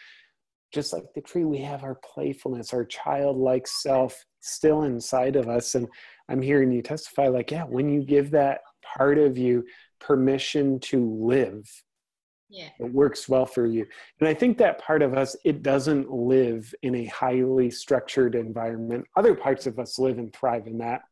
Just 0.72 0.92
like 0.92 1.04
the 1.14 1.20
tree 1.20 1.44
we 1.44 1.58
have 1.58 1.84
our 1.84 1.96
playfulness 1.96 2.72
our 2.72 2.84
childlike 2.84 3.66
self 3.66 4.24
still 4.44 4.82
inside 4.82 5.36
of 5.36 5.48
us 5.48 5.74
and 5.74 5.88
I'm 6.28 6.42
hearing 6.42 6.72
you 6.72 6.82
testify 6.82 7.28
like, 7.28 7.50
yeah, 7.50 7.64
when 7.64 7.88
you 7.88 8.02
give 8.02 8.30
that 8.30 8.60
part 8.82 9.18
of 9.18 9.36
you 9.36 9.64
permission 10.00 10.80
to 10.80 11.04
live, 11.04 11.70
yeah. 12.48 12.68
it 12.78 12.92
works 12.92 13.28
well 13.28 13.46
for 13.46 13.66
you. 13.66 13.86
And 14.20 14.28
I 14.28 14.34
think 14.34 14.58
that 14.58 14.80
part 14.80 15.02
of 15.02 15.14
us, 15.14 15.36
it 15.44 15.62
doesn't 15.62 16.10
live 16.10 16.72
in 16.82 16.94
a 16.94 17.06
highly 17.06 17.70
structured 17.70 18.34
environment. 18.34 19.06
Other 19.16 19.34
parts 19.34 19.66
of 19.66 19.78
us 19.78 19.98
live 19.98 20.18
and 20.18 20.32
thrive 20.32 20.66
in 20.66 20.78
that. 20.78 21.02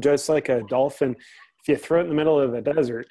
Just 0.00 0.28
like 0.28 0.48
a 0.48 0.62
dolphin, 0.62 1.16
if 1.60 1.68
you 1.68 1.76
throw 1.76 2.00
it 2.00 2.04
in 2.04 2.08
the 2.08 2.14
middle 2.14 2.38
of 2.38 2.52
the 2.52 2.60
desert, 2.60 3.08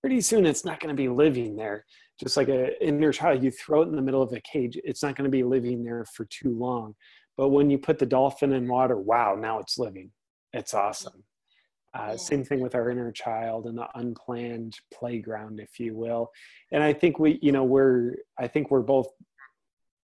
pretty 0.00 0.20
soon 0.20 0.46
it's 0.46 0.64
not 0.64 0.80
going 0.80 0.94
to 0.94 1.00
be 1.00 1.08
living 1.08 1.56
there. 1.56 1.84
Just 2.18 2.36
like 2.36 2.48
an 2.48 2.70
inner 2.80 3.12
child, 3.12 3.42
you 3.42 3.50
throw 3.50 3.82
it 3.82 3.88
in 3.88 3.96
the 3.96 4.02
middle 4.02 4.22
of 4.22 4.32
a 4.32 4.40
cage, 4.40 4.78
it's 4.84 5.02
not 5.02 5.16
going 5.16 5.24
to 5.24 5.30
be 5.30 5.42
living 5.42 5.82
there 5.82 6.04
for 6.04 6.26
too 6.26 6.50
long. 6.50 6.94
But 7.40 7.48
when 7.48 7.70
you 7.70 7.78
put 7.78 7.98
the 7.98 8.04
dolphin 8.04 8.52
in 8.52 8.68
water, 8.68 8.98
wow, 8.98 9.34
now 9.34 9.60
it's 9.60 9.78
living 9.78 10.10
it's 10.52 10.74
awesome. 10.74 11.24
Uh, 11.94 12.08
yeah. 12.10 12.16
Same 12.16 12.44
thing 12.44 12.60
with 12.60 12.74
our 12.74 12.90
inner 12.90 13.10
child 13.10 13.64
and 13.64 13.78
the 13.78 13.88
unplanned 13.94 14.76
playground, 14.92 15.58
if 15.58 15.80
you 15.80 15.96
will. 15.96 16.32
And 16.70 16.82
I 16.82 16.92
think 16.92 17.18
we, 17.18 17.38
you 17.40 17.50
know, 17.50 17.64
we're, 17.64 18.16
I 18.38 18.46
think 18.46 18.70
we're 18.70 18.82
both, 18.82 19.06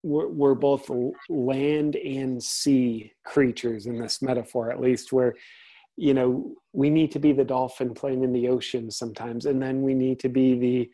we're, 0.02 0.28
we're 0.28 0.54
both 0.54 0.90
land 1.30 1.96
and 1.96 2.42
sea 2.42 3.12
creatures 3.24 3.86
in 3.86 3.98
this 3.98 4.20
metaphor, 4.20 4.70
at 4.70 4.80
least, 4.80 5.10
where, 5.10 5.34
you 5.96 6.12
know, 6.12 6.52
we 6.74 6.90
need 6.90 7.10
to 7.12 7.18
be 7.18 7.32
the 7.32 7.42
dolphin 7.44 7.94
playing 7.94 8.22
in 8.22 8.34
the 8.34 8.48
ocean 8.48 8.90
sometimes, 8.90 9.46
and 9.46 9.62
then 9.62 9.80
we 9.80 9.94
need 9.94 10.20
to 10.20 10.28
be 10.28 10.58
the 10.58 10.90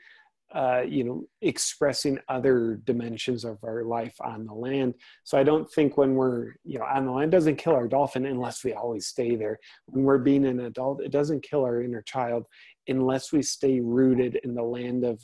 uh, 0.55 0.83
you 0.87 1.05
know, 1.05 1.25
expressing 1.43 2.19
other 2.29 2.81
dimensions 2.85 3.45
of 3.45 3.59
our 3.63 3.85
life 3.85 4.15
on 4.21 4.47
the 4.47 4.55
land. 4.55 4.95
So 5.25 5.39
I 5.39 5.43
don't 5.43 5.71
think 5.71 5.97
when 5.97 6.15
we're, 6.15 6.55
you 6.65 6.79
know, 6.79 6.85
on 6.85 7.07
the 7.07 7.13
land 7.13 7.31
doesn't 7.31 7.57
kill 7.57 7.75
our 7.75 7.87
dolphin 7.87 8.27
unless 8.27 8.65
we 8.65 8.73
always 8.73 9.07
stay 9.07 9.37
there. 9.37 9.59
When 9.87 10.05
we're 10.05 10.19
being 10.19 10.45
an 10.45 10.61
adult, 10.61 11.03
it 11.03 11.13
doesn't 11.13 11.45
kill 11.45 11.65
our 11.65 11.83
inner 11.83 12.03
child 12.03 12.47
unless 12.89 13.33
we 13.33 13.43
stay 13.43 13.81
rooted 13.81 14.41
in 14.43 14.55
the 14.55 14.63
land 14.63 15.05
of 15.05 15.21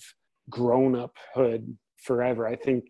grown 0.49 0.95
uphood 0.95 1.77
forever. 1.97 2.47
I 2.47 2.55
think 2.55 2.85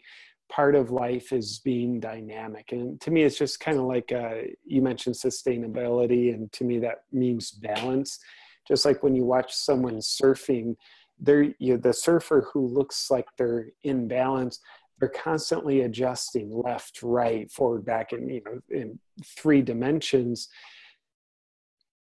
part 0.50 0.74
of 0.74 0.90
life 0.90 1.32
is 1.32 1.60
being 1.64 2.00
dynamic. 2.00 2.70
And 2.70 3.00
to 3.00 3.10
me, 3.10 3.22
it's 3.22 3.38
just 3.38 3.60
kind 3.60 3.78
of 3.78 3.84
like 3.84 4.12
uh, 4.12 4.42
you 4.64 4.82
mentioned 4.82 5.16
sustainability. 5.16 6.34
And 6.34 6.52
to 6.52 6.64
me, 6.64 6.78
that 6.80 7.04
means 7.12 7.50
balance 7.50 8.20
just 8.66 8.84
like 8.84 9.02
when 9.02 9.14
you 9.14 9.24
watch 9.24 9.54
someone 9.54 9.98
surfing 9.98 10.74
they're 11.18 11.42
you 11.58 11.74
know, 11.74 11.76
the 11.76 11.92
surfer 11.92 12.48
who 12.52 12.66
looks 12.66 13.10
like 13.10 13.26
they're 13.36 13.68
in 13.84 14.08
balance 14.08 14.60
they're 14.98 15.08
constantly 15.10 15.82
adjusting 15.82 16.50
left 16.50 17.02
right 17.02 17.50
forward 17.50 17.84
back 17.84 18.12
in 18.12 18.28
you 18.28 18.42
know 18.44 18.60
in 18.70 18.98
three 19.24 19.62
dimensions 19.62 20.48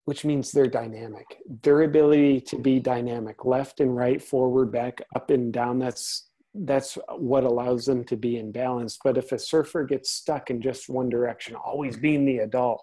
which 0.07 0.23
means 0.23 0.53
they're 0.53 0.67
dynamic. 0.67 1.35
Their 1.63 1.81
ability 1.81 2.39
to 2.39 2.57
be 2.57 2.79
dynamic 2.79 3.43
left 3.43 3.81
and 3.81 3.93
right 3.93 4.23
forward 4.23 4.71
back 4.71 5.01
up 5.17 5.31
and 5.31 5.51
down 5.51 5.79
that's 5.79 6.29
that's 6.53 6.97
what 7.17 7.43
allows 7.43 7.85
them 7.85 8.05
to 8.05 8.15
be 8.15 8.37
in 8.37 8.53
balance. 8.53 8.97
But 9.03 9.17
if 9.17 9.33
a 9.33 9.37
surfer 9.37 9.83
gets 9.83 10.11
stuck 10.11 10.49
in 10.49 10.61
just 10.61 10.87
one 10.87 11.09
direction 11.09 11.55
always 11.55 11.97
being 11.97 12.23
the 12.23 12.37
adult 12.37 12.81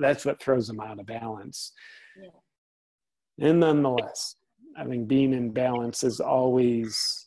that's 0.00 0.24
what 0.24 0.42
throws 0.42 0.66
them 0.66 0.80
out 0.80 0.98
of 0.98 1.06
balance. 1.06 1.72
Yeah. 2.20 3.48
and 3.48 3.60
nonetheless 3.60 4.34
i 4.76 4.84
think 4.84 5.08
being 5.08 5.32
in 5.32 5.50
balance 5.50 6.02
is 6.02 6.20
always 6.20 7.26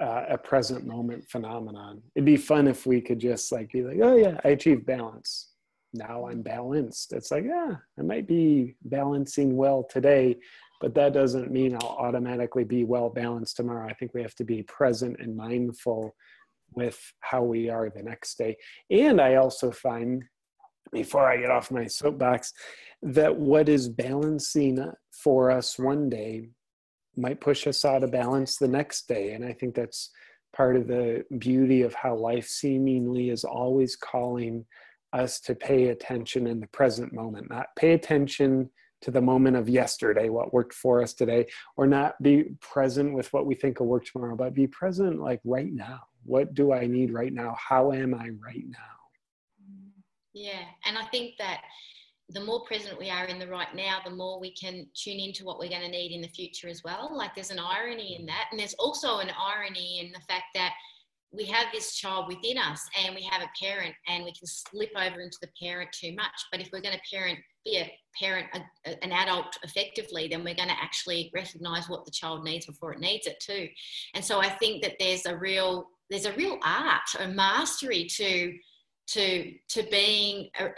uh, 0.00 0.24
a 0.28 0.38
present 0.38 0.86
moment 0.86 1.24
phenomenon 1.28 2.02
it'd 2.14 2.26
be 2.26 2.36
fun 2.36 2.68
if 2.68 2.86
we 2.86 3.00
could 3.00 3.18
just 3.18 3.50
like 3.50 3.70
be 3.72 3.82
like 3.82 3.98
oh 4.02 4.16
yeah 4.16 4.38
i 4.44 4.48
achieved 4.48 4.84
balance 4.84 5.52
now 5.94 6.28
i'm 6.28 6.42
balanced 6.42 7.12
it's 7.12 7.30
like 7.30 7.44
yeah 7.44 7.74
i 7.98 8.02
might 8.02 8.26
be 8.26 8.76
balancing 8.84 9.56
well 9.56 9.82
today 9.88 10.36
but 10.80 10.94
that 10.94 11.12
doesn't 11.12 11.50
mean 11.50 11.74
I'll 11.74 11.96
automatically 11.98 12.64
be 12.64 12.84
well 12.84 13.08
balanced 13.08 13.56
tomorrow. 13.56 13.88
I 13.88 13.94
think 13.94 14.12
we 14.14 14.22
have 14.22 14.34
to 14.36 14.44
be 14.44 14.62
present 14.64 15.16
and 15.20 15.36
mindful 15.36 16.14
with 16.74 17.00
how 17.20 17.42
we 17.42 17.70
are 17.70 17.88
the 17.88 18.02
next 18.02 18.36
day. 18.36 18.56
And 18.90 19.20
I 19.20 19.36
also 19.36 19.70
find, 19.70 20.24
before 20.92 21.28
I 21.28 21.38
get 21.38 21.50
off 21.50 21.70
my 21.70 21.86
soapbox, 21.86 22.52
that 23.02 23.34
what 23.34 23.68
is 23.68 23.88
balancing 23.88 24.92
for 25.10 25.50
us 25.50 25.78
one 25.78 26.10
day 26.10 26.50
might 27.16 27.40
push 27.40 27.66
us 27.66 27.84
out 27.84 28.02
of 28.02 28.10
balance 28.10 28.56
the 28.56 28.68
next 28.68 29.08
day. 29.08 29.32
And 29.32 29.44
I 29.44 29.52
think 29.52 29.74
that's 29.74 30.10
part 30.54 30.76
of 30.76 30.86
the 30.86 31.24
beauty 31.38 31.82
of 31.82 31.94
how 31.94 32.16
life 32.16 32.46
seemingly 32.46 33.30
is 33.30 33.44
always 33.44 33.96
calling 33.96 34.64
us 35.12 35.40
to 35.40 35.54
pay 35.54 35.88
attention 35.88 36.46
in 36.46 36.60
the 36.60 36.66
present 36.68 37.12
moment, 37.12 37.50
not 37.50 37.68
pay 37.76 37.92
attention 37.92 38.70
to 39.02 39.10
the 39.10 39.20
moment 39.20 39.56
of 39.56 39.68
yesterday, 39.68 40.28
what 40.30 40.54
worked 40.54 40.72
for 40.72 41.02
us 41.02 41.12
today, 41.12 41.46
or 41.76 41.86
not 41.86 42.20
be 42.22 42.44
present 42.60 43.14
with 43.14 43.32
what 43.32 43.46
we 43.46 43.54
think 43.54 43.78
will 43.78 43.86
work 43.86 44.04
tomorrow, 44.04 44.36
but 44.36 44.54
be 44.54 44.66
present 44.66 45.20
like 45.20 45.40
right 45.44 45.72
now. 45.72 46.00
What 46.24 46.54
do 46.54 46.72
I 46.72 46.86
need 46.86 47.12
right 47.12 47.32
now? 47.32 47.54
How 47.58 47.92
am 47.92 48.14
I 48.14 48.30
right 48.42 48.64
now? 48.66 48.78
Yeah, 50.32 50.64
and 50.84 50.98
I 50.98 51.04
think 51.06 51.34
that 51.38 51.60
the 52.30 52.44
more 52.44 52.64
present 52.64 52.98
we 52.98 53.08
are 53.08 53.26
in 53.26 53.38
the 53.38 53.46
right 53.46 53.72
now, 53.74 53.98
the 54.04 54.10
more 54.10 54.40
we 54.40 54.52
can 54.52 54.86
tune 54.94 55.20
into 55.20 55.44
what 55.44 55.58
we're 55.58 55.68
going 55.70 55.82
to 55.82 55.88
need 55.88 56.12
in 56.12 56.22
the 56.22 56.28
future 56.28 56.68
as 56.68 56.82
well. 56.84 57.10
Like 57.14 57.34
there's 57.34 57.50
an 57.50 57.60
irony 57.60 58.16
in 58.18 58.26
that. 58.26 58.46
And 58.50 58.58
there's 58.58 58.74
also 58.74 59.18
an 59.18 59.30
irony 59.40 60.00
in 60.00 60.12
the 60.12 60.20
fact 60.26 60.46
that 60.54 60.72
we 61.32 61.44
have 61.44 61.66
this 61.72 61.94
child 61.94 62.26
within 62.28 62.58
us 62.58 62.88
and 63.04 63.14
we 63.14 63.22
have 63.22 63.42
a 63.42 63.64
parent 63.64 63.94
and 64.08 64.24
we 64.24 64.32
can 64.32 64.46
slip 64.46 64.90
over 64.96 65.20
into 65.20 65.38
the 65.40 65.48
parent 65.60 65.90
too 65.92 66.14
much. 66.14 66.46
But 66.50 66.60
if 66.60 66.70
we're 66.72 66.80
going 66.80 66.96
to 66.96 67.16
parent 67.16 67.38
be 67.64 67.78
a 67.78 67.92
parent, 68.18 68.46
a, 68.54 69.04
an 69.04 69.12
adult 69.12 69.56
effectively, 69.62 70.28
then 70.28 70.44
we're 70.44 70.54
going 70.54 70.68
to 70.68 70.82
actually 70.82 71.30
recognize 71.34 71.88
what 71.88 72.04
the 72.04 72.10
child 72.10 72.44
needs 72.44 72.66
before 72.66 72.92
it 72.92 73.00
needs 73.00 73.26
it 73.26 73.38
too. 73.40 73.68
And 74.14 74.24
so 74.24 74.40
I 74.40 74.48
think 74.48 74.82
that 74.82 74.94
there's 74.98 75.26
a 75.26 75.36
real 75.36 75.88
there's 76.08 76.26
a 76.26 76.32
real 76.34 76.58
art, 76.64 77.02
a 77.18 77.26
mastery 77.26 78.04
to 78.04 78.56
to 79.08 79.52
to 79.68 79.82
being 79.90 80.48
uh, 80.58 80.68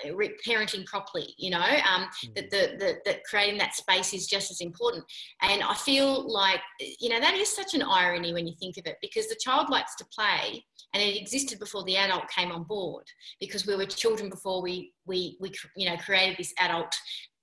parenting 0.47 0.85
properly 0.85 1.35
you 1.39 1.51
know? 1.51 1.59
Um, 1.59 2.09
mm. 2.25 2.35
that 2.35 2.51
the, 2.51 2.77
the 2.79 2.99
that 3.05 3.25
creating 3.25 3.59
that 3.59 3.75
space 3.75 4.13
is 4.13 4.27
just 4.27 4.51
as 4.51 4.61
important. 4.61 5.05
And 5.43 5.63
i 5.63 5.75
feel 5.75 6.31
like 6.31 6.61
you 7.01 7.09
know 7.09 7.21
that 7.21 7.35
is 7.35 7.55
such 7.55 7.75
an 7.75 7.83
irony 7.83 8.33
when 8.33 8.47
you 8.47 8.55
think 8.59 8.77
of 8.77 8.87
it 8.87 8.97
because 9.01 9.29
the 9.29 9.39
child 9.43 9.71
likes 9.71 9.95
to 9.97 10.05
play 10.07 10.65
and 10.95 11.03
it 11.03 11.17
existed 11.17 11.59
before 11.59 11.85
the 11.85 11.97
adult 11.97 12.29
came 12.29 12.51
on 12.51 12.65
board 12.65 13.05
because 13.41 13.67
we 13.67 13.77
were 13.77 13.87
children 13.87 14.31
before 14.31 14.63
we 14.63 14.93
we 15.07 15.37
we 15.41 15.53
you 15.77 15.89
know 15.89 15.97
created 15.97 16.37
this 16.39 16.53
adult 16.59 16.95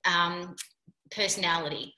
um, 0.06 0.56
personality 1.12 1.94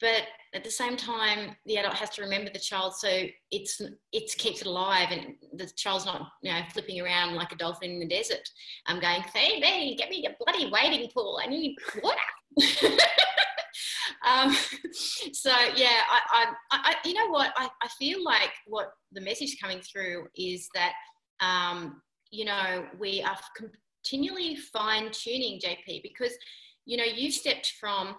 but 0.00 0.22
at 0.54 0.64
the 0.64 0.70
same 0.70 0.96
time 0.96 1.54
the 1.66 1.76
adult 1.76 1.94
has 1.94 2.10
to 2.10 2.22
remember 2.22 2.50
the 2.52 2.58
child 2.58 2.94
so 2.94 3.24
it's 3.50 3.80
it's 4.12 4.34
keeps 4.34 4.60
it 4.60 4.66
alive 4.66 5.08
and 5.10 5.34
the 5.54 5.66
child's 5.76 6.06
not 6.06 6.28
you 6.42 6.52
know 6.52 6.60
flipping 6.72 7.00
around 7.00 7.34
like 7.34 7.52
a 7.52 7.56
dolphin 7.56 7.90
in 7.90 8.00
the 8.00 8.08
desert. 8.08 8.48
I'm 8.86 9.00
going 9.00 9.22
hey 9.34 9.60
hey 9.60 9.94
get 9.94 10.10
me 10.10 10.26
a 10.26 10.44
bloody 10.44 10.70
wading 10.70 11.10
pool. 11.10 11.40
I 11.42 11.48
need 11.48 11.76
water. 12.02 12.96
Um, 14.22 14.54
so 15.32 15.50
yeah 15.76 16.00
I, 16.10 16.20
I, 16.32 16.46
I, 16.72 16.94
you 17.06 17.14
know 17.14 17.28
what? 17.28 17.52
I, 17.56 17.68
I 17.82 17.88
feel 17.98 18.22
like 18.22 18.50
what 18.66 18.92
the 19.12 19.20
message 19.20 19.56
coming 19.60 19.80
through 19.80 20.26
is 20.36 20.68
that 20.74 20.92
um, 21.40 22.02
you 22.30 22.44
know 22.44 22.84
we 22.98 23.22
are 23.22 23.38
continually 23.56 24.56
fine 24.56 25.10
tuning 25.10 25.60
jp 25.60 26.02
because 26.02 26.32
you 26.84 26.96
know 26.96 27.04
you've 27.04 27.34
stepped 27.34 27.74
from 27.80 28.14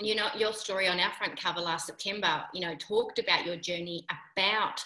you 0.00 0.14
know 0.14 0.28
your 0.36 0.52
story 0.52 0.86
on 0.86 1.00
our 1.00 1.12
front 1.14 1.40
cover 1.40 1.60
last 1.60 1.86
september 1.86 2.42
you 2.54 2.60
know 2.60 2.74
talked 2.76 3.18
about 3.18 3.44
your 3.44 3.56
journey 3.56 4.06
about 4.36 4.82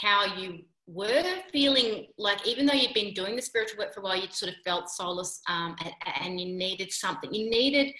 how 0.00 0.24
you 0.36 0.60
were 0.92 1.22
feeling 1.52 2.06
like 2.18 2.44
even 2.46 2.66
though 2.66 2.74
you'd 2.74 2.94
been 2.94 3.14
doing 3.14 3.36
the 3.36 3.42
spiritual 3.42 3.78
work 3.78 3.94
for 3.94 4.00
a 4.00 4.02
while 4.02 4.20
you'd 4.20 4.32
sort 4.32 4.50
of 4.50 4.56
felt 4.64 4.88
solace 4.88 5.40
um, 5.48 5.76
and, 5.84 5.94
and 6.20 6.40
you 6.40 6.56
needed 6.56 6.92
something. 6.92 7.32
You 7.32 7.48
needed 7.48 7.94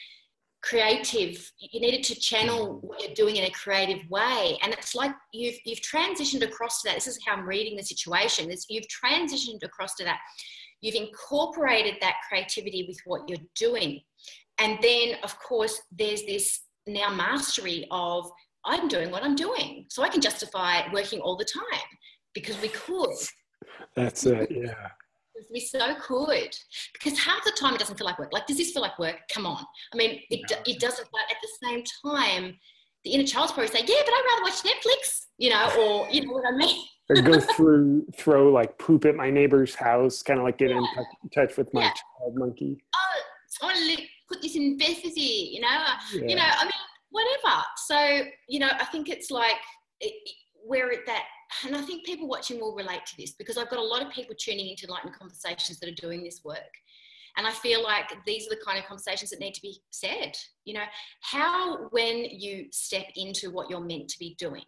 creative 0.62 1.50
you 1.58 1.80
needed 1.80 2.02
to 2.02 2.14
channel 2.20 2.80
what 2.82 3.02
you're 3.02 3.14
doing 3.14 3.36
in 3.36 3.44
a 3.44 3.50
creative 3.50 4.08
way. 4.10 4.58
And 4.62 4.72
it's 4.72 4.94
like 4.94 5.12
you've 5.32 5.54
you've 5.64 5.80
transitioned 5.80 6.42
across 6.42 6.82
to 6.82 6.88
that. 6.88 6.96
This 6.96 7.06
is 7.06 7.18
how 7.24 7.34
i'm 7.34 7.46
reading 7.46 7.76
the 7.76 7.82
situation 7.82 8.50
is 8.50 8.66
you've 8.68 8.84
transitioned 8.88 9.62
across 9.62 9.94
to 9.96 10.04
that. 10.04 10.18
You've 10.80 10.96
incorporated 10.96 11.96
that 12.00 12.16
creativity 12.28 12.86
with 12.88 12.98
what 13.04 13.28
you're 13.28 13.46
doing 13.54 14.00
and 14.60 14.78
then, 14.82 15.16
of 15.22 15.38
course, 15.38 15.80
there's 15.90 16.22
this 16.24 16.60
now 16.86 17.10
mastery 17.10 17.86
of 17.90 18.30
I'm 18.64 18.88
doing 18.88 19.10
what 19.10 19.22
I'm 19.22 19.34
doing. 19.34 19.86
So 19.88 20.02
I 20.02 20.08
can 20.08 20.20
justify 20.20 20.82
working 20.92 21.20
all 21.20 21.36
the 21.36 21.44
time 21.44 21.88
because 22.34 22.60
we 22.60 22.68
could. 22.68 23.16
That's 23.96 24.26
it, 24.26 24.50
yeah. 24.50 24.88
We 25.50 25.60
so 25.60 25.94
could. 25.94 26.54
Because 26.92 27.18
half 27.18 27.42
the 27.44 27.52
time 27.52 27.74
it 27.74 27.78
doesn't 27.78 27.96
feel 27.96 28.06
like 28.06 28.18
work. 28.18 28.32
Like, 28.32 28.46
does 28.46 28.58
this 28.58 28.72
feel 28.72 28.82
like 28.82 28.98
work? 28.98 29.16
Come 29.32 29.46
on. 29.46 29.64
I 29.94 29.96
mean, 29.96 30.20
it, 30.28 30.40
no. 30.50 30.56
it 30.66 30.78
doesn't, 30.78 31.08
but 31.10 31.22
at 31.30 31.36
the 31.40 31.66
same 31.66 31.82
time, 32.04 32.58
the 33.04 33.12
inner 33.12 33.24
child's 33.24 33.52
probably 33.52 33.68
say, 33.68 33.80
yeah, 33.86 34.02
but 34.04 34.12
I'd 34.12 34.24
rather 34.30 34.42
watch 34.42 34.62
Netflix, 34.62 35.24
you 35.38 35.48
know, 35.48 35.70
or, 35.80 36.10
you 36.10 36.26
know 36.26 36.34
what 36.34 36.44
I 36.46 36.54
mean? 36.54 36.84
or 37.10 37.22
go 37.22 37.40
through, 37.56 38.06
throw 38.14 38.50
like 38.52 38.78
poop 38.78 39.04
at 39.04 39.16
my 39.16 39.30
neighbor's 39.30 39.74
house, 39.74 40.22
kind 40.22 40.38
of 40.38 40.44
like 40.44 40.58
get 40.58 40.70
yeah. 40.70 40.78
in 40.78 40.84
touch, 40.94 41.06
touch 41.34 41.56
with 41.56 41.72
my 41.74 41.82
yeah. 41.82 41.92
child 41.92 42.36
monkey. 42.36 42.82
Oh, 42.94 43.20
someone 43.48 43.96
put 44.30 44.42
this 44.42 44.56
in 44.56 44.78
Bethany, 44.78 45.54
you 45.54 45.60
know, 45.60 45.68
uh, 45.68 45.96
yeah. 46.14 46.26
you 46.26 46.36
know, 46.36 46.46
I 46.46 46.64
mean, 46.64 46.72
whatever. 47.10 47.62
So, 47.86 48.30
you 48.48 48.60
know, 48.60 48.70
I 48.78 48.84
think 48.86 49.08
it's 49.08 49.30
like 49.30 49.56
it, 50.00 50.12
we're 50.64 50.92
at 50.92 51.06
that, 51.06 51.24
and 51.64 51.76
I 51.76 51.82
think 51.82 52.04
people 52.04 52.28
watching 52.28 52.60
will 52.60 52.74
relate 52.74 53.04
to 53.06 53.16
this 53.18 53.32
because 53.32 53.58
I've 53.58 53.70
got 53.70 53.78
a 53.78 53.82
lot 53.82 54.02
of 54.02 54.12
people 54.12 54.34
tuning 54.38 54.68
into 54.68 54.86
Enlightened 54.86 55.14
Conversations 55.14 55.80
that 55.80 55.88
are 55.88 56.06
doing 56.06 56.22
this 56.22 56.42
work. 56.44 56.58
And 57.36 57.46
I 57.46 57.52
feel 57.52 57.82
like 57.82 58.12
these 58.26 58.46
are 58.46 58.50
the 58.50 58.60
kind 58.64 58.78
of 58.78 58.84
conversations 58.86 59.30
that 59.30 59.40
need 59.40 59.54
to 59.54 59.62
be 59.62 59.80
said. 59.90 60.32
You 60.64 60.74
know, 60.74 60.84
how, 61.22 61.88
when 61.90 62.24
you 62.24 62.66
step 62.72 63.06
into 63.14 63.50
what 63.50 63.70
you're 63.70 63.80
meant 63.80 64.08
to 64.08 64.18
be 64.18 64.34
doing, 64.38 64.64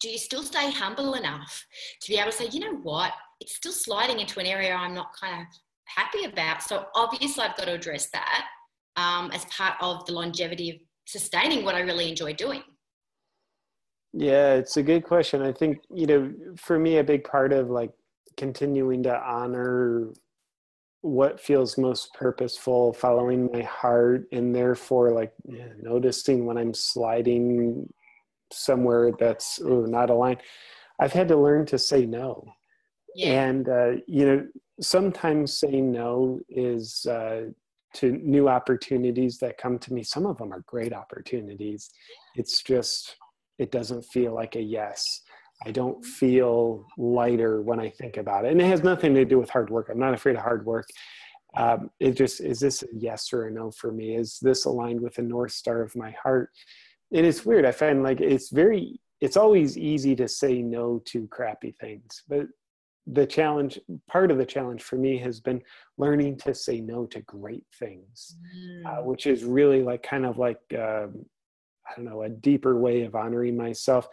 do 0.00 0.08
you 0.08 0.18
still 0.18 0.42
stay 0.42 0.70
humble 0.70 1.14
enough 1.14 1.66
to 2.02 2.10
be 2.10 2.18
able 2.18 2.30
to 2.30 2.36
say, 2.36 2.48
you 2.50 2.60
know 2.60 2.78
what, 2.82 3.12
it's 3.40 3.56
still 3.56 3.72
sliding 3.72 4.18
into 4.18 4.40
an 4.40 4.46
area 4.46 4.74
I'm 4.74 4.94
not 4.94 5.12
kind 5.18 5.42
of 5.42 5.46
happy 5.84 6.24
about. 6.24 6.62
So 6.62 6.86
obviously, 6.94 7.44
I've 7.44 7.56
got 7.56 7.66
to 7.66 7.74
address 7.74 8.08
that 8.12 8.44
um, 8.98 9.30
as 9.30 9.44
part 9.46 9.74
of 9.80 10.04
the 10.06 10.12
longevity 10.12 10.70
of 10.70 10.76
sustaining 11.06 11.64
what 11.64 11.74
I 11.74 11.80
really 11.80 12.08
enjoy 12.08 12.34
doing. 12.34 12.62
Yeah, 14.12 14.54
it's 14.54 14.76
a 14.76 14.82
good 14.82 15.04
question. 15.04 15.42
I 15.42 15.52
think, 15.52 15.78
you 15.94 16.06
know, 16.06 16.32
for 16.56 16.78
me, 16.78 16.98
a 16.98 17.04
big 17.04 17.24
part 17.24 17.52
of 17.52 17.70
like 17.70 17.92
continuing 18.36 19.02
to 19.04 19.16
honor 19.16 20.08
what 21.02 21.40
feels 21.40 21.78
most 21.78 22.12
purposeful, 22.14 22.92
following 22.92 23.48
my 23.52 23.62
heart, 23.62 24.26
and 24.32 24.54
therefore, 24.54 25.12
like, 25.12 25.32
yeah, 25.44 25.68
noticing 25.80 26.44
when 26.44 26.58
I'm 26.58 26.74
sliding 26.74 27.88
somewhere 28.52 29.12
that's 29.18 29.60
ooh, 29.60 29.86
not 29.86 30.10
aligned. 30.10 30.40
I've 30.98 31.12
had 31.12 31.28
to 31.28 31.36
learn 31.36 31.66
to 31.66 31.78
say 31.78 32.04
no. 32.04 32.44
Yeah. 33.14 33.44
And, 33.44 33.68
uh, 33.68 33.90
you 34.06 34.26
know, 34.26 34.46
sometimes 34.80 35.56
saying 35.56 35.92
no 35.92 36.40
is 36.48 37.06
uh, 37.06 37.50
to 37.94 38.12
new 38.12 38.48
opportunities 38.48 39.38
that 39.38 39.58
come 39.58 39.78
to 39.80 39.92
me. 39.92 40.02
Some 40.02 40.26
of 40.26 40.38
them 40.38 40.52
are 40.52 40.62
great 40.66 40.92
opportunities. 40.92 41.90
It's 42.34 42.62
just, 42.62 43.16
it 43.58 43.72
doesn't 43.72 44.02
feel 44.02 44.34
like 44.34 44.56
a 44.56 44.62
yes. 44.62 45.22
I 45.66 45.72
don't 45.72 46.04
feel 46.04 46.86
lighter 46.98 47.62
when 47.62 47.80
I 47.80 47.90
think 47.90 48.16
about 48.16 48.44
it. 48.44 48.52
And 48.52 48.60
it 48.60 48.66
has 48.66 48.82
nothing 48.84 49.14
to 49.14 49.24
do 49.24 49.38
with 49.38 49.50
hard 49.50 49.70
work. 49.70 49.88
I'm 49.90 49.98
not 49.98 50.14
afraid 50.14 50.36
of 50.36 50.42
hard 50.42 50.64
work. 50.64 50.86
um, 51.56 51.90
it 51.98 52.12
just 52.16 52.40
is 52.40 52.60
this 52.60 52.82
a 52.82 52.86
yes 52.92 53.32
or 53.32 53.46
a 53.46 53.50
no 53.50 53.70
for 53.70 53.90
me 53.92 54.14
is 54.14 54.38
this 54.42 54.64
aligned 54.66 55.00
with 55.00 55.14
the 55.14 55.22
north 55.22 55.52
star 55.52 55.82
of 55.82 55.96
my 55.96 56.10
heart 56.22 56.50
and 57.12 57.24
it's 57.24 57.44
weird 57.44 57.64
i 57.64 57.72
find 57.72 58.02
like 58.02 58.20
it's 58.20 58.50
very 58.50 59.00
it's 59.20 59.36
always 59.36 59.76
easy 59.76 60.14
to 60.14 60.28
say 60.28 60.62
no 60.62 61.00
to 61.06 61.26
crappy 61.28 61.74
things 61.80 62.22
but 62.28 62.46
the 63.12 63.26
challenge 63.26 63.78
part 64.08 64.30
of 64.30 64.38
the 64.38 64.44
challenge 64.44 64.82
for 64.82 64.96
me 64.96 65.16
has 65.18 65.40
been 65.40 65.62
learning 65.96 66.36
to 66.36 66.54
say 66.54 66.80
no 66.80 67.06
to 67.06 67.20
great 67.22 67.64
things 67.78 68.36
mm. 68.56 68.86
uh, 68.86 69.02
which 69.02 69.26
is 69.26 69.44
really 69.44 69.82
like 69.82 70.02
kind 70.02 70.26
of 70.26 70.38
like 70.38 70.60
um, 70.74 71.24
i 71.88 71.94
don't 71.96 72.04
know 72.04 72.22
a 72.22 72.28
deeper 72.28 72.78
way 72.78 73.02
of 73.02 73.14
honoring 73.14 73.56
myself. 73.56 74.08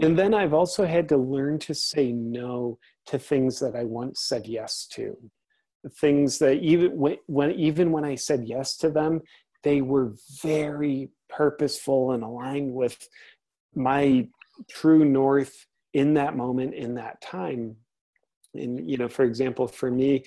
And 0.00 0.16
then 0.16 0.32
i've 0.32 0.54
also 0.54 0.86
had 0.86 1.08
to 1.08 1.16
learn 1.16 1.58
to 1.60 1.74
say 1.74 2.12
no 2.12 2.78
to 3.06 3.18
things 3.18 3.58
that 3.58 3.74
i 3.74 3.84
once 3.84 4.20
said 4.20 4.46
yes 4.46 4.86
to. 4.92 5.16
Things 6.00 6.38
that 6.38 6.58
even 6.58 6.96
when, 6.96 7.16
when 7.26 7.50
even 7.52 7.90
when 7.90 8.04
i 8.04 8.14
said 8.14 8.44
yes 8.44 8.76
to 8.76 8.90
them 8.90 9.22
they 9.64 9.80
were 9.80 10.14
very 10.42 11.10
purposeful 11.28 12.12
and 12.12 12.22
aligned 12.22 12.72
with 12.72 13.08
my 13.74 14.28
true 14.70 15.04
north 15.04 15.66
in 15.94 16.14
that 16.14 16.36
moment 16.36 16.74
in 16.74 16.94
that 16.94 17.20
time 17.20 17.76
and 18.54 18.88
you 18.88 18.96
know 18.96 19.08
for 19.08 19.24
example 19.24 19.66
for 19.66 19.90
me 19.90 20.24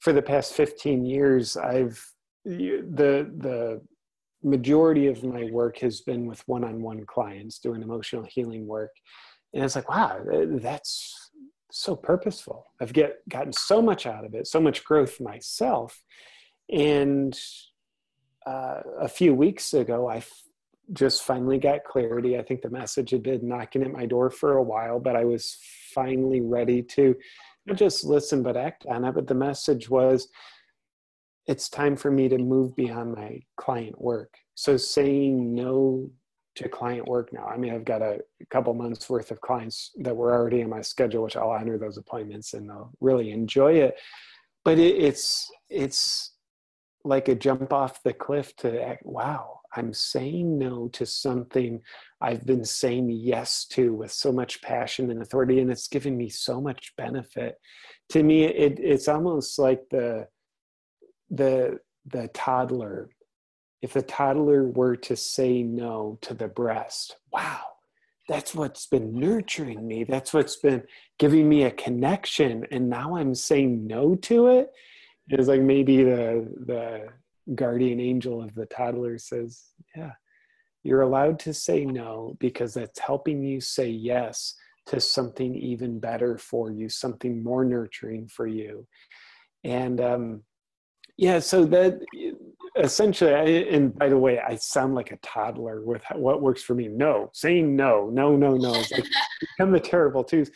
for 0.00 0.12
the 0.12 0.22
past 0.22 0.54
15 0.54 1.04
years 1.04 1.56
i've 1.56 2.04
the 2.44 3.30
the 3.38 3.80
majority 4.42 5.06
of 5.06 5.22
my 5.22 5.44
work 5.50 5.78
has 5.78 6.00
been 6.00 6.26
with 6.26 6.42
one-on-one 6.46 7.04
clients 7.06 7.58
doing 7.58 7.82
emotional 7.82 8.24
healing 8.24 8.66
work. 8.66 8.92
And 9.52 9.64
it's 9.64 9.74
like 9.74 9.88
wow 9.88 10.20
that's 10.60 11.30
so 11.72 11.94
purposeful. 11.94 12.66
I've 12.80 12.92
get 12.92 13.16
gotten 13.28 13.52
so 13.52 13.80
much 13.82 14.06
out 14.06 14.24
of 14.24 14.34
it 14.34 14.46
so 14.46 14.60
much 14.60 14.84
growth 14.84 15.20
myself. 15.20 16.02
And 16.70 17.38
uh, 18.46 18.80
a 18.98 19.08
few 19.08 19.34
weeks 19.34 19.74
ago 19.74 20.08
i 20.08 20.22
just 20.92 21.22
finally 21.22 21.58
got 21.58 21.84
clarity. 21.84 22.38
I 22.38 22.42
think 22.42 22.62
the 22.62 22.70
message 22.70 23.10
had 23.10 23.22
been 23.22 23.46
knocking 23.46 23.82
at 23.82 23.92
my 23.92 24.06
door 24.06 24.30
for 24.30 24.56
a 24.56 24.62
while, 24.62 24.98
but 24.98 25.16
I 25.16 25.24
was 25.24 25.56
finally 25.94 26.40
ready 26.40 26.82
to 26.82 27.16
not 27.66 27.76
just 27.76 28.04
listen 28.04 28.42
but 28.42 28.56
act 28.56 28.86
on 28.86 29.04
it. 29.04 29.14
But 29.14 29.26
the 29.26 29.34
message 29.34 29.88
was 29.88 30.28
it's 31.46 31.68
time 31.68 31.96
for 31.96 32.10
me 32.10 32.28
to 32.28 32.38
move 32.38 32.74
beyond 32.76 33.14
my 33.14 33.40
client 33.56 34.00
work. 34.00 34.34
So 34.54 34.76
saying 34.76 35.54
no 35.54 36.10
to 36.56 36.68
client 36.68 37.06
work 37.06 37.32
now. 37.32 37.46
I 37.46 37.56
mean, 37.56 37.72
I've 37.72 37.84
got 37.84 38.02
a, 38.02 38.18
couple 38.50 38.74
months 38.74 39.08
worth 39.08 39.30
of 39.30 39.40
clients 39.40 39.92
that 39.98 40.16
were 40.16 40.32
already 40.32 40.60
in 40.60 40.68
my 40.68 40.80
schedule, 40.80 41.22
which 41.22 41.36
I'll 41.36 41.50
honor 41.50 41.78
those 41.78 41.96
appointments 41.96 42.54
and 42.54 42.70
I'll 42.70 42.90
really 43.00 43.30
enjoy 43.30 43.74
it. 43.74 43.94
But 44.64 44.78
it, 44.78 44.96
it's 44.96 45.50
it's 45.68 46.32
like 47.04 47.28
a 47.28 47.34
jump 47.34 47.72
off 47.72 48.02
the 48.02 48.12
cliff 48.12 48.54
to 48.56 48.82
act, 48.82 49.06
wow 49.06 49.59
I'm 49.74 49.92
saying 49.92 50.58
no 50.58 50.88
to 50.88 51.06
something 51.06 51.80
I've 52.20 52.44
been 52.44 52.64
saying 52.64 53.10
yes 53.10 53.64
to 53.66 53.94
with 53.94 54.12
so 54.12 54.32
much 54.32 54.60
passion 54.62 55.10
and 55.10 55.22
authority, 55.22 55.60
and 55.60 55.70
it's 55.70 55.88
given 55.88 56.16
me 56.16 56.28
so 56.28 56.60
much 56.60 56.94
benefit. 56.96 57.56
To 58.10 58.22
me, 58.22 58.44
it, 58.44 58.78
it's 58.80 59.08
almost 59.08 59.58
like 59.58 59.82
the 59.90 60.26
the 61.30 61.78
the 62.06 62.28
toddler. 62.28 63.10
If 63.82 63.94
the 63.94 64.02
toddler 64.02 64.68
were 64.68 64.96
to 64.96 65.16
say 65.16 65.62
no 65.62 66.18
to 66.22 66.34
the 66.34 66.48
breast, 66.48 67.16
wow, 67.32 67.60
that's 68.28 68.54
what's 68.54 68.86
been 68.86 69.18
nurturing 69.18 69.86
me. 69.88 70.04
That's 70.04 70.34
what's 70.34 70.56
been 70.56 70.82
giving 71.18 71.48
me 71.48 71.64
a 71.64 71.70
connection, 71.70 72.66
and 72.70 72.90
now 72.90 73.16
I'm 73.16 73.34
saying 73.34 73.86
no 73.86 74.16
to 74.16 74.48
it. 74.48 74.70
It's 75.28 75.48
like 75.48 75.62
maybe 75.62 76.02
the 76.02 76.46
the 76.66 77.06
guardian 77.54 78.00
angel 78.00 78.42
of 78.42 78.54
the 78.54 78.66
toddler 78.66 79.18
says, 79.18 79.64
Yeah, 79.96 80.12
you're 80.82 81.02
allowed 81.02 81.38
to 81.40 81.54
say 81.54 81.84
no 81.84 82.36
because 82.40 82.74
that's 82.74 82.98
helping 82.98 83.42
you 83.42 83.60
say 83.60 83.88
yes 83.88 84.54
to 84.86 85.00
something 85.00 85.54
even 85.54 86.00
better 86.00 86.38
for 86.38 86.72
you, 86.72 86.88
something 86.88 87.42
more 87.42 87.64
nurturing 87.64 88.28
for 88.28 88.46
you. 88.46 88.86
And 89.62 90.00
um, 90.00 90.42
yeah, 91.16 91.38
so 91.38 91.64
that 91.66 92.00
essentially, 92.76 93.68
and 93.68 93.96
by 93.96 94.08
the 94.08 94.18
way, 94.18 94.40
I 94.40 94.56
sound 94.56 94.94
like 94.94 95.12
a 95.12 95.18
toddler 95.18 95.82
with 95.82 96.02
what 96.14 96.42
works 96.42 96.62
for 96.62 96.74
me. 96.74 96.88
No, 96.88 97.30
saying 97.34 97.76
no, 97.76 98.08
no, 98.10 98.36
no, 98.36 98.56
no. 98.56 98.74
It's 98.74 98.90
like 98.90 99.04
become 99.58 99.72
the 99.72 99.80
terrible 99.80 100.24
twos. 100.24 100.50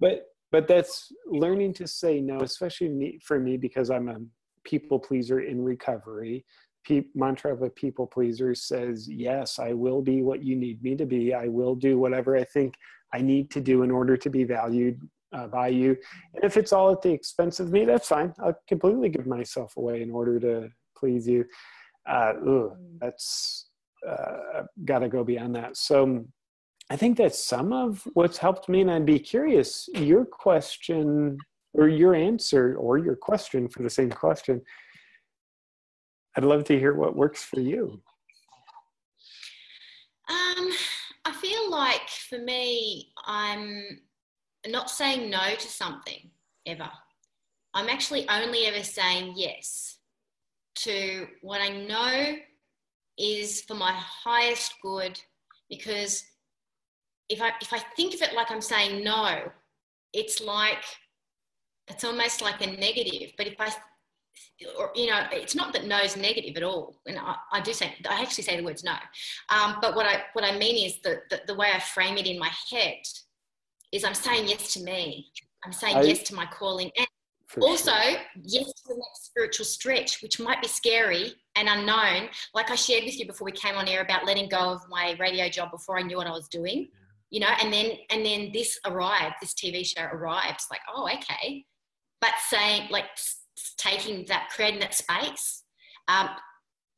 But 0.00 0.26
but 0.50 0.68
that's 0.68 1.10
learning 1.26 1.72
to 1.74 1.86
say 1.86 2.20
no, 2.20 2.40
especially 2.40 2.90
me, 2.90 3.18
for 3.24 3.40
me 3.40 3.56
because 3.56 3.90
I'm 3.90 4.08
a 4.08 4.18
people 4.64 4.98
pleaser 4.98 5.40
in 5.40 5.62
recovery. 5.62 6.44
Pe- 6.86 7.04
mantra 7.14 7.52
of 7.52 7.62
a 7.62 7.70
people 7.70 8.06
pleaser 8.06 8.54
says, 8.54 9.08
Yes, 9.08 9.58
I 9.58 9.72
will 9.72 10.02
be 10.02 10.22
what 10.22 10.42
you 10.42 10.56
need 10.56 10.82
me 10.82 10.96
to 10.96 11.06
be. 11.06 11.34
I 11.34 11.48
will 11.48 11.74
do 11.74 11.98
whatever 11.98 12.36
I 12.36 12.44
think 12.44 12.74
I 13.14 13.20
need 13.20 13.50
to 13.52 13.60
do 13.60 13.82
in 13.82 13.90
order 13.90 14.16
to 14.16 14.30
be 14.30 14.44
valued 14.44 15.00
uh, 15.32 15.46
by 15.46 15.68
you. 15.68 15.96
And 16.34 16.44
if 16.44 16.56
it's 16.56 16.72
all 16.72 16.90
at 16.92 17.02
the 17.02 17.12
expense 17.12 17.60
of 17.60 17.70
me, 17.70 17.84
that's 17.84 18.08
fine. 18.08 18.34
I'll 18.42 18.58
completely 18.68 19.08
give 19.08 19.26
myself 19.26 19.76
away 19.76 20.02
in 20.02 20.10
order 20.10 20.38
to 20.40 20.68
please 20.96 21.26
you. 21.26 21.44
Uh, 22.08 22.32
ugh, 22.46 22.76
that's 23.00 23.68
uh, 24.08 24.64
got 24.84 25.00
to 25.00 25.08
go 25.08 25.24
beyond 25.24 25.54
that. 25.56 25.76
So 25.76 26.24
I 26.90 26.96
think 26.96 27.16
that's 27.16 27.42
some 27.42 27.72
of 27.72 28.06
what's 28.14 28.38
helped 28.38 28.68
me. 28.68 28.80
And 28.80 28.90
I'd 28.90 29.06
be 29.06 29.18
curious, 29.18 29.88
your 29.94 30.24
question 30.24 31.38
or 31.74 31.88
your 31.88 32.14
answer 32.14 32.76
or 32.76 32.98
your 32.98 33.16
question 33.16 33.68
for 33.68 33.82
the 33.82 33.90
same 33.90 34.10
question. 34.10 34.60
I'd 36.36 36.44
love 36.44 36.64
to 36.64 36.78
hear 36.78 36.94
what 36.94 37.16
works 37.16 37.42
for 37.42 37.60
you. 37.60 38.00
Um, 40.28 40.70
I 41.24 41.32
feel 41.40 41.70
like 41.70 42.08
for 42.08 42.38
me, 42.38 43.12
I'm 43.26 43.98
not 44.66 44.90
saying 44.90 45.30
no 45.30 45.54
to 45.58 45.68
something 45.68 46.30
ever. 46.66 46.90
I'm 47.74 47.88
actually 47.88 48.28
only 48.28 48.66
ever 48.66 48.82
saying 48.82 49.34
yes 49.36 49.98
to 50.76 51.26
what 51.42 51.60
I 51.60 51.68
know 51.68 52.36
is 53.18 53.62
for 53.62 53.74
my 53.74 53.92
highest 53.92 54.74
good 54.82 55.20
because 55.68 56.24
if 57.28 57.40
I 57.40 57.50
if 57.60 57.72
I 57.72 57.78
think 57.96 58.14
of 58.14 58.22
it 58.22 58.34
like 58.34 58.50
I'm 58.50 58.60
saying 58.60 59.04
no, 59.04 59.50
it's 60.12 60.40
like 60.40 60.84
it's 61.88 62.04
almost 62.04 62.42
like 62.42 62.60
a 62.60 62.66
negative. 62.66 63.32
But 63.36 63.46
if 63.46 63.54
I, 63.58 63.72
or, 64.78 64.90
you 64.94 65.10
know, 65.10 65.24
it's 65.32 65.54
not 65.54 65.72
that 65.72 65.86
no 65.86 65.98
is 65.98 66.16
negative 66.16 66.56
at 66.56 66.62
all. 66.62 67.00
And 67.06 67.18
I, 67.18 67.36
I 67.52 67.60
do 67.60 67.72
say, 67.72 67.94
I 68.08 68.22
actually 68.22 68.44
say 68.44 68.56
the 68.56 68.62
words 68.62 68.84
no. 68.84 68.94
Um, 69.50 69.76
but 69.80 69.94
what 69.94 70.06
I, 70.06 70.22
what 70.32 70.44
I 70.44 70.56
mean 70.56 70.86
is 70.86 71.00
that 71.02 71.28
the, 71.30 71.40
the 71.46 71.54
way 71.54 71.68
I 71.74 71.80
frame 71.80 72.16
it 72.16 72.26
in 72.26 72.38
my 72.38 72.50
head 72.70 73.02
is 73.90 74.04
I'm 74.04 74.14
saying 74.14 74.48
yes 74.48 74.72
to 74.74 74.82
me. 74.82 75.26
I'm 75.64 75.72
saying 75.72 75.96
I, 75.96 76.02
yes 76.02 76.22
to 76.24 76.34
my 76.34 76.46
calling. 76.46 76.90
And 76.96 77.06
also, 77.60 77.92
sure. 77.92 78.20
yes 78.42 78.64
to 78.64 78.82
the 78.88 78.94
next 78.94 79.26
spiritual 79.26 79.66
stretch, 79.66 80.22
which 80.22 80.40
might 80.40 80.62
be 80.62 80.68
scary 80.68 81.34
and 81.56 81.68
unknown. 81.68 82.28
Like 82.54 82.70
I 82.70 82.74
shared 82.76 83.04
with 83.04 83.18
you 83.18 83.26
before 83.26 83.44
we 83.44 83.52
came 83.52 83.74
on 83.74 83.88
air 83.88 84.00
about 84.00 84.24
letting 84.24 84.48
go 84.48 84.70
of 84.70 84.80
my 84.88 85.16
radio 85.18 85.48
job 85.48 85.70
before 85.70 85.98
I 85.98 86.02
knew 86.02 86.16
what 86.16 86.26
I 86.26 86.32
was 86.32 86.48
doing. 86.48 86.88
You 87.30 87.40
know, 87.40 87.48
and 87.62 87.72
then 87.72 87.92
and 88.10 88.24
then 88.24 88.50
this 88.52 88.78
arrived, 88.84 89.36
this 89.40 89.54
TV 89.54 89.86
show 89.86 90.04
arrived. 90.04 90.56
It's 90.56 90.70
like, 90.70 90.80
oh, 90.94 91.08
okay 91.16 91.64
but 92.22 92.32
saying 92.48 92.88
like 92.90 93.04
taking 93.76 94.24
that 94.28 94.48
creating 94.54 94.80
that 94.80 94.94
space 94.94 95.64
um, 96.08 96.30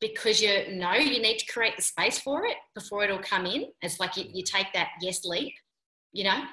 because 0.00 0.40
you 0.40 0.76
know 0.76 0.94
you 0.94 1.20
need 1.20 1.38
to 1.38 1.52
create 1.52 1.74
the 1.76 1.82
space 1.82 2.20
for 2.20 2.44
it 2.44 2.56
before 2.74 3.02
it'll 3.02 3.18
come 3.18 3.46
in. 3.46 3.64
It's 3.82 3.98
like 3.98 4.16
you, 4.16 4.24
you 4.32 4.44
take 4.44 4.72
that 4.74 4.90
yes 5.00 5.24
leap 5.24 5.54
you 6.14 6.24
know? 6.24 6.44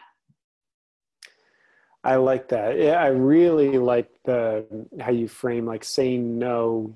I 2.04 2.16
like 2.16 2.50
that. 2.50 2.78
Yeah 2.78 3.00
i 3.00 3.08
really 3.08 3.78
like 3.78 4.10
the 4.26 4.66
how 5.00 5.12
you 5.12 5.28
frame 5.28 5.66
like 5.66 5.84
saying 5.84 6.38
no 6.38 6.94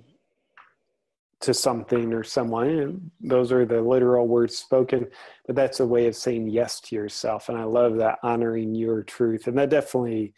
to 1.42 1.54
something 1.54 2.12
or 2.12 2.24
someone. 2.24 3.12
Those 3.22 3.52
are 3.52 3.66
the 3.66 3.82
literal 3.82 4.28
words 4.28 4.58
spoken 4.58 5.08
but 5.46 5.56
that's 5.56 5.80
a 5.80 5.86
way 5.86 6.08
of 6.08 6.16
saying 6.16 6.48
yes 6.48 6.82
to 6.82 6.96
yourself. 6.96 7.50
And 7.50 7.58
i 7.58 7.64
love 7.64 7.98
that 7.98 8.18
honoring 8.24 8.74
your 8.74 9.04
truth. 9.04 9.46
And 9.48 9.58
that 9.60 9.70
definitely 9.70 10.34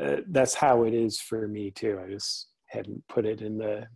uh, 0.00 0.16
that's 0.28 0.54
how 0.54 0.84
it 0.84 0.94
is 0.94 1.20
for 1.20 1.48
me 1.48 1.70
too. 1.70 2.00
I 2.04 2.08
just 2.10 2.48
hadn't 2.68 3.02
put 3.08 3.26
it 3.26 3.40
in 3.40 3.58
the 3.58 3.86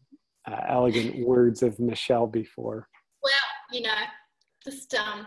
uh, 0.50 0.60
elegant 0.68 1.26
words 1.26 1.62
of 1.62 1.78
Michelle 1.78 2.26
before. 2.26 2.88
Well, 3.22 3.32
you 3.72 3.82
know, 3.82 3.94
just 4.64 4.94
um, 4.94 5.26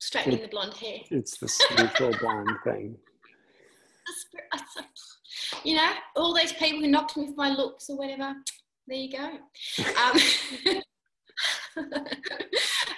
straightening 0.00 0.38
it, 0.38 0.42
the 0.42 0.48
blonde 0.48 0.74
hair. 0.74 0.98
It's 1.10 1.38
the 1.38 1.48
spiritual 1.48 2.14
blonde 2.20 2.50
thing. 2.64 2.96
You 5.64 5.76
know, 5.76 5.92
all 6.16 6.34
those 6.34 6.52
people 6.52 6.80
who 6.80 6.88
knocked 6.88 7.16
me 7.16 7.26
for 7.26 7.34
my 7.36 7.50
looks 7.50 7.88
or 7.90 7.96
whatever. 7.96 8.34
There 8.86 8.96
you 8.96 9.12
go. 9.12 9.38
Um, 10.02 10.18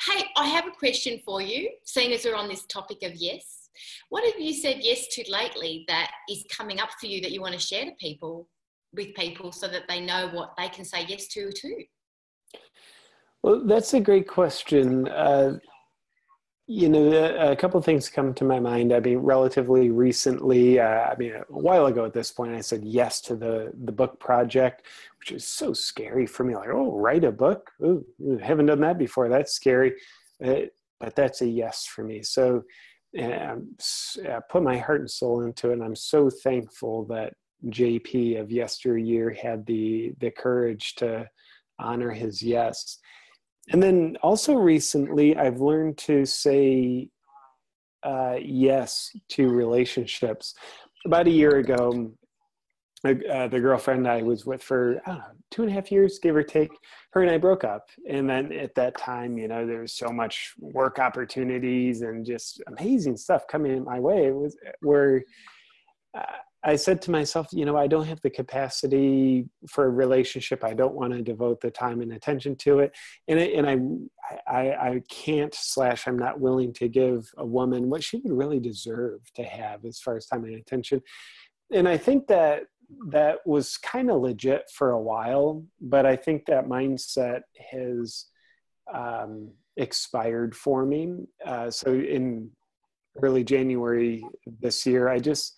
hey, 0.09 0.25
I 0.37 0.47
have 0.47 0.66
a 0.66 0.71
question 0.71 1.21
for 1.25 1.43
you, 1.43 1.71
seeing 1.85 2.12
as 2.12 2.25
we're 2.25 2.37
on 2.37 2.49
this 2.49 2.64
topic 2.66 3.03
of 3.03 3.14
yes. 3.14 3.60
What 4.09 4.24
have 4.24 4.41
you 4.41 4.53
said 4.53 4.78
yes 4.81 5.07
to 5.12 5.24
lately 5.31 5.85
that 5.89 6.11
is 6.28 6.45
coming 6.51 6.81
up 6.81 6.91
for 7.01 7.07
you 7.07 7.20
that 7.22 7.33
you 7.33 7.41
want 7.41 7.55
to 7.55 7.61
share 7.61 7.85
to 7.85 7.93
people? 8.01 8.49
with 8.95 9.14
people 9.14 9.53
so 9.53 9.68
that 9.68 9.83
they 9.89 10.01
know 10.01 10.28
what 10.33 10.55
they 10.57 10.68
can 10.68 10.85
say 10.85 11.05
yes 11.09 11.28
to 11.28 11.51
too? 11.53 11.85
Well, 13.43 13.62
that's 13.64 13.95
a 13.95 14.01
great 14.01 14.28
question. 14.28 15.09
Uh, 15.09 15.59
you 16.66 16.89
know, 16.89 17.11
a, 17.51 17.57
couple 17.57 17.78
of 17.78 17.85
things 17.85 18.09
come 18.09 18.33
to 18.35 18.45
my 18.45 18.61
mind. 18.61 18.93
I 18.93 19.01
mean, 19.01 19.18
relatively 19.18 19.91
recently, 19.91 20.78
uh, 20.78 20.85
I 21.11 21.16
mean, 21.18 21.33
a 21.33 21.43
while 21.49 21.87
ago 21.87 22.05
at 22.05 22.12
this 22.12 22.31
point, 22.31 22.55
I 22.55 22.61
said 22.61 22.85
yes 22.85 23.20
to 23.22 23.35
the 23.35 23.72
the 23.83 23.91
book 23.91 24.20
project, 24.20 24.87
which 25.18 25.33
is 25.33 25.45
so 25.45 25.72
scary 25.72 26.26
for 26.26 26.45
me. 26.45 26.55
Like, 26.55 26.68
oh, 26.68 26.97
write 26.97 27.24
a 27.24 27.33
book? 27.33 27.72
Ooh, 27.83 28.05
haven't 28.41 28.66
done 28.66 28.81
that 28.83 28.99
before. 28.99 29.28
That's 29.28 29.53
scary, 29.53 29.95
uh, 30.45 30.66
but 31.01 31.16
that's 31.16 31.41
a 31.41 31.47
yes 31.47 31.87
for 31.87 32.05
me. 32.05 32.22
So, 32.22 32.62
um, 33.19 33.77
I 34.25 34.39
put 34.51 34.63
my 34.63 34.77
heart 34.77 35.01
and 35.01 35.11
soul 35.11 35.43
into 35.43 35.71
it. 35.71 35.75
And 35.75 35.83
I'm 35.83 35.97
so 35.97 36.31
thankful 36.31 37.05
that 37.07 37.35
JP 37.67 38.41
of 38.41 38.51
yesteryear 38.51 39.31
had 39.31 39.67
the 39.67 40.13
the 40.21 40.31
courage 40.31 40.95
to 40.97 41.29
honor 41.81 42.11
his 42.11 42.43
yes 42.43 42.99
and 43.71 43.83
then 43.83 44.17
also 44.23 44.55
recently 44.55 45.37
i've 45.37 45.61
learned 45.61 45.97
to 45.97 46.25
say 46.25 47.09
uh, 48.03 48.37
yes 48.41 49.11
to 49.29 49.49
relationships 49.49 50.55
about 51.05 51.27
a 51.27 51.31
year 51.31 51.57
ago 51.59 52.11
uh, 53.05 53.49
the 53.49 53.61
girlfriend 53.61 54.07
i 54.07 54.23
was 54.23 54.45
with 54.45 54.63
for 54.63 55.01
know, 55.07 55.21
two 55.51 55.63
and 55.63 55.71
a 55.71 55.75
half 55.75 55.91
years 55.91 56.19
give 56.19 56.37
or 56.37 56.43
take 56.43 56.71
her 57.13 57.23
and 57.23 57.31
i 57.31 57.39
broke 57.39 57.65
up 57.65 57.89
and 58.09 58.29
then 58.29 58.53
at 58.53 58.75
that 58.75 58.97
time 58.97 59.39
you 59.39 59.49
know 59.49 59.67
there 59.67 59.81
was 59.81 59.93
so 59.93 60.09
much 60.09 60.55
work 60.59 60.99
opportunities 60.99 62.03
and 62.03 62.25
just 62.25 62.63
amazing 62.67 63.17
stuff 63.17 63.47
coming 63.49 63.85
my 63.85 63.99
way 63.99 64.27
it 64.27 64.35
was 64.35 64.57
where 64.81 65.23
uh, 66.15 66.23
I 66.63 66.77
said 66.77 67.01
to 67.03 67.11
myself, 67.11 67.49
you 67.53 67.65
know, 67.65 67.77
I 67.77 67.87
don't 67.87 68.07
have 68.07 68.21
the 68.21 68.29
capacity 68.29 69.49
for 69.67 69.87
a 69.87 69.91
relationship. 69.91 70.63
I 70.63 70.75
don't 70.75 70.95
want 70.95 71.15
to 71.15 71.23
devote 71.23 71.61
the 71.61 71.71
time 71.71 72.03
and 72.03 72.13
attention 72.13 72.55
to 72.57 72.81
it, 72.81 72.93
and 73.29 73.39
and 73.39 73.67
I, 73.67 74.37
I 74.47 74.89
I 74.89 75.03
can't 75.09 75.55
slash 75.55 76.07
I'm 76.07 76.19
not 76.19 76.39
willing 76.39 76.75
to 76.75 76.89
give 76.89 77.31
a 77.39 77.47
woman 77.47 77.89
what 77.89 78.05
she 78.05 78.19
would 78.19 78.33
really 78.33 78.61
deserve 78.61 79.21
to 79.37 79.43
have 79.43 79.87
as 79.87 80.01
far 80.01 80.17
as 80.17 80.27
time 80.27 80.45
and 80.45 80.57
attention. 80.57 81.01
And 81.73 81.89
I 81.89 81.97
think 81.97 82.27
that 82.27 82.65
that 83.09 83.38
was 83.47 83.76
kind 83.76 84.11
of 84.11 84.20
legit 84.20 84.70
for 84.72 84.91
a 84.91 85.01
while, 85.01 85.64
but 85.80 86.07
I 86.07 86.16
think 86.16 86.47
that 86.47 86.68
mindset 86.68 87.43
has 87.70 88.26
um, 88.93 89.51
expired 89.76 90.55
for 90.55 90.84
me. 90.84 91.26
Uh, 91.45 91.70
so 91.70 91.93
in 91.93 92.51
early 93.22 93.45
January 93.45 94.24
this 94.61 94.86
year, 94.86 95.09
I 95.09 95.18
just 95.18 95.55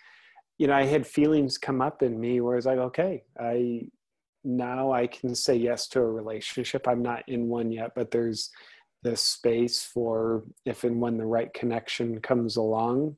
you 0.58 0.68
know, 0.68 0.74
I 0.74 0.84
had 0.84 1.06
feelings 1.06 1.58
come 1.58 1.80
up 1.80 2.04
in 2.04 2.20
me 2.20 2.40
where 2.40 2.54
I 2.54 2.56
was 2.56 2.66
like, 2.66 2.78
okay, 2.78 3.24
I 3.36 3.88
now 4.44 4.92
I 4.92 5.08
can 5.08 5.34
say 5.34 5.56
yes 5.56 5.88
to 5.88 6.00
a 6.00 6.06
relationship. 6.06 6.86
I'm 6.86 7.02
not 7.02 7.28
in 7.28 7.48
one 7.48 7.72
yet, 7.72 7.92
but 7.96 8.12
there's 8.12 8.50
this 9.02 9.20
space 9.22 9.82
for 9.82 10.44
if 10.64 10.84
and 10.84 11.00
when 11.00 11.16
the 11.16 11.26
right 11.26 11.52
connection 11.52 12.20
comes 12.20 12.56
along. 12.56 13.16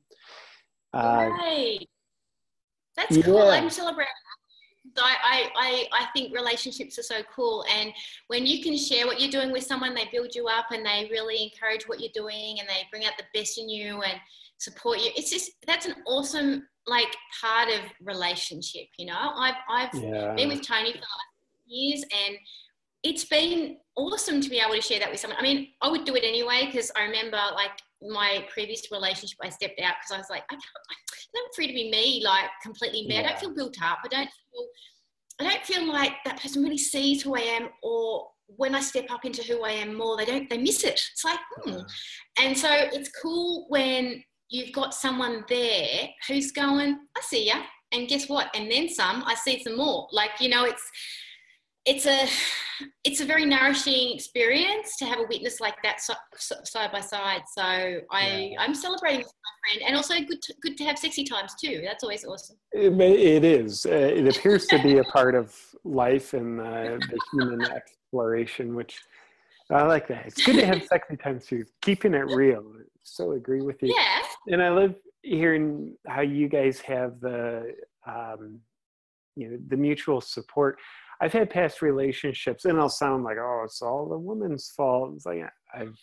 Uh, 0.93 1.29
right. 1.39 1.87
That's 2.97 3.17
yeah. 3.17 3.23
cool. 3.23 3.49
I'm 3.49 3.69
celebrating. 3.69 4.11
I, 4.97 5.49
I, 5.57 5.87
I 5.91 6.05
think 6.13 6.33
relationships 6.33 6.97
are 6.99 7.03
so 7.03 7.21
cool. 7.35 7.65
And 7.69 7.91
when 8.27 8.45
you 8.45 8.63
can 8.63 8.77
share 8.77 9.07
what 9.07 9.19
you're 9.19 9.31
doing 9.31 9.51
with 9.51 9.63
someone, 9.63 9.93
they 9.93 10.07
build 10.11 10.35
you 10.35 10.47
up 10.47 10.67
and 10.71 10.85
they 10.85 11.09
really 11.11 11.43
encourage 11.43 11.87
what 11.87 11.99
you're 11.99 12.11
doing 12.13 12.59
and 12.59 12.69
they 12.69 12.87
bring 12.91 13.03
out 13.03 13.13
the 13.17 13.25
best 13.37 13.57
in 13.57 13.67
you 13.67 14.03
and 14.03 14.19
support 14.57 14.99
you. 14.99 15.09
It's 15.17 15.31
just, 15.31 15.51
that's 15.65 15.85
an 15.85 15.95
awesome 16.05 16.63
like 16.87 17.15
part 17.41 17.69
of 17.69 17.79
relationship 18.03 18.85
you 18.97 19.05
know 19.05 19.31
i've 19.35 19.55
i've 19.69 19.93
yeah. 19.93 20.33
been 20.35 20.49
with 20.49 20.61
tony 20.61 20.93
for 20.93 20.99
years 21.65 22.03
and 22.03 22.37
it's 23.03 23.25
been 23.25 23.77
awesome 23.95 24.41
to 24.41 24.49
be 24.49 24.59
able 24.59 24.75
to 24.75 24.81
share 24.81 24.99
that 24.99 25.09
with 25.09 25.19
someone 25.19 25.39
i 25.39 25.41
mean 25.41 25.69
i 25.81 25.89
would 25.89 26.05
do 26.05 26.15
it 26.15 26.23
anyway 26.23 26.65
because 26.65 26.91
i 26.95 27.03
remember 27.03 27.39
like 27.55 27.71
my 28.07 28.45
previous 28.51 28.91
relationship 28.91 29.37
i 29.43 29.49
stepped 29.49 29.79
out 29.81 29.95
because 29.99 30.15
i 30.15 30.17
was 30.17 30.29
like 30.29 30.43
i 30.49 30.53
can't 30.53 30.63
i'm 31.37 31.53
free 31.55 31.67
to 31.67 31.73
be 31.73 31.89
me 31.89 32.21
like 32.23 32.49
completely 32.61 33.07
me 33.07 33.15
yeah. 33.15 33.21
i 33.21 33.23
don't 33.23 33.39
feel 33.39 33.53
built 33.53 33.75
up 33.81 33.99
i 34.03 34.07
don't 34.07 34.29
feel 34.29 34.67
i 35.39 35.43
don't 35.43 35.65
feel 35.65 35.87
like 35.87 36.13
that 36.23 36.41
person 36.41 36.63
really 36.63 36.77
sees 36.77 37.21
who 37.21 37.35
i 37.35 37.39
am 37.39 37.69
or 37.83 38.27
when 38.47 38.75
I 38.75 38.79
step 38.79 39.05
up 39.09 39.25
into 39.25 39.43
who 39.43 39.63
I 39.63 39.71
am 39.71 39.95
more, 39.95 40.17
they 40.17 40.25
don't, 40.25 40.49
they 40.49 40.57
miss 40.57 40.83
it. 40.83 40.93
It's 40.93 41.25
like, 41.25 41.39
hmm. 41.63 41.79
And 42.39 42.57
so 42.57 42.69
it's 42.71 43.09
cool 43.21 43.65
when 43.69 44.23
you've 44.49 44.71
got 44.71 44.93
someone 44.93 45.43
there 45.49 46.09
who's 46.27 46.51
going, 46.51 46.99
I 47.17 47.21
see 47.21 47.47
ya, 47.47 47.55
and 47.91 48.07
guess 48.07 48.29
what? 48.29 48.55
And 48.55 48.71
then 48.71 48.89
some, 48.89 49.23
I 49.25 49.35
see 49.35 49.63
some 49.63 49.77
more. 49.77 50.07
Like, 50.11 50.31
you 50.39 50.49
know, 50.49 50.65
it's 50.65 50.83
it's 51.85 52.05
a 52.05 52.27
it's 53.05 53.21
a 53.21 53.25
very 53.25 53.45
nourishing 53.45 54.13
experience 54.13 54.97
to 54.97 55.05
have 55.05 55.19
a 55.19 55.25
witness 55.29 55.61
like 55.61 55.75
that 55.81 56.01
so, 56.01 56.13
so, 56.35 56.55
side 56.63 56.91
by 56.91 56.99
side. 56.99 57.41
So 57.53 57.61
I 57.61 58.51
yeah. 58.51 58.59
I'm 58.59 58.75
celebrating 58.75 59.19
with 59.19 59.27
my 59.27 59.79
friend, 59.79 59.87
and 59.87 59.95
also 59.95 60.15
good 60.15 60.41
to, 60.41 60.53
good 60.61 60.77
to 60.77 60.83
have 60.83 60.97
sexy 60.97 61.23
times 61.23 61.53
too. 61.59 61.81
That's 61.85 62.03
always 62.03 62.25
awesome. 62.25 62.57
It, 62.73 62.99
it 62.99 63.43
is. 63.45 63.85
Uh, 63.85 63.91
it 63.91 64.35
appears 64.35 64.65
to 64.67 64.81
be 64.81 64.97
a 64.97 65.03
part 65.05 65.35
of 65.35 65.55
life 65.83 66.33
and 66.33 66.59
uh, 66.59 66.97
the 66.97 67.19
human 67.31 67.61
exploration, 67.71 68.75
which 68.75 68.99
I 69.71 69.83
like 69.83 70.07
that. 70.09 70.25
It's 70.25 70.43
good 70.43 70.57
to 70.57 70.65
have 70.65 70.83
sexy 70.83 71.17
times 71.17 71.45
too. 71.45 71.65
Keeping 71.81 72.13
it 72.13 72.25
real 72.27 72.65
so 73.05 73.33
agree 73.33 73.61
with 73.61 73.81
you. 73.81 73.93
Yeah. 73.95 74.19
And 74.47 74.61
I 74.61 74.69
love 74.69 74.95
hearing 75.21 75.95
how 76.07 76.21
you 76.21 76.49
guys 76.49 76.79
have 76.81 77.19
the, 77.21 77.75
um, 78.05 78.59
you 79.35 79.49
know, 79.49 79.57
the 79.67 79.77
mutual 79.77 80.21
support. 80.21 80.79
I've 81.21 81.33
had 81.33 81.49
past 81.49 81.81
relationships, 81.81 82.65
and 82.65 82.79
I'll 82.79 82.89
sound 82.89 83.23
like, 83.23 83.37
oh, 83.39 83.61
it's 83.65 83.81
all 83.81 84.07
the 84.07 84.17
woman's 84.17 84.71
fault. 84.75 85.13
It's 85.15 85.25
like 85.25 85.43
I've, 85.73 85.97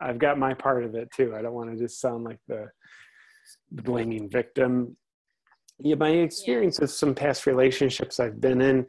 I've 0.00 0.18
got 0.18 0.38
my 0.38 0.54
part 0.54 0.84
of 0.84 0.94
it 0.94 1.10
too. 1.12 1.34
I 1.36 1.42
don't 1.42 1.54
want 1.54 1.70
to 1.70 1.76
just 1.76 2.00
sound 2.00 2.24
like 2.24 2.38
the, 2.46 2.68
the 3.72 3.82
blaming 3.82 4.28
victim. 4.30 4.96
Yeah, 5.80 5.96
my 5.96 6.10
experience 6.10 6.78
yeah. 6.78 6.84
of 6.84 6.90
some 6.90 7.14
past 7.14 7.46
relationships 7.46 8.18
I've 8.18 8.40
been 8.40 8.60
in 8.60 8.86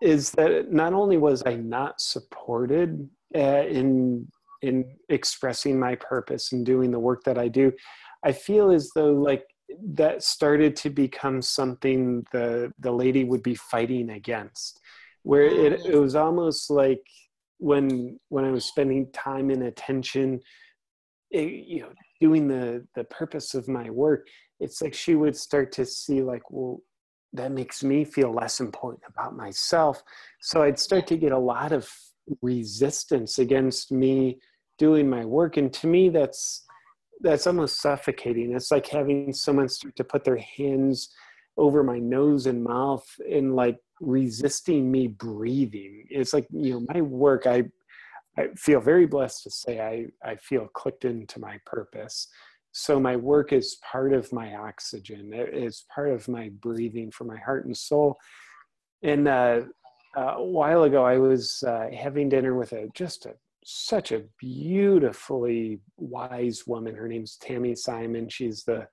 is 0.00 0.32
that 0.32 0.72
not 0.72 0.92
only 0.92 1.16
was 1.16 1.42
I 1.46 1.54
not 1.54 2.00
supported 2.00 3.08
uh, 3.34 3.64
in 3.66 4.28
in 4.62 4.84
expressing 5.08 5.78
my 5.78 5.96
purpose 5.96 6.52
and 6.52 6.64
doing 6.64 6.92
the 6.92 6.98
work 6.98 7.24
that 7.24 7.36
I 7.38 7.48
do, 7.48 7.72
I 8.24 8.32
feel 8.32 8.70
as 8.70 8.90
though 8.94 9.12
like 9.12 9.44
that 9.94 10.22
started 10.22 10.76
to 10.76 10.90
become 10.90 11.40
something 11.40 12.24
the 12.32 12.72
the 12.78 12.92
lady 12.92 13.24
would 13.24 13.42
be 13.42 13.54
fighting 13.54 14.10
against, 14.10 14.80
where 15.22 15.44
oh, 15.44 15.64
it, 15.64 15.86
it 15.86 15.96
was 15.96 16.14
almost 16.14 16.70
like 16.70 17.02
when 17.58 18.18
when 18.28 18.44
I 18.44 18.50
was 18.50 18.64
spending 18.64 19.10
time 19.12 19.50
and 19.50 19.64
attention, 19.64 20.40
it, 21.30 21.48
you 21.66 21.82
know, 21.82 21.92
doing 22.20 22.48
the 22.48 22.86
the 22.96 23.04
purpose 23.04 23.54
of 23.54 23.68
my 23.68 23.90
work, 23.90 24.26
it's 24.60 24.82
like 24.82 24.94
she 24.94 25.14
would 25.14 25.36
start 25.36 25.72
to 25.72 25.86
see 25.86 26.22
like, 26.22 26.42
well, 26.50 26.80
that 27.32 27.52
makes 27.52 27.82
me 27.82 28.04
feel 28.04 28.32
less 28.32 28.60
important 28.60 29.02
about 29.08 29.36
myself. 29.36 30.02
So 30.40 30.62
I'd 30.62 30.78
start 30.78 31.06
to 31.08 31.16
get 31.16 31.32
a 31.32 31.38
lot 31.38 31.72
of 31.72 31.88
resistance 32.40 33.38
against 33.38 33.90
me 33.90 34.38
doing 34.78 35.08
my 35.08 35.24
work. 35.24 35.56
And 35.56 35.72
to 35.74 35.86
me 35.86 36.08
that's 36.08 36.64
that's 37.20 37.46
almost 37.46 37.80
suffocating. 37.80 38.52
It's 38.52 38.70
like 38.70 38.88
having 38.88 39.32
someone 39.32 39.68
start 39.68 39.94
to 39.96 40.04
put 40.04 40.24
their 40.24 40.38
hands 40.56 41.08
over 41.56 41.82
my 41.82 41.98
nose 41.98 42.46
and 42.46 42.62
mouth 42.62 43.06
and 43.30 43.54
like 43.54 43.78
resisting 44.00 44.90
me 44.90 45.06
breathing 45.06 46.04
it's 46.10 46.32
like 46.32 46.46
you 46.50 46.72
know 46.72 46.86
my 46.92 47.00
work 47.00 47.46
i 47.46 47.62
i 48.38 48.46
feel 48.56 48.80
very 48.80 49.06
blessed 49.06 49.42
to 49.42 49.50
say 49.50 49.80
i 49.80 50.28
i 50.28 50.34
feel 50.36 50.66
clicked 50.74 51.04
into 51.04 51.38
my 51.38 51.58
purpose 51.66 52.28
so 52.72 52.98
my 52.98 53.16
work 53.16 53.52
is 53.52 53.78
part 53.90 54.12
of 54.12 54.32
my 54.32 54.54
oxygen 54.54 55.30
it's 55.32 55.84
part 55.94 56.10
of 56.10 56.26
my 56.28 56.50
breathing 56.60 57.10
for 57.10 57.24
my 57.24 57.36
heart 57.38 57.66
and 57.66 57.76
soul 57.76 58.16
and 59.02 59.28
uh, 59.28 59.60
uh, 60.16 60.34
a 60.36 60.44
while 60.44 60.84
ago 60.84 61.04
i 61.04 61.18
was 61.18 61.62
uh, 61.66 61.86
having 61.96 62.28
dinner 62.28 62.54
with 62.54 62.72
a 62.72 62.88
just 62.94 63.26
a 63.26 63.34
such 63.64 64.12
a 64.12 64.24
beautifully 64.38 65.80
wise 65.96 66.66
woman. 66.66 66.94
Her 66.94 67.08
name's 67.08 67.38
Tami 67.38 67.76
Simon. 67.76 68.28
She's 68.28 68.64
the 68.64 68.86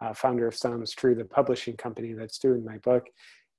uh, 0.00 0.12
founder 0.14 0.46
of 0.46 0.54
Sounds 0.54 0.92
True, 0.92 1.14
the 1.14 1.24
publishing 1.24 1.76
company 1.76 2.12
that's 2.12 2.38
doing 2.38 2.64
my 2.64 2.78
book. 2.78 3.06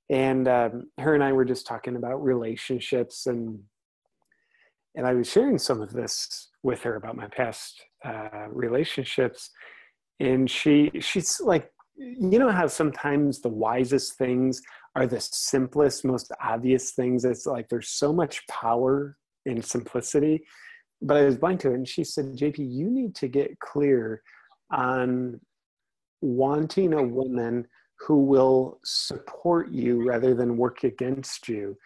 And 0.08 0.48
um, 0.48 0.90
her 0.98 1.14
and 1.14 1.22
I 1.22 1.32
were 1.32 1.44
just 1.44 1.66
talking 1.66 1.96
about 1.96 2.22
relationships, 2.22 3.26
and 3.26 3.60
and 4.96 5.06
I 5.06 5.14
was 5.14 5.30
sharing 5.30 5.58
some 5.58 5.80
of 5.80 5.92
this 5.92 6.48
with 6.62 6.82
her 6.82 6.96
about 6.96 7.16
my 7.16 7.28
past 7.28 7.80
uh, 8.04 8.48
relationships. 8.50 9.50
And 10.18 10.50
she 10.50 10.90
she's 11.00 11.40
like, 11.40 11.70
you 11.96 12.38
know 12.38 12.50
how 12.50 12.66
sometimes 12.66 13.40
the 13.40 13.48
wisest 13.48 14.18
things 14.18 14.60
are 14.96 15.06
the 15.06 15.20
simplest, 15.20 16.04
most 16.04 16.32
obvious 16.42 16.90
things. 16.92 17.24
It's 17.24 17.46
like 17.46 17.68
there's 17.68 17.90
so 17.90 18.12
much 18.12 18.46
power 18.48 19.16
in 19.46 19.62
simplicity. 19.62 20.42
But 21.02 21.16
I 21.18 21.24
was 21.24 21.36
blind 21.36 21.60
to 21.60 21.70
it, 21.70 21.74
and 21.74 21.88
she 21.88 22.04
said, 22.04 22.36
"JP, 22.36 22.58
you 22.58 22.90
need 22.90 23.14
to 23.16 23.28
get 23.28 23.58
clear 23.60 24.22
on 24.72 25.40
wanting 26.20 26.94
a 26.94 27.02
woman 27.02 27.66
who 27.98 28.24
will 28.24 28.78
support 28.84 29.70
you 29.70 30.06
rather 30.06 30.34
than 30.34 30.56
work 30.56 30.84
against 30.84 31.48
you. 31.48 31.76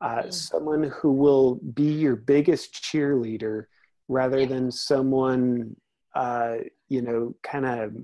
Uh. 0.00 0.30
Someone 0.30 0.84
who 0.84 1.12
will 1.12 1.56
be 1.74 1.92
your 1.92 2.16
biggest 2.16 2.74
cheerleader 2.74 3.64
rather 4.08 4.44
than 4.44 4.70
someone, 4.70 5.74
uh, 6.14 6.56
you 6.88 7.00
know, 7.00 7.34
kind 7.42 7.64
of 7.64 7.94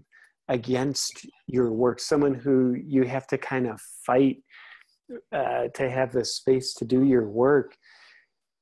against 0.48 1.26
your 1.46 1.70
work. 1.70 2.00
Someone 2.00 2.34
who 2.34 2.74
you 2.74 3.04
have 3.04 3.26
to 3.28 3.38
kind 3.38 3.66
of 3.66 3.80
fight 3.80 4.38
uh, 5.32 5.68
to 5.74 5.90
have 5.90 6.12
the 6.12 6.24
space 6.24 6.74
to 6.74 6.84
do 6.84 7.04
your 7.04 7.28
work. 7.28 7.76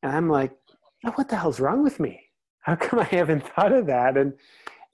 And 0.02 0.12
I'm 0.12 0.28
like, 0.28 0.52
oh, 1.06 1.12
what 1.12 1.28
the 1.28 1.36
hell's 1.36 1.60
wrong 1.60 1.82
with 1.82 2.00
me? 2.00 2.20
How 2.60 2.76
come 2.76 2.98
I 2.98 3.04
haven't 3.04 3.46
thought 3.48 3.72
of 3.72 3.86
that? 3.86 4.16
And 4.16 4.34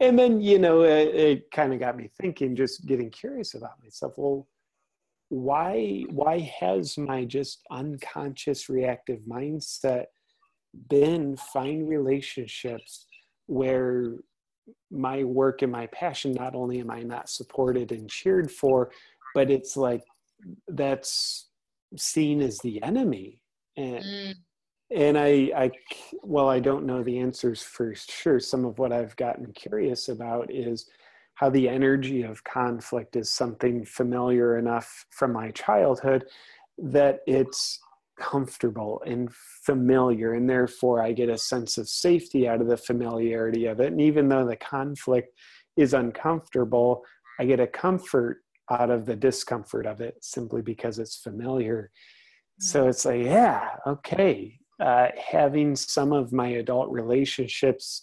and 0.01 0.18
then 0.18 0.40
you 0.40 0.59
know 0.59 0.82
it, 0.82 1.14
it 1.14 1.51
kind 1.51 1.72
of 1.72 1.80
got 1.80 1.97
me 1.97 2.11
thinking, 2.20 2.57
just 2.57 2.86
getting 2.86 3.11
curious 3.11 3.55
about 3.55 3.82
myself. 3.82 4.14
Well, 4.16 4.47
why 5.28 6.05
why 6.11 6.38
has 6.61 6.97
my 6.99 7.24
just 7.24 7.61
unconscious 7.70 8.68
reactive 8.68 9.20
mindset 9.28 10.07
been 10.88 11.36
find 11.36 11.88
relationships 11.88 13.07
where 13.47 14.14
my 14.90 15.24
work 15.24 15.62
and 15.62 15.72
my 15.72 15.86
passion 15.88 16.32
not 16.32 16.55
only 16.55 16.78
am 16.80 16.90
i 16.90 17.03
not 17.03 17.28
supported 17.28 17.90
and 17.92 18.09
cheered 18.11 18.51
for 18.51 18.90
but 19.34 19.51
it's 19.51 19.76
like 19.76 20.03
that's 20.68 21.49
seen 21.97 22.40
as 22.40 22.59
the 22.59 22.82
enemy 22.82 23.40
and 23.76 24.05
mm. 24.05 24.34
And 24.91 25.18
I 25.18 25.51
I 25.57 25.70
well 26.22 26.49
I 26.49 26.61
don't 26.61 26.87
know 26.87 27.03
the 27.03 27.18
answers 27.18 27.62
for 27.62 27.95
sure 27.95 28.41
some 28.41 28.64
of 28.64 28.78
what 28.78 28.93
I've 28.93 29.16
gotten 29.16 29.53
curious 29.53 30.09
about 30.09 30.53
is 30.53 30.87
how 31.35 31.51
the 31.51 31.68
energy 31.68 32.22
of 32.22 32.45
conflict 32.45 33.16
is 33.16 33.30
something 33.30 33.85
familiar 33.85 34.59
enough 34.59 35.07
from 35.11 35.32
my 35.32 35.51
childhood 35.51 36.24
that 36.78 37.20
it's 37.26 37.80
comfortable 38.20 39.03
and 39.05 39.28
familiar 39.64 40.35
and 40.35 40.49
therefore 40.49 41.03
I 41.03 41.12
get 41.12 41.28
a 41.28 41.39
sense 41.39 41.78
of 41.78 41.89
safety 41.89 42.47
out 42.47 42.61
of 42.61 42.68
the 42.68 42.76
familiarity 42.76 43.66
of 43.66 43.80
it 43.80 43.93
and 43.93 44.01
even 44.01 44.28
though 44.28 44.47
the 44.47 44.57
conflict 44.57 45.28
is 45.76 45.95
uncomfortable 45.95 47.03
I 47.41 47.47
get 47.47 47.59
a 47.59 47.66
comfort 47.66 48.39
out 48.70 48.91
of 48.91 49.07
the 49.07 49.16
discomfort 49.16 49.87
of 49.87 50.01
it 50.01 50.16
simply 50.22 50.62
because 50.62 50.99
it's 50.99 51.16
familiar. 51.16 51.91
So 52.61 52.80
mm-hmm. 52.80 52.89
it's 52.91 53.05
like, 53.05 53.24
yeah, 53.24 53.70
okay. 53.87 54.59
Uh, 54.81 55.09
having 55.31 55.77
some 55.77 56.12
of 56.12 56.33
my 56.33 56.49
adult 56.49 56.91
relationships 56.91 58.03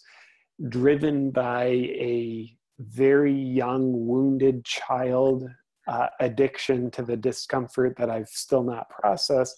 driven 0.68 1.30
by 1.30 1.64
a 1.64 2.56
very 2.78 3.34
young, 3.34 4.06
wounded 4.06 4.64
child 4.64 5.44
uh, 5.86 6.06
addiction 6.20 6.90
to 6.90 7.02
the 7.02 7.16
discomfort 7.16 7.94
that 7.98 8.10
I've 8.10 8.28
still 8.28 8.62
not 8.62 8.88
processed, 8.88 9.56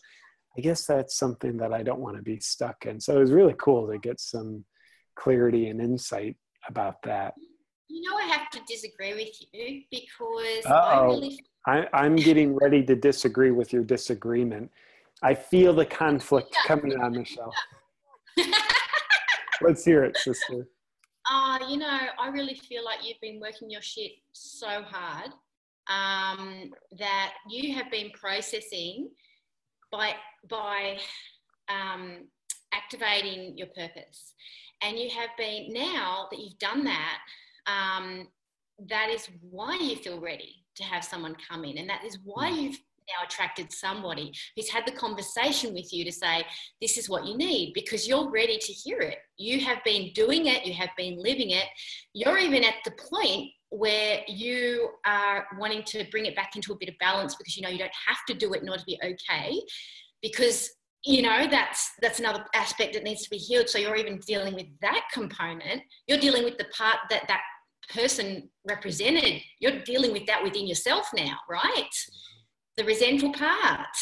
I 0.57 0.61
guess 0.61 0.87
that's 0.87 1.17
something 1.17 1.57
that 1.59 1.73
I 1.73 1.83
don't 1.83 2.01
want 2.01 2.17
to 2.17 2.23
be 2.23 2.41
stuck 2.41 2.87
in. 2.87 3.01
So 3.01 3.17
it 3.17 3.21
was 3.21 3.33
really 3.33 3.55
cool 3.59 3.89
to 3.89 3.99
get 3.99 4.21
some 4.21 4.65
clarity 5.17 5.69
and 5.69 5.81
insight 5.81 6.37
about 6.69 7.03
that. 7.03 7.35
You 7.89 8.11
know, 8.11 8.17
I 8.17 8.25
have 8.25 8.51
to 8.51 8.61
disagree 8.67 9.15
with 9.15 9.35
you 9.53 9.83
because 9.91 10.65
Uh-oh. 10.67 10.73
I 10.73 11.05
really. 11.05 11.41
I, 11.67 11.87
I'm 11.93 12.17
getting 12.17 12.55
ready 12.55 12.85
to 12.85 12.95
disagree 12.95 13.51
with 13.51 13.73
your 13.73 13.85
disagreement. 13.85 14.71
I 15.23 15.35
feel 15.35 15.73
the 15.73 15.87
conflict 15.87 16.57
coming 16.67 16.99
on, 17.01 17.13
Michelle. 17.13 17.53
Let's 19.63 19.85
hear 19.85 20.05
it, 20.05 20.17
sister. 20.17 20.67
Uh, 21.31 21.59
you 21.69 21.79
know, 21.79 21.99
I 22.19 22.29
really 22.29 22.55
feel 22.55 22.85
like 22.85 22.99
you've 23.03 23.21
been 23.21 23.41
working 23.41 23.71
your 23.71 23.81
shit 23.81 24.13
so 24.33 24.83
hard 24.83 25.31
um, 25.89 26.71
that 26.99 27.33
you 27.49 27.75
have 27.75 27.91
been 27.91 28.11
processing 28.11 29.11
by 29.91 30.15
by 30.51 30.99
um, 31.69 32.29
activating 32.73 33.57
your 33.57 33.69
purpose, 33.69 34.35
and 34.83 34.99
you 34.99 35.09
have 35.11 35.31
been 35.39 35.73
now 35.73 36.27
that 36.31 36.39
you've 36.39 36.59
done 36.59 36.85
that 36.85 37.19
um, 37.67 38.29
that 38.89 39.09
is 39.11 39.29
why 39.51 39.77
you 39.77 39.97
feel 39.97 40.21
ready 40.21 40.65
to 40.77 40.83
have 40.83 41.05
someone 41.05 41.37
come 41.49 41.65
in. 41.65 41.79
And 41.79 41.89
that 41.89 42.05
is 42.05 42.19
why 42.25 42.51
mm. 42.51 42.63
you've 42.63 42.81
now 43.09 43.27
attracted 43.27 43.73
somebody 43.73 44.33
who's 44.57 44.69
had 44.69 44.87
the 44.87 44.93
conversation 44.93 45.75
with 45.75 45.93
you 45.93 46.05
to 46.05 46.13
say, 46.13 46.45
This 46.81 46.97
is 46.99 47.09
what 47.09 47.27
you 47.27 47.37
need, 47.37 47.73
because 47.75 48.09
you're 48.09 48.31
ready 48.31 48.59
to 48.59 48.73
hear 48.73 49.01
it. 49.01 49.19
You 49.37 49.61
have 49.61 49.79
been 49.85 50.13
doing 50.15 50.47
it, 50.47 50.65
you 50.65 50.75
have 50.75 50.91
been 50.97 51.23
living 51.23 51.51
it. 51.51 51.67
You're 52.13 52.39
even 52.39 52.65
at 52.65 52.75
the 52.85 52.93
point 52.93 53.51
where 53.71 54.21
you 54.29 54.91
are 55.05 55.47
wanting 55.59 55.83
to 55.83 56.05
bring 56.11 56.27
it 56.27 56.37
back 56.37 56.55
into 56.55 56.73
a 56.73 56.77
bit 56.79 56.89
of 56.89 56.95
balance 57.01 57.35
because 57.35 57.57
you 57.57 57.63
know 57.63 57.69
you 57.69 57.79
don't 57.79 57.91
have 58.07 58.19
to 58.29 58.35
do 58.35 58.53
it 58.55 58.63
in 58.63 58.69
order 58.69 58.81
to 58.81 58.87
be 58.87 59.01
okay. 59.03 59.61
Because 60.23 60.71
you 61.05 61.21
know 61.21 61.47
that's 61.51 61.91
that's 62.01 62.19
another 62.19 62.45
aspect 62.55 62.95
that 62.95 63.03
needs 63.03 63.23
to 63.23 63.29
be 63.29 63.37
healed 63.37 63.69
so 63.69 63.77
you're 63.77 63.95
even 63.95 64.19
dealing 64.27 64.55
with 64.55 64.65
that 64.81 65.03
component 65.13 65.83
you're 66.07 66.17
dealing 66.17 66.43
with 66.45 66.57
the 66.57 66.65
part 66.75 66.97
that 67.11 67.25
that 67.29 67.43
person 67.93 68.49
represented, 68.67 69.41
you're 69.61 69.81
dealing 69.81 70.13
with 70.13 70.27
that 70.27 70.43
within 70.43 70.67
yourself 70.67 71.09
now, 71.17 71.37
right? 71.49 71.89
The 72.77 72.85
resentful 72.85 73.33
part. 73.33 73.97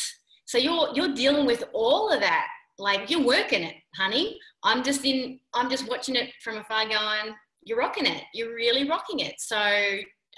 So 0.47 0.59
you're 0.59 0.91
you're 0.95 1.15
dealing 1.15 1.47
with 1.47 1.65
all 1.73 2.11
of 2.11 2.21
that. 2.21 2.49
Like 2.79 3.11
you're 3.11 3.25
working 3.25 3.63
it, 3.63 3.77
honey. 3.97 4.39
I'm 4.65 4.83
just 4.83 5.05
in 5.05 5.39
I'm 5.55 5.71
just 5.71 5.89
watching 5.89 6.17
it 6.17 6.31
from 6.43 6.59
afar 6.59 6.89
going, 6.89 7.35
you're 7.65 7.79
rocking 7.79 8.07
it. 8.07 8.25
You're 8.35 8.55
really 8.55 8.89
rocking 8.89 9.21
it. 9.21 9.35
So 9.39 9.57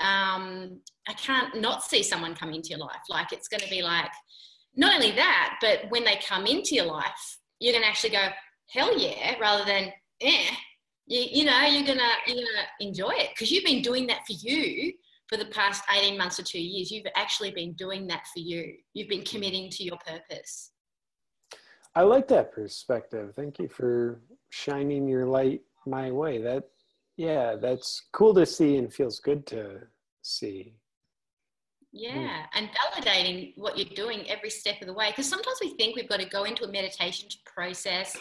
um, 0.01 0.81
I 1.09 1.13
can't 1.17 1.61
not 1.61 1.85
see 1.85 2.03
someone 2.03 2.35
come 2.35 2.53
into 2.53 2.71
your 2.71 2.81
life. 2.81 3.03
Like 3.09 3.33
it's 3.33 3.49
going 3.49 3.61
to 3.61 3.71
be 3.71 3.83
like, 3.83 4.11
not 4.77 4.95
only 4.95 5.13
that, 5.13 5.57
but 5.61 5.91
when 5.91 6.05
they 6.05 6.19
come 6.27 6.47
into 6.47 6.75
your 6.75 6.87
life, 6.87 7.39
you're 7.61 7.73
going 7.73 7.85
to 7.85 7.89
actually 7.89 8.11
go, 8.11 8.29
hell 8.71 8.99
yeah, 8.99 9.39
rather 9.39 9.65
than, 9.65 9.93
eh, 10.21 10.51
you, 11.07 11.21
you 11.31 11.45
know 11.45 11.61
you're 11.67 11.87
gonna 11.87 12.13
you're 12.27 12.37
gonna 12.37 12.67
enjoy 12.81 13.11
it 13.11 13.31
because 13.31 13.51
you've 13.51 13.65
been 13.65 13.83
doing 13.83 14.07
that 14.07 14.27
for 14.27 14.33
you 14.33 14.93
for 15.29 15.37
the 15.37 15.47
past 15.47 15.83
18 15.95 16.19
months 16.19 16.39
or 16.39 16.43
two 16.43 16.61
years 16.61 16.91
you've 16.91 17.07
actually 17.17 17.51
been 17.51 17.73
doing 17.75 18.07
that 18.07 18.27
for 18.33 18.41
you 18.41 18.75
you've 18.93 19.09
been 19.09 19.25
committing 19.25 19.71
to 19.71 19.83
your 19.83 19.99
purpose 20.07 20.71
i 21.95 22.03
like 22.03 22.29
that 22.29 22.53
perspective 22.53 23.33
thank 23.37 23.59
you 23.59 23.69
for 23.69 24.21
shining 24.51 25.09
your 25.09 25.27
light 25.27 25.61
my 25.87 26.11
way 26.11 26.41
that 26.41 26.65
yeah 27.17 27.57
that's 27.57 28.03
cool 28.13 28.35
to 28.35 28.47
see 28.47 28.77
and 28.77 28.93
feels 28.93 29.21
good 29.21 29.47
to 29.47 29.81
see 30.23 30.75
yeah, 31.97 32.47
and 32.55 32.69
validating 32.71 33.53
what 33.55 33.79
you're 33.79 33.95
doing 33.95 34.29
every 34.29 34.51
step 34.51 34.81
of 34.81 34.89
the 34.89 34.93
way. 34.93 35.11
Because 35.11 35.29
sometimes 35.29 35.59
we 35.61 35.75
think 35.75 35.95
we've 35.95 36.09
got 36.09 36.19
to 36.19 36.29
go 36.29 36.43
into 36.43 36.65
a 36.65 36.69
meditation 36.69 37.29
process 37.45 38.17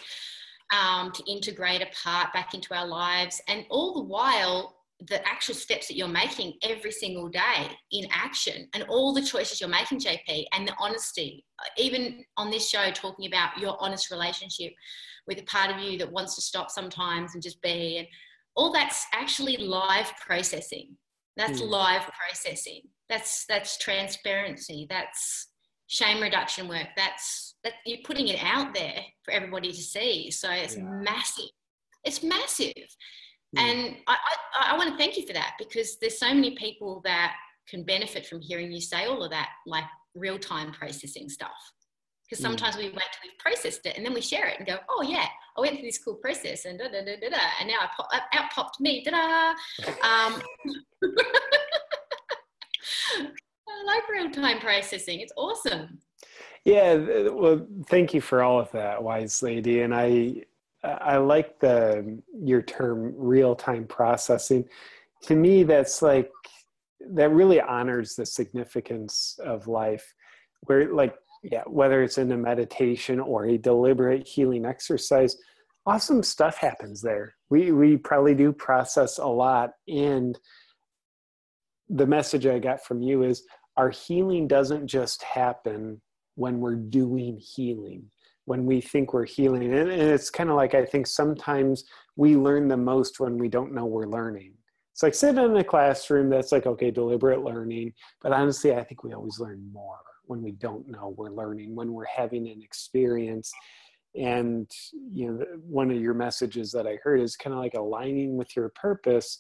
um, 0.72 1.12
to 1.12 1.24
integrate 1.26 1.82
a 1.82 1.88
part 2.04 2.32
back 2.34 2.54
into 2.54 2.76
our 2.76 2.86
lives. 2.86 3.42
And 3.48 3.66
all 3.72 3.96
the 3.96 4.04
while, 4.04 4.76
the 5.08 5.26
actual 5.28 5.56
steps 5.56 5.88
that 5.88 5.98
you're 5.98 6.08
making 6.08 6.54
every 6.64 6.92
single 6.92 7.28
day 7.28 7.68
in 7.92 8.08
action 8.12 8.68
and 8.74 8.84
all 8.84 9.14
the 9.14 9.22
choices 9.22 9.60
you're 9.60 9.70
making, 9.70 10.00
JP, 10.00 10.46
and 10.54 10.68
the 10.68 10.74
honesty, 10.80 11.44
even 11.78 12.24
on 12.38 12.50
this 12.50 12.70
show, 12.70 12.90
talking 12.92 13.26
about 13.28 13.58
your 13.58 13.76
honest 13.82 14.12
relationship 14.12 14.72
with 15.28 15.40
a 15.40 15.44
part 15.44 15.72
of 15.72 15.82
you 15.82 15.98
that 15.98 16.12
wants 16.12 16.36
to 16.36 16.42
stop 16.42 16.70
sometimes 16.70 17.34
and 17.34 17.44
just 17.44 17.62
be, 17.62 17.98
and 17.98 18.08
all 18.56 18.72
that's 18.72 19.06
actually 19.14 19.58
live 19.58 20.12
processing. 20.26 20.96
That's 21.36 21.62
mm. 21.62 21.70
live 21.70 22.04
processing. 22.04 22.82
That's 23.10 23.46
that's 23.48 23.78
transparency. 23.78 24.86
That's 24.90 25.50
shame 25.88 26.22
reduction 26.22 26.68
work. 26.68 26.88
That's 26.96 27.56
that 27.64 27.74
you're 27.86 28.00
putting 28.04 28.28
it 28.28 28.40
out 28.44 28.74
there 28.74 29.02
for 29.24 29.32
everybody 29.32 29.72
to 29.72 29.82
see. 29.82 30.30
So 30.32 30.50
it's 30.52 30.78
yeah. 30.78 30.84
massive. 30.84 31.50
It's 32.04 32.22
massive. 32.22 32.74
Mm. 33.56 33.62
And 33.62 33.96
I, 34.08 34.18
I, 34.56 34.74
I 34.74 34.78
want 34.78 34.92
to 34.92 34.98
thank 34.98 35.18
you 35.18 35.26
for 35.26 35.34
that 35.34 35.54
because 35.60 35.98
there's 36.00 36.20
so 36.20 36.34
many 36.34 36.56
people 36.56 37.02
that 37.06 37.36
can 37.68 37.84
benefit 37.84 38.26
from 38.26 38.42
hearing 38.42 38.72
you 38.72 38.82
say 38.82 39.06
all 39.06 39.24
of 39.24 39.32
that, 39.32 39.50
like 39.66 39.86
real 40.16 40.40
time 40.40 40.72
processing 40.72 41.30
stuff. 41.30 41.52
Because 42.28 42.40
hmm. 42.40 42.52
sometimes 42.52 42.76
mm. 42.76 42.80
we 42.80 42.86
wait 42.86 42.94
till 42.94 43.24
we've 43.24 43.38
processed 43.38 43.86
it 43.86 43.98
and 43.98 44.06
then 44.06 44.14
we 44.14 44.22
share 44.22 44.48
it 44.48 44.58
and 44.58 44.68
go, 44.68 44.78
oh 44.90 45.02
yeah, 45.04 45.28
I 45.58 45.62
went 45.62 45.76
through 45.76 45.86
this 45.86 46.04
cool 46.04 46.16
process 46.16 46.66
and 46.66 46.80
da 46.80 46.86
da 46.86 47.04
da 47.06 47.16
da, 47.20 47.30
da 47.30 47.38
and 47.60 47.68
now 47.68 47.76
I 47.82 47.90
pop, 47.96 48.08
out 48.34 48.52
popped 48.52 48.80
me, 48.80 49.04
da 49.04 49.12
da. 49.12 49.50
Um, 50.02 50.42
I 53.68 53.84
like 53.86 54.10
real 54.10 54.32
time 54.32 54.60
processing. 54.60 55.20
It's 55.20 55.34
awesome. 55.38 56.00
Yeah, 56.66 56.96
well, 57.30 57.68
thank 57.88 58.14
you 58.14 58.22
for 58.22 58.42
all 58.42 58.60
of 58.60 58.72
that, 58.72 59.04
wise 59.04 59.44
lady. 59.44 59.82
And 59.82 59.94
I, 59.94 60.44
I 60.84 61.18
like 61.18 61.60
the 61.60 62.22
your 62.34 62.62
term 62.62 63.14
real 63.16 63.56
time 63.56 63.86
processing. 63.86 64.66
To 65.24 65.36
me, 65.36 65.64
that's 65.64 66.02
like 66.02 66.32
that 67.12 67.32
really 67.32 67.62
honors 67.62 68.16
the 68.16 68.26
significance 68.26 69.40
of 69.44 69.68
life. 69.68 70.14
Where 70.62 70.94
like 70.94 71.16
yeah, 71.44 71.64
whether 71.68 72.04
it's 72.04 72.18
in 72.18 72.32
a 72.32 72.38
meditation 72.38 73.20
or 73.20 73.46
a 73.46 73.58
deliberate 73.58 74.28
healing 74.28 74.66
exercise, 74.66 75.38
awesome 75.86 76.24
stuff 76.24 76.58
happens 76.58 77.02
there. 77.02 77.36
We 77.50 77.72
we 77.72 77.98
probably 77.98 78.36
do 78.36 78.52
process 78.52 79.20
a 79.20 79.28
lot, 79.28 79.72
and 79.88 80.38
the 81.90 82.08
message 82.08 82.46
I 82.46 82.60
got 82.60 82.84
from 82.84 83.02
you 83.02 83.24
is 83.24 83.44
our 83.78 83.90
healing 83.90 84.48
doesn't 84.48 84.88
just 84.88 85.24
happen 85.24 86.02
when 86.36 86.60
we're 86.60 86.76
doing 86.76 87.38
healing 87.38 88.10
when 88.46 88.66
we 88.66 88.82
think 88.82 89.14
we're 89.14 89.26
healing. 89.26 89.74
And, 89.74 89.90
and 89.90 90.02
it's 90.02 90.30
kind 90.30 90.50
of 90.50 90.56
like 90.56 90.74
i 90.74 90.86
think 90.86 91.08
sometimes 91.08 91.86
we 92.16 92.36
learn 92.36 92.68
the 92.68 92.78
most 92.78 93.20
when 93.20 93.38
we 93.38 93.48
don't 93.48 93.74
know 93.74 93.86
we're 93.86 94.06
learning. 94.06 94.54
It's 94.92 95.04
like 95.04 95.16
sitting 95.16 95.44
in 95.44 95.56
a 95.58 95.64
classroom 95.64 96.30
that's 96.30 96.52
like 96.52 96.66
okay 96.66 96.92
deliberate 96.92 97.44
learning. 97.44 97.94
But 98.22 98.34
honestly 98.34 98.74
i 98.74 98.84
think 98.84 99.04
we 99.04 99.14
always 99.14 99.40
learn 99.40 99.70
more 99.72 100.00
when 100.26 100.42
we 100.42 100.52
don't 100.52 100.88
know 100.88 101.14
we're 101.18 101.32
learning 101.32 101.76
when 101.76 101.94
we're 101.94 102.06
having 102.06 102.48
an 102.48 102.62
experience. 102.62 103.52
And 104.16 104.70
you 105.12 105.32
know 105.32 105.46
one 105.68 105.90
of 105.90 106.00
your 106.00 106.14
messages 106.14 106.72
that 106.74 106.86
i 106.86 106.98
heard 107.04 107.20
is 107.20 107.36
kind 107.36 107.54
of 107.54 107.60
like 107.60 107.74
aligning 107.74 108.38
with 108.38 108.56
your 108.56 108.70
purpose 108.70 109.40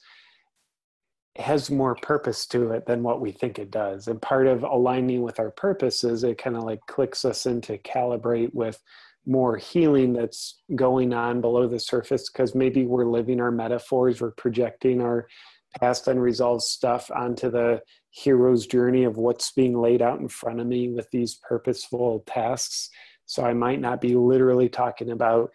has 1.37 1.71
more 1.71 1.95
purpose 1.95 2.45
to 2.45 2.71
it 2.71 2.85
than 2.85 3.01
what 3.01 3.19
we 3.19 3.31
think 3.31 3.57
it 3.57 3.71
does. 3.71 4.07
And 4.07 4.21
part 4.21 4.45
of 4.47 4.63
aligning 4.63 5.23
with 5.23 5.39
our 5.39 5.51
purpose 5.51 6.03
is 6.03 6.23
it 6.23 6.37
kind 6.37 6.55
of 6.55 6.63
like 6.63 6.79
clicks 6.87 7.25
us 7.25 7.45
into 7.45 7.77
calibrate 7.79 8.53
with 8.53 8.79
more 9.25 9.57
healing 9.57 10.13
that's 10.13 10.61
going 10.75 11.13
on 11.13 11.41
below 11.41 11.67
the 11.67 11.79
surface 11.79 12.29
because 12.29 12.53
maybe 12.53 12.85
we're 12.85 13.05
living 13.05 13.39
our 13.41 13.51
metaphors, 13.51 14.21
we're 14.21 14.31
projecting 14.31 15.01
our 15.01 15.27
past 15.79 16.07
unresolved 16.07 16.61
stuff 16.61 17.09
onto 17.09 17.49
the 17.49 17.81
hero's 18.11 18.67
journey 18.67 19.05
of 19.05 19.17
what's 19.17 19.51
being 19.53 19.79
laid 19.79 20.01
out 20.01 20.19
in 20.19 20.27
front 20.27 20.59
of 20.59 20.67
me 20.67 20.89
with 20.89 21.09
these 21.11 21.39
purposeful 21.47 22.23
tasks. 22.27 22.89
So 23.25 23.43
I 23.43 23.53
might 23.53 23.81
not 23.81 24.01
be 24.01 24.15
literally 24.15 24.69
talking 24.69 25.09
about 25.09 25.49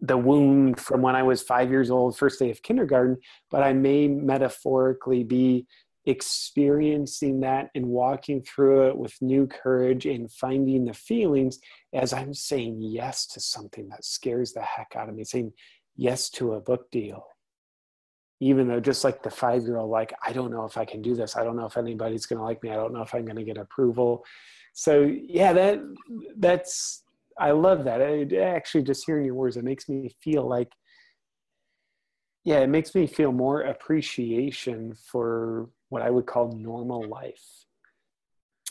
the 0.00 0.16
wound 0.16 0.80
from 0.80 1.02
when 1.02 1.14
I 1.14 1.22
was 1.22 1.42
five 1.42 1.70
years 1.70 1.90
old, 1.90 2.16
first 2.16 2.38
day 2.38 2.50
of 2.50 2.62
kindergarten, 2.62 3.18
but 3.50 3.62
I 3.62 3.72
may 3.72 4.08
metaphorically 4.08 5.24
be 5.24 5.66
experiencing 6.06 7.40
that 7.40 7.68
and 7.74 7.86
walking 7.86 8.42
through 8.42 8.88
it 8.88 8.96
with 8.96 9.20
new 9.20 9.46
courage 9.46 10.06
and 10.06 10.32
finding 10.32 10.86
the 10.86 10.94
feelings 10.94 11.58
as 11.92 12.12
I'm 12.12 12.32
saying 12.32 12.78
yes 12.80 13.26
to 13.28 13.40
something 13.40 13.88
that 13.90 14.04
scares 14.04 14.52
the 14.52 14.62
heck 14.62 14.94
out 14.96 15.08
of 15.08 15.14
me, 15.14 15.24
saying 15.24 15.52
yes 15.96 16.30
to 16.30 16.54
a 16.54 16.60
book 16.60 16.90
deal. 16.90 17.24
Even 18.40 18.68
though, 18.68 18.80
just 18.80 19.04
like 19.04 19.22
the 19.22 19.30
five 19.30 19.64
year 19.64 19.76
old, 19.76 19.90
like, 19.90 20.14
I 20.24 20.32
don't 20.32 20.50
know 20.50 20.64
if 20.64 20.78
I 20.78 20.86
can 20.86 21.02
do 21.02 21.14
this. 21.14 21.36
I 21.36 21.44
don't 21.44 21.56
know 21.56 21.66
if 21.66 21.76
anybody's 21.76 22.24
going 22.24 22.38
to 22.38 22.44
like 22.44 22.62
me. 22.62 22.70
I 22.70 22.76
don't 22.76 22.94
know 22.94 23.02
if 23.02 23.14
I'm 23.14 23.26
going 23.26 23.36
to 23.36 23.44
get 23.44 23.58
approval. 23.58 24.24
So, 24.72 25.02
yeah, 25.02 25.52
that 25.52 25.80
that's 26.38 27.02
I 27.40 27.52
love 27.52 27.84
that. 27.84 28.02
It, 28.02 28.34
actually, 28.34 28.82
just 28.82 29.06
hearing 29.06 29.24
your 29.24 29.34
words, 29.34 29.56
it 29.56 29.64
makes 29.64 29.88
me 29.88 30.14
feel 30.22 30.46
like, 30.46 30.70
yeah, 32.44 32.58
it 32.58 32.68
makes 32.68 32.94
me 32.94 33.06
feel 33.06 33.32
more 33.32 33.62
appreciation 33.62 34.94
for 34.94 35.70
what 35.88 36.02
I 36.02 36.10
would 36.10 36.26
call 36.26 36.52
normal 36.52 37.08
life. 37.08 37.42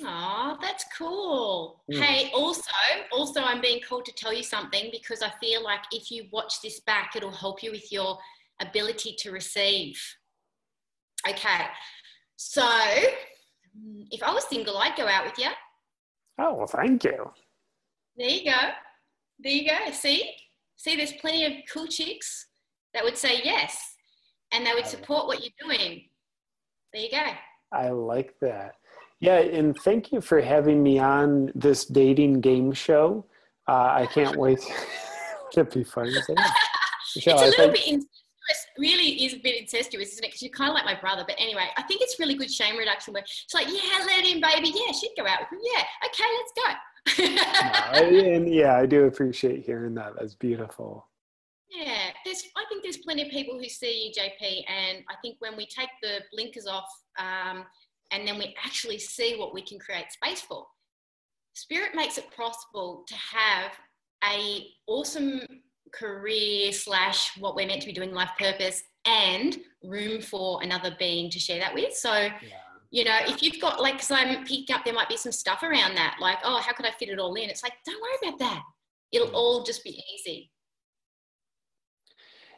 Oh, 0.03 0.57
that's 0.61 0.85
cool. 0.95 1.83
Mm. 1.91 2.01
Hey, 2.01 2.31
also, 2.33 2.71
also, 3.11 3.41
I'm 3.41 3.59
being 3.59 3.81
called 3.81 4.05
to 4.05 4.13
tell 4.13 4.31
you 4.31 4.43
something 4.43 4.89
because 4.91 5.23
I 5.23 5.31
feel 5.41 5.63
like 5.63 5.81
if 5.91 6.11
you 6.11 6.25
watch 6.31 6.61
this 6.61 6.79
back, 6.81 7.15
it'll 7.15 7.31
help 7.31 7.63
you 7.63 7.71
with 7.71 7.91
your 7.91 8.17
ability 8.61 9.15
to 9.19 9.31
receive. 9.31 9.99
Okay, 11.27 11.65
so 12.37 12.69
if 14.11 14.23
I 14.23 14.31
was 14.31 14.47
single, 14.47 14.77
I'd 14.77 14.95
go 14.95 15.07
out 15.07 15.25
with 15.25 15.37
you. 15.37 15.49
Oh, 16.37 16.53
well, 16.53 16.67
thank 16.67 17.03
you. 17.03 17.31
There 18.19 18.27
you 18.27 18.43
go. 18.43 18.57
There 19.39 19.51
you 19.53 19.69
go. 19.69 19.91
See? 19.93 20.29
See, 20.75 20.97
there's 20.97 21.13
plenty 21.13 21.45
of 21.45 21.53
cool 21.73 21.87
chicks 21.87 22.47
that 22.93 23.03
would 23.03 23.17
say 23.17 23.39
yes 23.45 23.95
and 24.51 24.65
they 24.65 24.73
would 24.73 24.85
support 24.85 25.27
what 25.27 25.39
you're 25.41 25.69
doing. 25.69 26.03
There 26.91 27.01
you 27.01 27.11
go. 27.11 27.23
I 27.71 27.89
like 27.89 28.33
that. 28.41 28.73
Yeah, 29.21 29.39
and 29.39 29.75
thank 29.77 30.11
you 30.11 30.19
for 30.19 30.41
having 30.41 30.83
me 30.83 30.99
on 30.99 31.53
this 31.55 31.85
dating 31.85 32.41
game 32.41 32.73
show. 32.73 33.25
Uh, 33.69 33.93
I 33.93 34.07
can't 34.13 34.35
wait. 34.37 34.59
It'd 35.53 35.73
be 35.73 35.85
fun. 35.85 36.07
Michelle, 36.07 36.35
it's 37.15 37.27
a 37.27 37.45
little 37.45 37.51
think... 37.51 37.73
bit 37.73 37.87
incestuous. 37.87 38.05
Really 38.77 39.25
is 39.25 39.33
a 39.33 39.39
bit 39.39 39.61
incestuous, 39.61 40.13
isn't 40.13 40.23
it? 40.23 40.27
Because 40.27 40.41
you're 40.41 40.51
kind 40.51 40.69
of 40.69 40.73
like 40.73 40.85
my 40.85 40.99
brother. 40.99 41.23
But 41.25 41.35
anyway, 41.39 41.67
I 41.77 41.83
think 41.83 42.01
it's 42.01 42.19
really 42.19 42.35
good 42.35 42.51
shame 42.51 42.77
reduction 42.77 43.13
where 43.13 43.23
it's 43.23 43.53
like, 43.53 43.67
yeah, 43.67 44.03
let 44.05 44.25
him, 44.25 44.41
baby. 44.41 44.73
Yeah, 44.73 44.91
she'd 44.91 45.13
go 45.15 45.25
out 45.27 45.39
with 45.39 45.51
him. 45.51 45.59
Yeah, 45.61 45.83
okay, 46.05 46.23
let's 46.23 46.51
go 46.55 46.73
no, 47.17 47.25
and 47.93 48.53
yeah, 48.53 48.75
I 48.75 48.85
do 48.85 49.05
appreciate 49.05 49.65
hearing 49.65 49.95
that. 49.95 50.13
That's 50.17 50.35
beautiful. 50.35 51.07
Yeah, 51.69 52.09
there's. 52.25 52.43
I 52.57 52.65
think 52.69 52.83
there's 52.83 52.97
plenty 52.97 53.23
of 53.23 53.29
people 53.29 53.57
who 53.57 53.69
see 53.69 54.07
you, 54.07 54.21
JP, 54.21 54.63
and 54.67 55.03
I 55.09 55.15
think 55.21 55.37
when 55.39 55.55
we 55.55 55.67
take 55.67 55.89
the 56.01 56.19
blinkers 56.31 56.67
off, 56.67 56.89
um, 57.17 57.65
and 58.11 58.27
then 58.27 58.37
we 58.37 58.55
actually 58.63 58.97
see 58.97 59.35
what 59.37 59.53
we 59.53 59.61
can 59.61 59.79
create 59.79 60.11
space 60.11 60.41
for, 60.41 60.65
Spirit 61.53 61.91
makes 61.93 62.17
it 62.17 62.25
possible 62.31 63.03
to 63.07 63.15
have 63.15 63.71
a 64.23 64.67
awesome 64.87 65.41
career 65.93 66.71
slash 66.71 67.37
what 67.37 67.55
we're 67.55 67.67
meant 67.67 67.81
to 67.81 67.87
be 67.87 67.93
doing, 67.93 68.13
life 68.13 68.31
purpose, 68.39 68.83
and 69.05 69.57
room 69.83 70.21
for 70.21 70.61
another 70.63 70.95
being 70.97 71.29
to 71.29 71.39
share 71.39 71.59
that 71.59 71.73
with. 71.73 71.93
So. 71.93 72.13
Yeah 72.13 72.68
you 72.91 73.03
know, 73.03 73.17
if 73.27 73.43
you've 73.43 73.61
got 73.61 73.81
like, 73.81 73.95
because 73.95 74.11
I'm 74.11 74.43
picking 74.45 74.75
up, 74.75 74.83
there 74.83 74.93
might 74.93 75.09
be 75.09 75.17
some 75.17 75.31
stuff 75.31 75.61
around 75.63 75.95
that, 75.95 76.17
like, 76.19 76.39
oh, 76.43 76.59
how 76.59 76.73
could 76.73 76.85
I 76.85 76.91
fit 76.91 77.09
it 77.09 77.19
all 77.19 77.35
in? 77.35 77.49
It's 77.49 77.63
like, 77.63 77.73
don't 77.85 78.01
worry 78.01 78.29
about 78.29 78.39
that. 78.39 78.63
It'll 79.11 79.27
mm. 79.27 79.33
all 79.33 79.63
just 79.63 79.83
be 79.83 80.01
easy. 80.13 80.51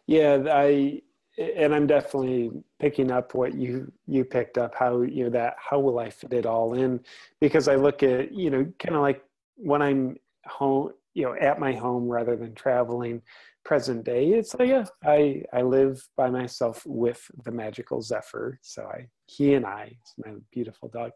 Yeah, 0.08 0.44
I, 0.50 1.02
and 1.38 1.74
I'm 1.74 1.88
definitely 1.88 2.52
picking 2.80 3.12
up 3.12 3.34
what 3.34 3.54
you 3.56 3.92
you 4.06 4.26
picked 4.26 4.58
up. 4.58 4.76
How 4.76 5.02
you 5.02 5.26
know 5.26 5.30
that 5.32 5.56
how 5.58 5.80
will 5.80 6.00
I 6.00 6.10
fit 6.10 6.34
it 6.34 6.46
all 6.46 6.74
in? 6.74 7.00
Because 7.40 7.68
I 7.68 7.76
look 7.76 8.04
at 8.04 8.34
you 8.34 8.50
know 8.50 8.66
kind 8.80 8.96
of 8.96 9.02
like 9.02 9.24
when 9.56 9.82
I'm 9.82 10.18
home, 10.46 10.92
you 11.14 11.24
know, 11.24 11.36
at 11.36 11.60
my 11.60 11.74
home 11.74 12.08
rather 12.10 12.36
than 12.36 12.54
traveling 12.56 13.22
present 13.64 14.04
day 14.04 14.30
it's 14.30 14.56
like 14.56 14.70
yeah 14.70 14.86
i 15.06 15.42
i 15.54 15.62
live 15.62 16.02
by 16.18 16.30
myself 16.30 16.84
with 16.86 17.30
the 17.44 17.52
magical 17.52 18.02
zephyr. 18.02 18.60
So 18.62 18.84
i 18.84 19.08
he 19.28 19.54
and 19.54 19.66
i 19.66 19.96
it's 20.02 20.14
my 20.18 20.34
beautiful 20.52 20.90
dog. 20.90 21.12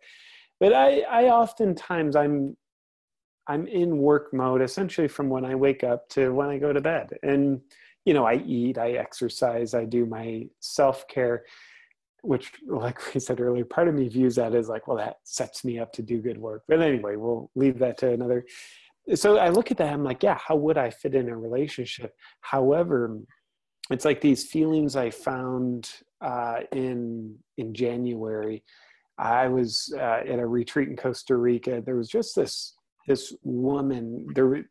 But 0.59 0.73
i 0.73 1.01
i 1.01 1.25
oftentimes 1.25 2.15
i'm 2.15 2.55
i'm 3.47 3.67
in 3.67 3.97
work 3.97 4.33
mode 4.33 4.61
essentially 4.61 5.07
from 5.07 5.29
when 5.29 5.45
i 5.45 5.55
wake 5.55 5.83
up 5.83 6.07
to 6.09 6.29
when 6.33 6.49
i 6.49 6.57
go 6.57 6.71
to 6.71 6.81
bed. 6.81 7.09
And 7.23 7.61
you 8.05 8.13
know 8.13 8.25
i 8.25 8.35
eat 8.35 8.77
i 8.77 8.91
exercise 8.91 9.73
i 9.73 9.83
do 9.83 10.05
my 10.05 10.47
self-care 10.59 11.43
which 12.21 12.51
like 12.67 13.13
we 13.13 13.19
said 13.19 13.39
earlier 13.39 13.65
part 13.65 13.87
of 13.87 13.95
me 13.95 14.07
views 14.07 14.35
that 14.35 14.55
as 14.55 14.67
like 14.69 14.87
well 14.87 14.97
that 14.97 15.17
sets 15.23 15.63
me 15.63 15.79
up 15.79 15.91
to 15.93 16.01
do 16.01 16.21
good 16.21 16.37
work. 16.37 16.63
But 16.67 16.81
anyway 16.81 17.15
we'll 17.15 17.49
leave 17.55 17.79
that 17.79 17.97
to 17.99 18.11
another 18.11 18.45
so 19.13 19.37
I 19.37 19.49
look 19.49 19.71
at 19.71 19.77
that, 19.77 19.93
I'm 19.93 20.03
like, 20.03 20.23
yeah, 20.23 20.37
how 20.37 20.55
would 20.55 20.77
I 20.77 20.89
fit 20.89 21.15
in 21.15 21.29
a 21.29 21.37
relationship? 21.37 22.13
However, 22.41 23.19
it's 23.91 24.05
like 24.05 24.21
these 24.21 24.45
feelings 24.45 24.95
I 24.95 25.11
found 25.11 25.91
uh, 26.21 26.61
in 26.71 27.37
in 27.57 27.73
January. 27.73 28.63
I 29.17 29.47
was 29.47 29.93
uh, 29.95 30.21
at 30.27 30.39
a 30.39 30.47
retreat 30.47 30.89
in 30.89 30.97
Costa 30.97 31.37
Rica. 31.37 31.81
There 31.85 31.95
was 31.95 32.09
just 32.09 32.35
this 32.35 32.73
this 33.07 33.33
woman. 33.43 34.25
There 34.33 34.65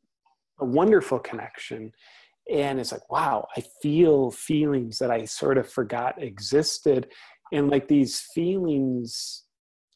a 0.60 0.64
wonderful 0.64 1.20
connection, 1.20 1.92
and 2.52 2.80
it's 2.80 2.92
like, 2.92 3.08
wow, 3.10 3.46
I 3.56 3.62
feel 3.82 4.32
feelings 4.32 4.98
that 4.98 5.10
I 5.10 5.24
sort 5.26 5.58
of 5.58 5.70
forgot 5.70 6.20
existed, 6.20 7.08
and 7.52 7.70
like 7.70 7.86
these 7.86 8.20
feelings 8.34 9.43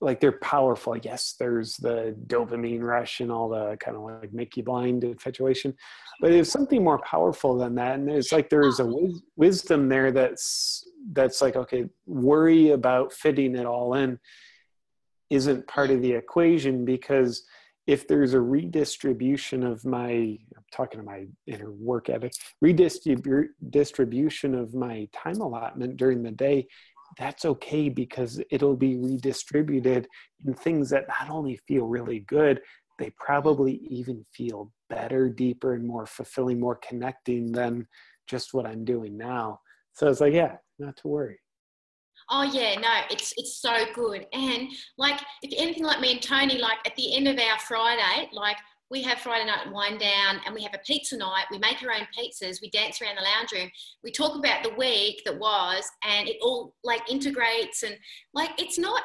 like 0.01 0.21
they're 0.21 0.39
powerful. 0.41 0.97
Yes, 0.97 1.35
there's 1.39 1.77
the 1.77 2.17
dopamine 2.27 2.83
rush 2.83 3.21
and 3.21 3.33
all 3.33 3.49
the 3.49 3.77
kind 3.79 3.97
of 3.97 4.03
like 4.03 4.33
make 4.33 4.57
you 4.57 4.63
blind 4.63 5.03
infatuation, 5.05 5.75
but 6.21 6.33
it's 6.33 6.51
something 6.51 6.85
more 6.85 7.01
powerful 7.01 7.57
than 7.57 7.75
that. 7.77 7.97
And 7.99 8.09
it's 8.09 8.33
like 8.33 8.49
there's 8.49 8.81
a 8.81 8.85
w- 8.85 9.19
wisdom 9.37 9.89
there 9.89 10.13
that's 10.13 10.89
that's 11.13 11.43
like 11.43 11.57
okay, 11.57 11.87
worry 12.07 12.71
about 12.71 13.13
fitting 13.13 13.57
it 13.57 13.67
all 13.67 13.95
in 13.95 14.19
isn't 15.31 15.67
part 15.67 15.91
of 15.91 16.01
the 16.03 16.13
equation 16.13 16.85
because 16.85 17.45
if 17.87 18.07
there's 18.07 18.35
a 18.35 18.41
redistribution 18.41 19.65
of 19.65 19.85
my 19.85 20.11
i'm 20.11 20.65
talking 20.73 21.01
to 21.01 21.05
my 21.05 21.27
inner 21.47 21.71
work 21.73 22.09
ethic 22.09 22.33
redistribution 22.61 24.55
of 24.55 24.75
my 24.75 25.09
time 25.13 25.41
allotment 25.41 25.97
during 25.97 26.23
the 26.23 26.31
day 26.31 26.67
that's 27.17 27.45
okay 27.45 27.89
because 27.89 28.41
it'll 28.51 28.77
be 28.77 28.97
redistributed 28.97 30.07
in 30.45 30.55
things 30.55 30.91
that 30.91 31.09
not 31.09 31.31
only 31.31 31.59
feel 31.67 31.87
really 31.87 32.21
good, 32.21 32.61
they 32.99 33.11
probably 33.19 33.81
even 33.89 34.25
feel 34.33 34.73
better, 34.91 35.29
deeper, 35.29 35.75
and 35.75 35.87
more 35.87 36.07
fulfilling, 36.07 36.61
more 36.61 36.77
connecting 36.77 37.53
than 37.53 37.87
just 38.29 38.53
what 38.53 38.67
I'm 38.67 38.85
doing 38.85 39.17
now. 39.17 39.61
So 39.95 40.09
it's 40.09 40.21
like, 40.21 40.35
yeah, 40.35 40.57
not 40.79 40.97
to 40.99 41.09
worry. 41.09 41.39
Oh 42.31 42.43
yeah, 42.43 42.79
no, 42.79 43.01
it's 43.11 43.33
it's 43.37 43.61
so 43.61 43.87
good. 43.95 44.27
And 44.33 44.69
like 44.99 45.21
if 45.43 45.53
anything 45.57 45.85
like 45.85 46.01
me 46.01 46.13
and 46.13 46.23
Tony, 46.23 46.59
like 46.59 46.79
at 46.85 46.95
the 46.97 47.17
end 47.17 47.27
of 47.27 47.39
our 47.39 47.59
Friday, 47.61 48.29
like 48.33 48.57
we 48.91 49.03
have 49.03 49.19
Friday 49.19 49.45
night 49.45 49.71
wind 49.71 50.01
down 50.01 50.41
and 50.47 50.55
we 50.55 50.63
have 50.63 50.75
a 50.75 50.79
pizza 50.79 51.17
night. 51.17 51.45
We 51.51 51.59
make 51.59 51.83
our 51.83 51.93
own 51.93 52.07
pizzas. 52.17 52.61
We 52.63 52.71
dance 52.71 53.01
around 53.03 53.17
the 53.17 53.23
lounge 53.23 53.53
room. 53.53 53.71
We 54.03 54.11
talk 54.11 54.37
about 54.37 54.63
the 54.63 54.75
week 54.77 55.23
that 55.25 55.39
was, 55.39 55.85
and 56.05 56.29
it 56.29 56.37
all 56.41 56.75
like 56.85 57.03
integrates 57.11 57.83
and 57.83 57.97
like 58.33 58.51
it's 58.59 58.79
not. 58.79 59.03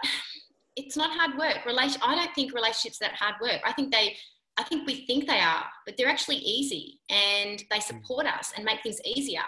it's 0.75 0.97
not 0.97 1.11
hard 1.11 1.37
work. 1.37 1.65
Relation, 1.65 2.01
I 2.03 2.15
don't 2.15 2.33
think 2.33 2.53
relationships 2.53 2.97
that 2.99 3.13
hard 3.13 3.35
work. 3.41 3.61
I 3.63 3.73
think 3.73 3.93
they, 3.93 4.15
I 4.57 4.63
think 4.63 4.87
we 4.87 5.05
think 5.05 5.27
they 5.27 5.39
are, 5.39 5.65
but 5.85 5.95
they're 5.97 6.09
actually 6.09 6.37
easy 6.37 6.99
and 7.09 7.63
they 7.69 7.79
support 7.79 8.25
us 8.25 8.53
and 8.55 8.65
make 8.65 8.81
things 8.81 8.99
easier. 9.05 9.43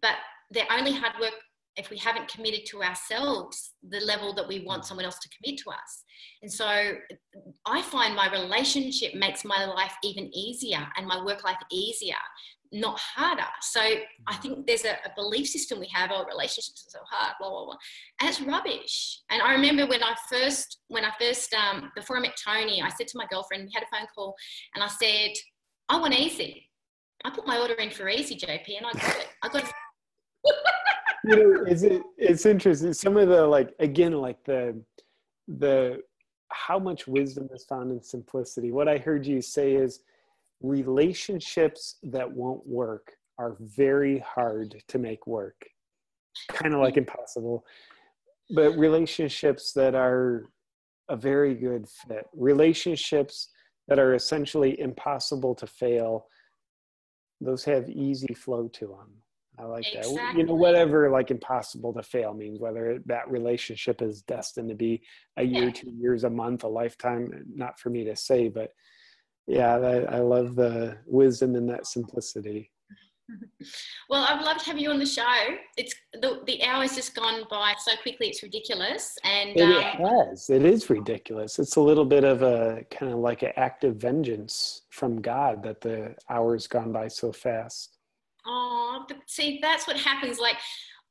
But 0.00 0.14
they're 0.50 0.70
only 0.70 0.92
hard 0.92 1.14
work 1.20 1.34
if 1.76 1.90
we 1.90 1.96
haven't 1.96 2.28
committed 2.28 2.66
to 2.66 2.82
ourselves 2.82 3.72
the 3.88 4.00
level 4.00 4.34
that 4.34 4.46
we 4.46 4.60
want 4.60 4.84
someone 4.84 5.04
else 5.04 5.18
to 5.18 5.28
commit 5.28 5.58
to 5.60 5.70
us. 5.70 6.04
And 6.42 6.52
so 6.52 6.94
I 7.66 7.82
find 7.82 8.14
my 8.14 8.30
relationship 8.30 9.14
makes 9.14 9.44
my 9.44 9.64
life 9.64 9.94
even 10.02 10.34
easier 10.34 10.86
and 10.96 11.06
my 11.06 11.24
work 11.24 11.44
life 11.44 11.58
easier, 11.70 12.16
not 12.72 12.98
harder. 12.98 13.46
So 13.62 13.80
I 14.26 14.36
think 14.36 14.66
there's 14.66 14.84
a, 14.84 14.92
a 14.92 15.12
belief 15.16 15.48
system 15.48 15.80
we 15.80 15.88
have, 15.92 16.10
oh, 16.12 16.24
relationships 16.24 16.86
are 16.88 16.98
so 16.98 17.04
hard, 17.08 17.34
blah, 17.40 17.50
blah, 17.50 17.64
blah. 17.66 17.76
And 18.20 18.28
it's 18.28 18.40
rubbish. 18.40 19.20
And 19.30 19.40
I 19.42 19.52
remember 19.52 19.86
when 19.86 20.02
I 20.02 20.14
first, 20.30 20.78
when 20.88 21.04
I 21.04 21.12
first, 21.20 21.54
um, 21.54 21.90
before 21.94 22.16
I 22.16 22.20
met 22.20 22.36
Tony, 22.44 22.82
I 22.82 22.88
said 22.90 23.08
to 23.08 23.18
my 23.18 23.26
girlfriend, 23.30 23.64
we 23.64 23.72
had 23.74 23.84
a 23.84 23.96
phone 23.96 24.06
call, 24.14 24.34
and 24.74 24.84
I 24.84 24.88
said, 24.88 25.32
I 25.88 25.98
want 25.98 26.18
easy. 26.18 26.68
I 27.24 27.30
put 27.30 27.46
my 27.46 27.58
order 27.58 27.74
in 27.74 27.90
for 27.90 28.08
easy, 28.08 28.36
JP, 28.36 28.76
and 28.78 28.86
I 28.86 28.92
got 28.92 29.16
it. 29.16 29.28
I 29.42 29.48
got 29.48 29.64
it. 29.64 29.72
you 31.24 31.36
know, 31.36 31.64
is 31.64 31.82
it 31.82 32.02
it's 32.16 32.46
interesting. 32.46 32.92
Some 32.92 33.16
of 33.16 33.28
the 33.28 33.46
like 33.46 33.74
again, 33.78 34.12
like 34.12 34.42
the 34.44 34.80
the 35.48 36.00
how 36.48 36.78
much 36.78 37.06
wisdom 37.06 37.48
is 37.54 37.64
found 37.64 37.90
in 37.90 38.02
simplicity. 38.02 38.72
What 38.72 38.88
I 38.88 38.98
heard 38.98 39.26
you 39.26 39.40
say 39.40 39.74
is 39.74 40.00
relationships 40.62 41.96
that 42.02 42.30
won't 42.30 42.66
work 42.66 43.12
are 43.38 43.56
very 43.60 44.18
hard 44.18 44.82
to 44.88 44.98
make 44.98 45.26
work. 45.26 45.64
Kind 46.48 46.74
of 46.74 46.80
like 46.80 46.96
impossible. 46.96 47.64
But 48.50 48.76
relationships 48.76 49.72
that 49.72 49.94
are 49.94 50.46
a 51.08 51.16
very 51.16 51.54
good 51.54 51.88
fit, 51.88 52.26
relationships 52.34 53.48
that 53.88 53.98
are 53.98 54.14
essentially 54.14 54.78
impossible 54.80 55.54
to 55.56 55.66
fail, 55.66 56.26
those 57.40 57.64
have 57.64 57.88
easy 57.88 58.34
flow 58.34 58.68
to 58.68 58.86
them. 58.86 59.10
I 59.60 59.66
like 59.66 59.86
exactly. 59.86 60.16
that. 60.16 60.36
You 60.36 60.44
know, 60.44 60.54
whatever 60.54 61.10
like 61.10 61.30
impossible 61.30 61.92
to 61.94 62.02
fail 62.02 62.32
means, 62.32 62.60
whether 62.60 63.00
that 63.06 63.30
relationship 63.30 64.00
is 64.00 64.22
destined 64.22 64.68
to 64.70 64.74
be 64.74 65.02
a 65.36 65.42
year, 65.42 65.64
yeah. 65.64 65.72
two 65.72 65.90
years, 65.90 66.24
a 66.24 66.30
month, 66.30 66.64
a 66.64 66.68
lifetime, 66.68 67.44
not 67.54 67.78
for 67.78 67.90
me 67.90 68.04
to 68.04 68.16
say, 68.16 68.48
but 68.48 68.70
yeah, 69.46 69.76
I, 69.76 70.16
I 70.16 70.18
love 70.20 70.54
the 70.54 70.98
wisdom 71.06 71.56
in 71.56 71.66
that 71.66 71.86
simplicity. 71.86 72.70
Well, 74.08 74.26
I've 74.28 74.42
loved 74.42 74.62
having 74.62 74.82
you 74.82 74.90
on 74.90 74.98
the 74.98 75.06
show. 75.06 75.22
It's 75.76 75.94
the 76.14 76.40
the 76.46 76.64
hour's 76.64 76.96
just 76.96 77.14
gone 77.14 77.44
by 77.48 77.74
so 77.78 77.92
quickly; 78.02 78.26
it's 78.26 78.42
ridiculous. 78.42 79.16
And 79.22 79.50
it 79.56 79.62
um, 79.62 80.04
has. 80.04 80.50
It 80.50 80.64
is 80.64 80.90
ridiculous. 80.90 81.60
It's 81.60 81.76
a 81.76 81.80
little 81.80 82.04
bit 82.04 82.24
of 82.24 82.42
a 82.42 82.84
kind 82.90 83.12
of 83.12 83.20
like 83.20 83.42
an 83.42 83.52
act 83.54 83.84
of 83.84 83.94
vengeance 83.94 84.82
from 84.90 85.22
God 85.22 85.62
that 85.62 85.80
the 85.80 86.16
hour's 86.28 86.66
gone 86.66 86.90
by 86.90 87.06
so 87.06 87.30
fast. 87.30 87.99
Oh, 88.52 89.04
but 89.06 89.18
see, 89.26 89.60
that's 89.62 89.86
what 89.86 89.96
happens. 89.96 90.40
Like, 90.40 90.56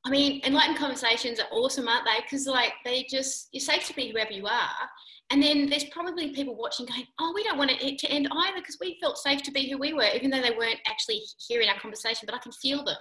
I 0.05 0.09
mean, 0.09 0.41
enlightened 0.45 0.77
conversations 0.77 1.39
are 1.39 1.47
awesome, 1.51 1.87
aren't 1.87 2.05
they? 2.05 2.21
Because 2.21 2.47
like 2.47 2.73
they 2.83 3.05
just 3.09 3.47
you're 3.53 3.61
safe 3.61 3.85
to 3.87 3.93
be 3.93 4.11
whoever 4.11 4.33
you 4.33 4.45
are, 4.45 4.89
and 5.29 5.41
then 5.41 5.69
there's 5.69 5.85
probably 5.85 6.31
people 6.33 6.55
watching 6.55 6.85
going, 6.85 7.07
"Oh, 7.19 7.31
we 7.33 7.43
don't 7.43 7.57
want 7.57 7.71
it 7.71 7.97
to 7.99 8.11
end 8.11 8.27
either 8.29 8.59
because 8.59 8.77
we 8.81 8.97
felt 9.01 9.17
safe 9.17 9.41
to 9.43 9.51
be 9.51 9.69
who 9.69 9.77
we 9.77 9.93
were, 9.93 10.09
even 10.13 10.29
though 10.31 10.41
they 10.41 10.55
weren't 10.57 10.79
actually 10.85 11.21
hearing 11.47 11.69
our 11.69 11.79
conversation, 11.79 12.25
but 12.25 12.35
I 12.35 12.39
can 12.39 12.51
feel 12.51 12.83
them." 12.83 12.97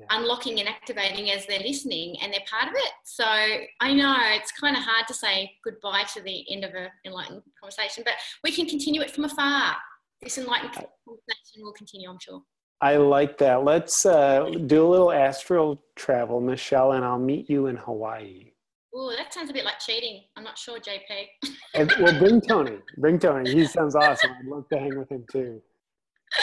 Yeah. 0.00 0.06
unlocking 0.10 0.60
and 0.60 0.68
activating 0.68 1.32
as 1.32 1.44
they're 1.46 1.58
listening 1.58 2.20
and 2.20 2.32
they're 2.32 2.48
part 2.48 2.68
of 2.68 2.74
it. 2.76 2.92
So 3.02 3.24
I 3.26 3.92
know 3.92 4.14
it's 4.36 4.52
kind 4.52 4.76
of 4.76 4.84
hard 4.84 5.08
to 5.08 5.14
say 5.14 5.50
goodbye 5.64 6.04
to 6.14 6.20
the 6.20 6.48
end 6.52 6.64
of 6.64 6.72
an 6.72 6.88
enlightened 7.04 7.42
conversation, 7.60 8.04
but 8.04 8.14
we 8.44 8.52
can 8.52 8.66
continue 8.66 9.00
it 9.00 9.10
from 9.10 9.24
afar. 9.24 9.74
This 10.22 10.38
enlightened 10.38 10.72
conversation 10.72 11.64
will 11.64 11.72
continue, 11.72 12.08
I'm 12.08 12.20
sure. 12.20 12.44
I 12.80 12.96
like 12.96 13.38
that. 13.38 13.64
Let's 13.64 14.06
uh, 14.06 14.50
do 14.66 14.86
a 14.86 14.88
little 14.88 15.10
astral 15.10 15.82
travel, 15.96 16.40
Michelle, 16.40 16.92
and 16.92 17.04
I'll 17.04 17.18
meet 17.18 17.50
you 17.50 17.66
in 17.66 17.76
Hawaii. 17.76 18.52
Oh, 18.94 19.12
that 19.16 19.34
sounds 19.34 19.50
a 19.50 19.52
bit 19.52 19.64
like 19.64 19.80
cheating. 19.80 20.22
I'm 20.36 20.44
not 20.44 20.56
sure, 20.56 20.78
JP. 20.78 21.52
and, 21.74 21.92
well, 22.00 22.18
bring 22.18 22.40
Tony. 22.48 22.78
Bring 22.96 23.18
Tony. 23.18 23.52
He 23.52 23.66
sounds 23.66 23.96
awesome. 23.96 24.30
I'd 24.38 24.46
love 24.46 24.68
to 24.72 24.78
hang 24.78 24.96
with 24.98 25.10
him 25.10 25.24
too. 25.30 25.60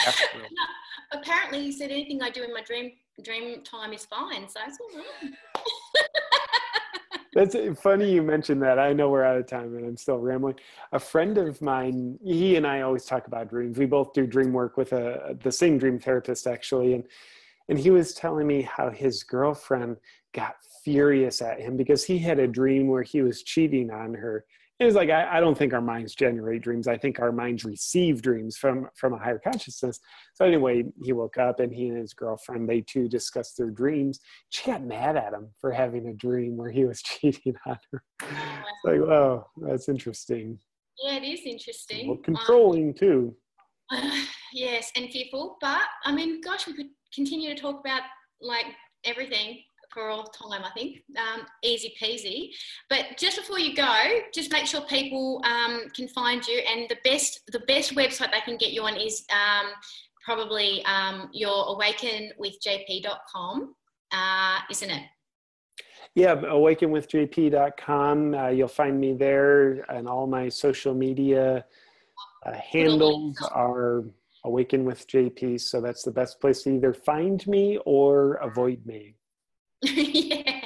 No, 0.04 0.12
apparently, 1.12 1.62
he 1.62 1.72
said 1.72 1.90
anything 1.90 2.22
I 2.22 2.30
do 2.30 2.42
in 2.42 2.52
my 2.52 2.62
dream 2.62 2.92
dream 3.22 3.62
time 3.62 3.92
is 3.94 4.04
fine. 4.04 4.48
So 4.48 4.60
it's 4.66 4.78
all 4.80 5.00
right. 5.00 5.32
That's 7.36 7.54
eh, 7.54 7.74
funny 7.74 8.10
you 8.10 8.22
mentioned 8.22 8.62
that. 8.62 8.78
I 8.78 8.94
know 8.94 9.10
we're 9.10 9.22
out 9.22 9.36
of 9.36 9.46
time 9.46 9.76
and 9.76 9.84
I'm 9.84 9.98
still 9.98 10.16
rambling. 10.16 10.54
A 10.92 10.98
friend 10.98 11.36
of 11.36 11.60
mine, 11.60 12.18
he 12.24 12.56
and 12.56 12.66
I 12.66 12.80
always 12.80 13.04
talk 13.04 13.26
about 13.26 13.50
dreams. 13.50 13.76
We 13.76 13.84
both 13.84 14.14
do 14.14 14.26
dream 14.26 14.54
work 14.54 14.78
with 14.78 14.94
a 14.94 15.36
the 15.42 15.52
same 15.52 15.76
dream 15.76 15.98
therapist 15.98 16.46
actually, 16.46 16.94
and 16.94 17.04
and 17.68 17.78
he 17.78 17.90
was 17.90 18.14
telling 18.14 18.46
me 18.46 18.62
how 18.62 18.88
his 18.88 19.22
girlfriend 19.22 19.98
got 20.32 20.54
furious 20.82 21.42
at 21.42 21.60
him 21.60 21.76
because 21.76 22.04
he 22.04 22.16
had 22.16 22.38
a 22.38 22.46
dream 22.46 22.88
where 22.88 23.02
he 23.02 23.20
was 23.20 23.42
cheating 23.42 23.90
on 23.90 24.14
her 24.14 24.46
it's 24.78 24.94
like 24.94 25.10
I, 25.10 25.38
I, 25.38 25.40
don't 25.40 25.56
think 25.56 25.72
our 25.72 25.80
minds 25.80 26.14
generate 26.14 26.62
dreams. 26.62 26.86
I 26.86 26.98
think 26.98 27.18
our 27.18 27.32
minds 27.32 27.64
receive 27.64 28.20
dreams 28.20 28.56
from 28.56 28.88
from 28.94 29.14
a 29.14 29.18
higher 29.18 29.38
consciousness. 29.38 29.98
So 30.34 30.44
anyway 30.44 30.84
he 31.02 31.12
woke 31.12 31.38
up 31.38 31.60
and 31.60 31.72
he 31.72 31.88
and 31.88 31.98
his 31.98 32.12
girlfriend 32.12 32.68
they 32.68 32.82
too 32.82 33.08
discussed 33.08 33.56
their 33.56 33.70
dreams. 33.70 34.20
She 34.50 34.70
got 34.70 34.82
mad 34.82 35.16
at 35.16 35.32
him 35.32 35.48
for 35.60 35.72
having 35.72 36.08
a 36.08 36.12
dream 36.12 36.56
where 36.56 36.70
he 36.70 36.84
was 36.84 37.00
cheating 37.02 37.54
on 37.66 37.78
her. 37.92 38.02
It's 38.22 38.84
like 38.84 39.00
oh 39.00 39.46
that's 39.56 39.88
interesting. 39.88 40.58
Yeah 41.02 41.16
it 41.16 41.24
is 41.24 41.40
interesting. 41.46 42.08
Well, 42.08 42.18
controlling 42.18 42.88
um, 42.88 42.94
too. 42.94 43.36
yes 44.52 44.90
and 44.96 45.08
fearful 45.10 45.56
but 45.60 45.82
i 46.04 46.12
mean 46.12 46.40
gosh 46.40 46.66
we 46.66 46.74
could 46.74 46.88
continue 47.14 47.54
to 47.54 47.60
talk 47.60 47.78
about 47.78 48.02
like 48.40 48.66
everything 49.04 49.60
for 49.96 50.10
all 50.10 50.24
time, 50.24 50.62
I 50.62 50.70
think. 50.74 51.02
Um, 51.16 51.46
easy 51.64 51.94
peasy. 52.00 52.50
But 52.90 53.16
just 53.18 53.38
before 53.38 53.58
you 53.58 53.74
go, 53.74 54.20
just 54.34 54.52
make 54.52 54.66
sure 54.66 54.82
people 54.82 55.42
um, 55.44 55.84
can 55.94 56.06
find 56.08 56.46
you. 56.46 56.60
And 56.70 56.86
the 56.88 56.98
best, 57.02 57.40
the 57.50 57.60
best 57.60 57.94
website 57.94 58.30
they 58.30 58.42
can 58.44 58.58
get 58.58 58.72
you 58.72 58.82
on 58.82 58.96
is 58.96 59.24
um, 59.32 59.70
probably 60.22 60.84
um, 60.84 61.30
your 61.32 61.74
awakenwithjp.com, 61.74 63.74
uh, 64.12 64.58
isn't 64.70 64.90
it? 64.90 65.02
Yeah, 66.14 66.36
awakenwithjp.com. 66.36 68.34
Uh, 68.34 68.48
you'll 68.48 68.68
find 68.68 69.00
me 69.00 69.14
there, 69.14 69.90
and 69.90 70.08
all 70.08 70.26
my 70.26 70.50
social 70.50 70.94
media 70.94 71.64
uh, 72.44 72.52
handles 72.52 73.38
are 73.52 74.04
Awaken 74.46 74.84
with 74.84 75.08
JP. 75.08 75.60
So 75.60 75.80
that's 75.80 76.04
the 76.04 76.12
best 76.12 76.40
place 76.40 76.62
to 76.62 76.76
either 76.76 76.94
find 76.94 77.44
me 77.48 77.78
or 77.84 78.34
avoid 78.34 78.86
me. 78.86 79.16
yeah, 79.82 80.60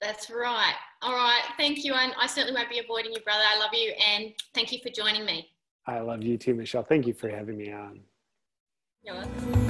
that's 0.00 0.30
right. 0.30 0.74
All 1.02 1.14
right. 1.14 1.42
Thank 1.56 1.84
you. 1.84 1.94
And 1.94 2.12
I 2.20 2.26
certainly 2.26 2.54
won't 2.58 2.70
be 2.70 2.78
avoiding 2.78 3.12
you, 3.12 3.20
brother. 3.20 3.44
I 3.46 3.58
love 3.58 3.70
you. 3.72 3.92
And 4.06 4.32
thank 4.54 4.72
you 4.72 4.78
for 4.82 4.90
joining 4.90 5.24
me. 5.24 5.48
I 5.86 6.00
love 6.00 6.22
you 6.22 6.36
too, 6.36 6.54
Michelle. 6.54 6.82
Thank 6.82 7.06
you 7.06 7.14
for 7.14 7.28
having 7.28 7.56
me 7.56 7.72
on. 7.72 8.00
You're 9.02 9.14
welcome. 9.14 9.65